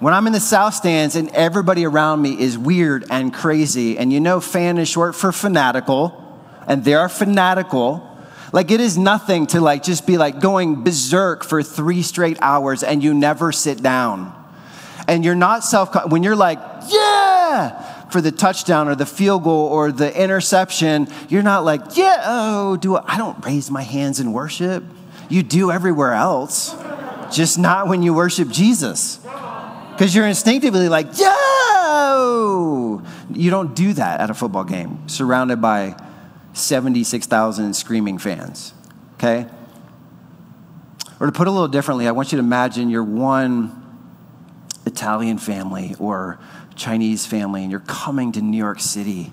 when 0.00 0.12
I'm 0.12 0.26
in 0.26 0.32
the 0.32 0.40
south 0.40 0.74
stands 0.74 1.16
and 1.16 1.30
everybody 1.30 1.86
around 1.86 2.20
me 2.20 2.38
is 2.38 2.58
weird 2.58 3.06
and 3.08 3.32
crazy, 3.32 3.96
and 3.96 4.12
you 4.12 4.20
know, 4.20 4.40
fan 4.40 4.76
is 4.76 4.88
short 4.88 5.14
for 5.14 5.32
fanatical, 5.32 6.18
and 6.66 6.84
they 6.84 6.94
are 6.94 7.08
fanatical. 7.08 8.08
Like 8.52 8.70
it 8.70 8.80
is 8.80 8.98
nothing 8.98 9.46
to 9.48 9.60
like 9.60 9.82
just 9.82 10.06
be 10.06 10.18
like 10.18 10.40
going 10.40 10.84
berserk 10.84 11.42
for 11.42 11.62
three 11.62 12.02
straight 12.02 12.36
hours 12.42 12.82
and 12.82 13.02
you 13.02 13.14
never 13.14 13.50
sit 13.50 13.82
down. 13.82 14.34
And 15.08 15.24
you're 15.24 15.34
not 15.34 15.64
self, 15.64 16.10
when 16.10 16.22
you're 16.22 16.36
like, 16.36 16.58
yeah, 16.88 17.81
for 18.12 18.20
the 18.20 18.30
touchdown 18.30 18.88
or 18.88 18.94
the 18.94 19.06
field 19.06 19.44
goal 19.44 19.66
or 19.66 19.90
the 19.90 20.14
interception, 20.20 21.08
you're 21.28 21.42
not 21.42 21.64
like, 21.64 21.96
yeah, 21.96 22.22
oh, 22.26 22.76
do 22.76 22.96
I, 22.96 23.14
I 23.14 23.18
don't 23.18 23.44
raise 23.44 23.70
my 23.70 23.82
hands 23.82 24.20
in 24.20 24.32
worship. 24.32 24.84
You 25.28 25.42
do 25.42 25.72
everywhere 25.72 26.12
else, 26.12 26.76
just 27.34 27.58
not 27.58 27.88
when 27.88 28.02
you 28.02 28.12
worship 28.12 28.48
Jesus. 28.48 29.16
Because 29.16 30.14
you're 30.14 30.26
instinctively 30.26 30.88
like, 30.88 31.18
yo! 31.18 31.26
Oh. 31.84 33.02
You 33.30 33.50
don't 33.50 33.74
do 33.74 33.92
that 33.94 34.20
at 34.20 34.30
a 34.30 34.34
football 34.34 34.64
game, 34.64 35.08
surrounded 35.08 35.60
by 35.60 35.96
76,000 36.52 37.74
screaming 37.74 38.18
fans, 38.18 38.74
okay? 39.14 39.46
Or 41.18 41.26
to 41.26 41.32
put 41.32 41.46
it 41.46 41.50
a 41.50 41.52
little 41.52 41.68
differently, 41.68 42.08
I 42.08 42.12
want 42.12 42.32
you 42.32 42.36
to 42.36 42.44
imagine 42.44 42.90
you're 42.90 43.04
one 43.04 43.78
Italian 44.84 45.38
family 45.38 45.94
or 45.98 46.38
Chinese 46.76 47.26
family, 47.26 47.62
and 47.62 47.70
you're 47.70 47.80
coming 47.80 48.32
to 48.32 48.40
New 48.40 48.56
York 48.56 48.80
City, 48.80 49.32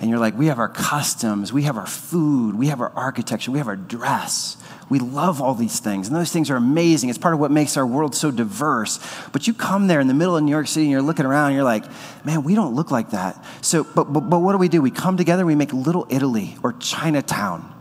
and 0.00 0.08
you're 0.08 0.18
like, 0.18 0.36
we 0.36 0.46
have 0.46 0.58
our 0.58 0.68
customs, 0.68 1.52
we 1.52 1.62
have 1.64 1.76
our 1.76 1.86
food, 1.86 2.54
we 2.54 2.68
have 2.68 2.80
our 2.80 2.90
architecture, 2.96 3.50
we 3.50 3.58
have 3.58 3.68
our 3.68 3.76
dress. 3.76 4.56
We 4.88 4.98
love 4.98 5.40
all 5.40 5.54
these 5.54 5.78
things, 5.78 6.08
and 6.08 6.16
those 6.16 6.32
things 6.32 6.50
are 6.50 6.56
amazing. 6.56 7.10
It's 7.10 7.18
part 7.18 7.32
of 7.32 7.38
what 7.38 7.52
makes 7.52 7.76
our 7.76 7.86
world 7.86 8.12
so 8.12 8.32
diverse. 8.32 8.98
But 9.32 9.46
you 9.46 9.54
come 9.54 9.86
there 9.86 10.00
in 10.00 10.08
the 10.08 10.14
middle 10.14 10.36
of 10.36 10.42
New 10.42 10.50
York 10.50 10.66
City 10.66 10.86
and 10.86 10.90
you're 10.90 11.00
looking 11.00 11.26
around 11.26 11.48
and 11.48 11.54
you're 11.54 11.64
like, 11.64 11.84
man, 12.24 12.42
we 12.42 12.56
don't 12.56 12.74
look 12.74 12.90
like 12.90 13.10
that. 13.10 13.42
So, 13.60 13.84
but, 13.84 14.12
but, 14.12 14.22
but 14.22 14.40
what 14.40 14.50
do 14.50 14.58
we 14.58 14.68
do? 14.68 14.82
We 14.82 14.90
come 14.90 15.16
together, 15.16 15.46
we 15.46 15.54
make 15.54 15.72
Little 15.72 16.08
Italy 16.10 16.56
or 16.64 16.72
Chinatown. 16.72 17.79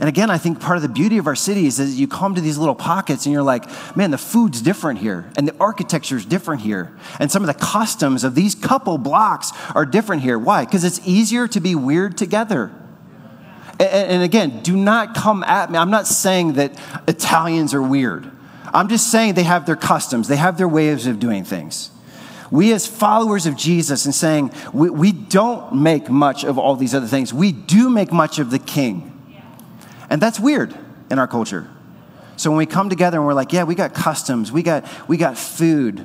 And 0.00 0.08
again, 0.08 0.30
I 0.30 0.38
think 0.38 0.60
part 0.60 0.76
of 0.76 0.82
the 0.82 0.88
beauty 0.88 1.18
of 1.18 1.26
our 1.26 1.36
city 1.36 1.66
is 1.66 1.78
you 2.00 2.08
come 2.08 2.34
to 2.34 2.40
these 2.40 2.56
little 2.56 2.74
pockets 2.74 3.26
and 3.26 3.34
you're 3.34 3.42
like, 3.42 3.66
man, 3.94 4.10
the 4.10 4.18
food's 4.18 4.62
different 4.62 4.98
here, 4.98 5.30
and 5.36 5.46
the 5.46 5.54
architecture's 5.60 6.24
different 6.24 6.62
here, 6.62 6.96
and 7.18 7.30
some 7.30 7.42
of 7.42 7.46
the 7.46 7.54
customs 7.54 8.24
of 8.24 8.34
these 8.34 8.54
couple 8.54 8.96
blocks 8.96 9.52
are 9.74 9.84
different 9.84 10.22
here. 10.22 10.38
Why? 10.38 10.64
Because 10.64 10.84
it's 10.84 11.06
easier 11.06 11.46
to 11.48 11.60
be 11.60 11.74
weird 11.74 12.16
together. 12.16 12.72
And 13.78 14.22
again, 14.22 14.62
do 14.62 14.74
not 14.74 15.14
come 15.14 15.42
at 15.42 15.70
me. 15.70 15.78
I'm 15.78 15.90
not 15.90 16.06
saying 16.06 16.54
that 16.54 16.80
Italians 17.06 17.74
are 17.74 17.82
weird. 17.82 18.30
I'm 18.72 18.88
just 18.88 19.10
saying 19.10 19.34
they 19.34 19.42
have 19.42 19.66
their 19.66 19.76
customs, 19.76 20.28
they 20.28 20.36
have 20.36 20.56
their 20.56 20.68
ways 20.68 21.06
of 21.06 21.20
doing 21.20 21.44
things. 21.44 21.90
We, 22.50 22.72
as 22.72 22.86
followers 22.86 23.44
of 23.44 23.54
Jesus, 23.54 24.06
and 24.06 24.14
saying 24.14 24.52
we, 24.72 24.88
we 24.88 25.12
don't 25.12 25.74
make 25.82 26.08
much 26.08 26.42
of 26.42 26.58
all 26.58 26.74
these 26.74 26.94
other 26.94 27.06
things, 27.06 27.34
we 27.34 27.52
do 27.52 27.90
make 27.90 28.12
much 28.12 28.38
of 28.38 28.50
the 28.50 28.58
King. 28.58 29.09
And 30.10 30.20
that's 30.20 30.40
weird 30.40 30.76
in 31.10 31.18
our 31.18 31.28
culture. 31.28 31.68
So 32.36 32.50
when 32.50 32.58
we 32.58 32.66
come 32.66 32.90
together 32.90 33.18
and 33.18 33.26
we're 33.26 33.34
like, 33.34 33.52
yeah, 33.52 33.64
we 33.64 33.74
got 33.74 33.94
customs, 33.94 34.50
we 34.50 34.62
got, 34.62 34.84
we 35.08 35.16
got 35.16 35.38
food, 35.38 36.04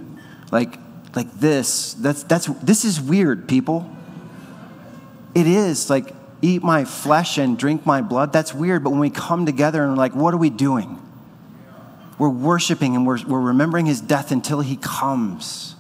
like, 0.51 0.77
like 1.15 1.31
this, 1.33 1.93
that's, 1.93 2.23
that's, 2.23 2.45
this 2.61 2.85
is 2.85 3.01
weird, 3.01 3.47
people. 3.47 3.89
It 5.33 5.47
is 5.47 5.89
like 5.89 6.13
eat 6.41 6.61
my 6.61 6.85
flesh 6.85 7.37
and 7.37 7.57
drink 7.57 7.85
my 7.85 8.01
blood, 8.01 8.31
that's 8.31 8.53
weird. 8.53 8.83
But 8.83 8.91
when 8.91 8.99
we 8.99 9.09
come 9.09 9.45
together 9.45 9.81
and 9.81 9.93
we're 9.93 9.97
like, 9.97 10.15
what 10.15 10.33
are 10.33 10.37
we 10.37 10.49
doing? 10.49 11.01
We're 12.17 12.29
worshiping 12.29 12.95
and 12.95 13.05
we're, 13.05 13.25
we're 13.25 13.41
remembering 13.41 13.85
his 13.85 13.99
death 14.01 14.31
until 14.31 14.61
he 14.61 14.77
comes. 14.77 15.74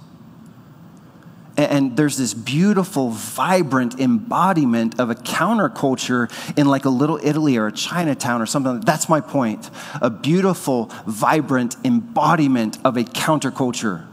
And, 1.57 1.95
there's 1.95 2.17
this 2.17 2.33
beautiful, 2.33 3.11
vibrant 3.11 3.99
embodiment 3.99 4.99
of 4.99 5.09
a 5.09 5.15
counterculture 5.15 6.29
in 6.57 6.67
like 6.67 6.85
a 6.85 6.89
little 6.89 7.19
Italy 7.23 7.57
or 7.57 7.67
a 7.67 7.71
Chinatown 7.71 8.41
or 8.41 8.45
something. 8.45 8.81
That's 8.81 9.07
my 9.07 9.21
point. 9.21 9.69
A 10.01 10.09
beautiful, 10.09 10.91
vibrant 11.05 11.75
embodiment 11.85 12.77
of 12.83 12.97
a 12.97 13.03
counterculture. 13.03 14.05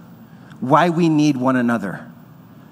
Why 0.60 0.90
we 0.90 1.08
need 1.08 1.36
one 1.36 1.56
another 1.56 2.06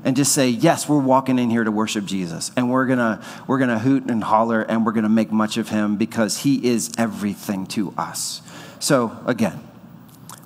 and 0.05 0.17
just 0.17 0.33
say, 0.33 0.49
yes, 0.49 0.89
we're 0.89 1.01
walking 1.01 1.39
in 1.39 1.51
here 1.51 1.65
to 1.65 1.71
worship 1.71 2.05
Jesus. 2.05 2.51
And 2.57 2.71
we're 2.71 2.87
gonna, 2.87 3.23
we're 3.47 3.59
gonna 3.59 3.79
hoot 3.79 4.11
and 4.11 4.25
holler 4.25 4.63
and 4.63 4.87
we're 4.87 4.93
gonna 4.93 5.09
make 5.09 5.31
much 5.31 5.57
of 5.57 5.69
him 5.69 5.97
because 5.97 6.39
he 6.39 6.65
is 6.67 6.91
everything 6.97 7.67
to 7.69 7.93
us. 7.99 8.43
So 8.79 9.19
again, 9.27 9.61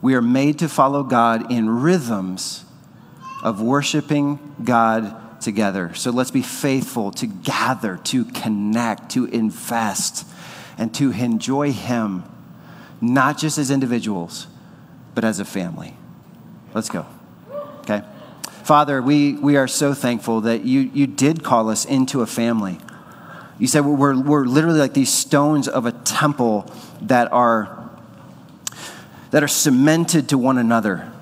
we 0.02 0.14
are 0.14 0.22
made 0.22 0.58
to 0.58 0.68
follow 0.68 1.02
God 1.02 1.52
in 1.52 1.68
rhythms 1.68 2.63
of 3.44 3.60
worshiping 3.60 4.38
God 4.64 5.40
together. 5.40 5.92
So 5.94 6.10
let's 6.10 6.30
be 6.30 6.42
faithful 6.42 7.12
to 7.12 7.26
gather, 7.26 7.98
to 8.04 8.24
connect, 8.24 9.10
to 9.10 9.26
invest, 9.26 10.26
and 10.78 10.92
to 10.94 11.12
enjoy 11.12 11.70
him, 11.70 12.24
not 13.00 13.38
just 13.38 13.58
as 13.58 13.70
individuals, 13.70 14.46
but 15.14 15.24
as 15.24 15.38
a 15.38 15.44
family. 15.44 15.94
Let's 16.72 16.88
go. 16.88 17.06
Okay? 17.80 18.02
Father, 18.64 19.02
we, 19.02 19.34
we 19.34 19.56
are 19.56 19.68
so 19.68 19.92
thankful 19.92 20.40
that 20.40 20.64
you, 20.64 20.80
you 20.80 21.06
did 21.06 21.44
call 21.44 21.68
us 21.68 21.84
into 21.84 22.22
a 22.22 22.26
family. 22.26 22.78
You 23.58 23.66
said 23.66 23.84
we're, 23.84 24.18
we're 24.18 24.46
literally 24.46 24.78
like 24.78 24.94
these 24.94 25.12
stones 25.12 25.68
of 25.68 25.84
a 25.84 25.92
temple 25.92 26.72
that 27.02 27.30
are, 27.30 27.90
that 29.30 29.42
are 29.42 29.48
cemented 29.48 30.30
to 30.30 30.38
one 30.38 30.56
another. 30.56 31.12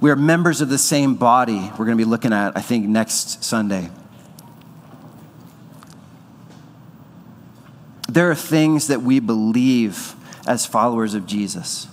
We 0.00 0.10
are 0.10 0.16
members 0.16 0.60
of 0.60 0.68
the 0.68 0.78
same 0.78 1.14
body. 1.14 1.70
We're 1.72 1.86
going 1.86 1.96
to 1.96 2.04
be 2.04 2.08
looking 2.08 2.32
at, 2.32 2.56
I 2.56 2.60
think, 2.60 2.86
next 2.86 3.42
Sunday. 3.42 3.90
There 8.08 8.30
are 8.30 8.34
things 8.34 8.88
that 8.88 9.02
we 9.02 9.18
believe 9.18 10.14
as 10.46 10.66
followers 10.66 11.14
of 11.14 11.26
Jesus. 11.26 11.88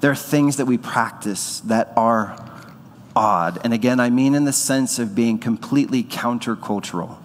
There 0.00 0.10
are 0.10 0.16
things 0.16 0.56
that 0.56 0.66
we 0.66 0.78
practice 0.78 1.60
that 1.60 1.92
are 1.96 2.36
odd. 3.14 3.60
And 3.64 3.72
again, 3.72 4.00
I 4.00 4.10
mean 4.10 4.34
in 4.34 4.44
the 4.44 4.52
sense 4.52 4.98
of 4.98 5.14
being 5.14 5.38
completely 5.38 6.04
countercultural. 6.04 7.18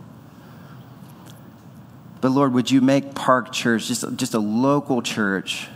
But 2.21 2.29
Lord, 2.29 2.53
would 2.53 2.71
you 2.71 2.81
make 2.81 3.13
Park 3.13 3.51
Church 3.51 3.87
just, 3.87 4.15
just 4.15 4.33
a 4.33 4.39
local 4.39 5.01
church 5.01 5.67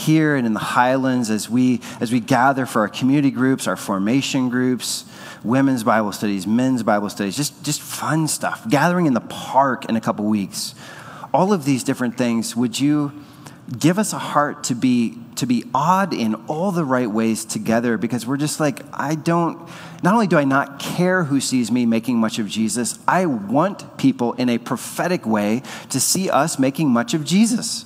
here 0.00 0.34
and 0.34 0.46
in 0.46 0.54
the 0.54 0.60
Highlands 0.60 1.30
as 1.30 1.48
we, 1.48 1.80
as 2.00 2.10
we 2.10 2.20
gather 2.20 2.66
for 2.66 2.80
our 2.80 2.88
community 2.88 3.30
groups, 3.30 3.66
our 3.66 3.76
formation 3.76 4.48
groups, 4.48 5.04
women's 5.44 5.84
Bible 5.84 6.12
studies, 6.12 6.46
men's 6.46 6.82
Bible 6.82 7.10
studies, 7.10 7.36
just, 7.36 7.62
just 7.62 7.80
fun 7.80 8.26
stuff, 8.28 8.68
gathering 8.68 9.06
in 9.06 9.14
the 9.14 9.20
park 9.20 9.84
in 9.86 9.96
a 9.96 10.00
couple 10.00 10.24
weeks. 10.24 10.74
All 11.32 11.52
of 11.52 11.64
these 11.64 11.84
different 11.84 12.16
things, 12.16 12.56
would 12.56 12.80
you 12.80 13.12
give 13.78 13.98
us 13.98 14.12
a 14.12 14.18
heart 14.18 14.64
to 14.64 14.74
be 14.74 15.16
to 15.36 15.46
be 15.46 15.64
odd 15.72 16.12
in 16.12 16.34
all 16.48 16.72
the 16.72 16.84
right 16.84 17.10
ways 17.10 17.44
together? 17.44 17.96
Because 17.96 18.26
we're 18.26 18.36
just 18.36 18.58
like 18.58 18.80
i 18.92 19.14
don't 19.14 19.58
not 20.02 20.12
only 20.12 20.26
do 20.26 20.36
i 20.36 20.44
not 20.44 20.80
care 20.80 21.22
who 21.24 21.40
sees 21.40 21.70
me 21.70 21.86
making 21.86 22.16
much 22.16 22.40
of 22.40 22.48
jesus 22.48 22.98
i 23.06 23.26
want 23.26 23.96
people 23.96 24.32
in 24.34 24.48
a 24.48 24.58
prophetic 24.58 25.24
way 25.24 25.62
to 25.88 26.00
see 26.00 26.28
us 26.28 26.58
making 26.58 26.88
much 26.88 27.14
of 27.14 27.24
jesus 27.24 27.84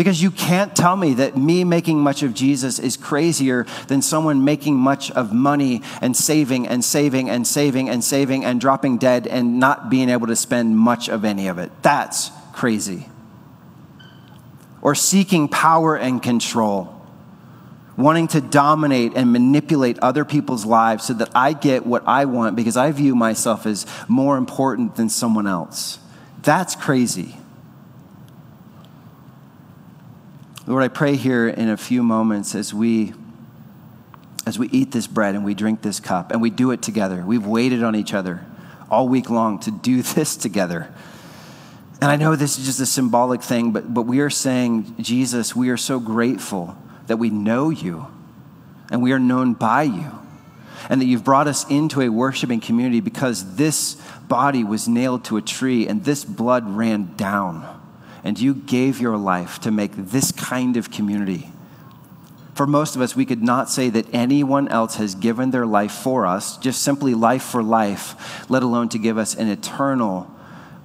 because 0.00 0.22
you 0.22 0.30
can't 0.30 0.74
tell 0.74 0.96
me 0.96 1.12
that 1.12 1.36
me 1.36 1.62
making 1.62 2.00
much 2.00 2.22
of 2.22 2.32
Jesus 2.32 2.78
is 2.78 2.96
crazier 2.96 3.66
than 3.88 4.00
someone 4.00 4.46
making 4.46 4.76
much 4.76 5.10
of 5.10 5.30
money 5.30 5.82
and 6.00 6.16
saving 6.16 6.66
and 6.66 6.82
saving 6.82 7.28
and 7.28 7.46
saving 7.46 7.90
and 7.90 8.02
saving 8.02 8.42
and 8.42 8.58
dropping 8.62 8.96
dead 8.96 9.26
and 9.26 9.60
not 9.60 9.90
being 9.90 10.08
able 10.08 10.26
to 10.28 10.36
spend 10.36 10.78
much 10.78 11.10
of 11.10 11.22
any 11.22 11.48
of 11.48 11.58
it. 11.58 11.70
That's 11.82 12.30
crazy 12.54 13.08
or 14.80 14.94
seeking 14.94 15.48
power 15.48 15.98
and 15.98 16.22
control, 16.22 16.98
wanting 17.94 18.26
to 18.28 18.40
dominate 18.40 19.12
and 19.16 19.30
manipulate 19.30 19.98
other 19.98 20.24
people's 20.24 20.64
lives 20.64 21.04
so 21.04 21.12
that 21.12 21.28
I 21.34 21.52
get 21.52 21.84
what 21.84 22.08
I 22.08 22.24
want 22.24 22.56
because 22.56 22.78
I 22.78 22.90
view 22.92 23.14
myself 23.14 23.66
as 23.66 23.84
more 24.08 24.38
important 24.38 24.96
than 24.96 25.10
someone 25.10 25.46
else. 25.46 25.98
That's 26.40 26.74
crazy. 26.74 27.36
Lord, 30.70 30.84
I 30.84 30.88
pray 30.88 31.16
here 31.16 31.48
in 31.48 31.68
a 31.68 31.76
few 31.76 32.00
moments 32.00 32.54
as 32.54 32.72
we 32.72 33.12
as 34.46 34.56
we 34.56 34.68
eat 34.68 34.92
this 34.92 35.08
bread 35.08 35.34
and 35.34 35.44
we 35.44 35.52
drink 35.52 35.82
this 35.82 35.98
cup 35.98 36.30
and 36.30 36.40
we 36.40 36.48
do 36.48 36.70
it 36.70 36.80
together. 36.80 37.24
We've 37.26 37.44
waited 37.44 37.82
on 37.82 37.96
each 37.96 38.14
other 38.14 38.46
all 38.88 39.08
week 39.08 39.30
long 39.30 39.58
to 39.60 39.72
do 39.72 40.00
this 40.14 40.36
together. 40.36 40.94
And 42.00 42.08
I 42.08 42.14
know 42.14 42.36
this 42.36 42.56
is 42.56 42.66
just 42.66 42.78
a 42.78 42.86
symbolic 42.86 43.42
thing, 43.42 43.72
but, 43.72 43.92
but 43.92 44.02
we 44.02 44.20
are 44.20 44.30
saying, 44.30 44.94
Jesus, 45.00 45.56
we 45.56 45.70
are 45.70 45.76
so 45.76 45.98
grateful 45.98 46.76
that 47.08 47.16
we 47.16 47.30
know 47.30 47.70
you. 47.70 48.06
and 48.92 49.02
we 49.02 49.10
are 49.10 49.18
known 49.18 49.54
by 49.54 49.82
you. 49.82 50.12
And 50.88 51.00
that 51.00 51.06
you've 51.06 51.24
brought 51.24 51.48
us 51.48 51.68
into 51.68 52.00
a 52.00 52.10
worshiping 52.10 52.60
community 52.60 53.00
because 53.00 53.56
this 53.56 53.96
body 54.28 54.62
was 54.62 54.86
nailed 54.86 55.24
to 55.24 55.36
a 55.36 55.42
tree 55.42 55.88
and 55.88 56.04
this 56.04 56.24
blood 56.24 56.70
ran 56.70 57.16
down. 57.16 57.79
And 58.22 58.38
you 58.38 58.54
gave 58.54 59.00
your 59.00 59.16
life 59.16 59.60
to 59.60 59.70
make 59.70 59.92
this 59.94 60.32
kind 60.32 60.76
of 60.76 60.90
community. 60.90 61.50
For 62.54 62.66
most 62.66 62.94
of 62.94 63.00
us, 63.00 63.16
we 63.16 63.24
could 63.24 63.42
not 63.42 63.70
say 63.70 63.88
that 63.90 64.12
anyone 64.12 64.68
else 64.68 64.96
has 64.96 65.14
given 65.14 65.50
their 65.50 65.64
life 65.64 65.92
for 65.92 66.26
us, 66.26 66.58
just 66.58 66.82
simply 66.82 67.14
life 67.14 67.42
for 67.42 67.62
life, 67.62 68.50
let 68.50 68.62
alone 68.62 68.90
to 68.90 68.98
give 68.98 69.16
us 69.16 69.34
an 69.34 69.48
eternal, 69.48 70.30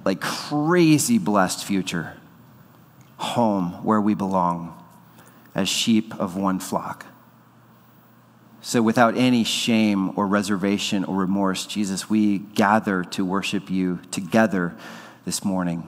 like 0.05 0.21
crazy 0.21 1.17
blessed 1.17 1.65
future 1.65 2.13
home 3.17 3.83
where 3.83 3.99
we 4.01 4.13
belong 4.13 4.81
as 5.53 5.69
sheep 5.69 6.13
of 6.19 6.35
one 6.35 6.59
flock. 6.59 7.05
So, 8.61 8.81
without 8.81 9.15
any 9.15 9.43
shame 9.43 10.17
or 10.17 10.27
reservation 10.27 11.03
or 11.03 11.17
remorse, 11.17 11.65
Jesus, 11.65 12.09
we 12.09 12.39
gather 12.39 13.03
to 13.03 13.23
worship 13.23 13.69
you 13.69 13.99
together 14.09 14.75
this 15.23 15.45
morning. 15.45 15.87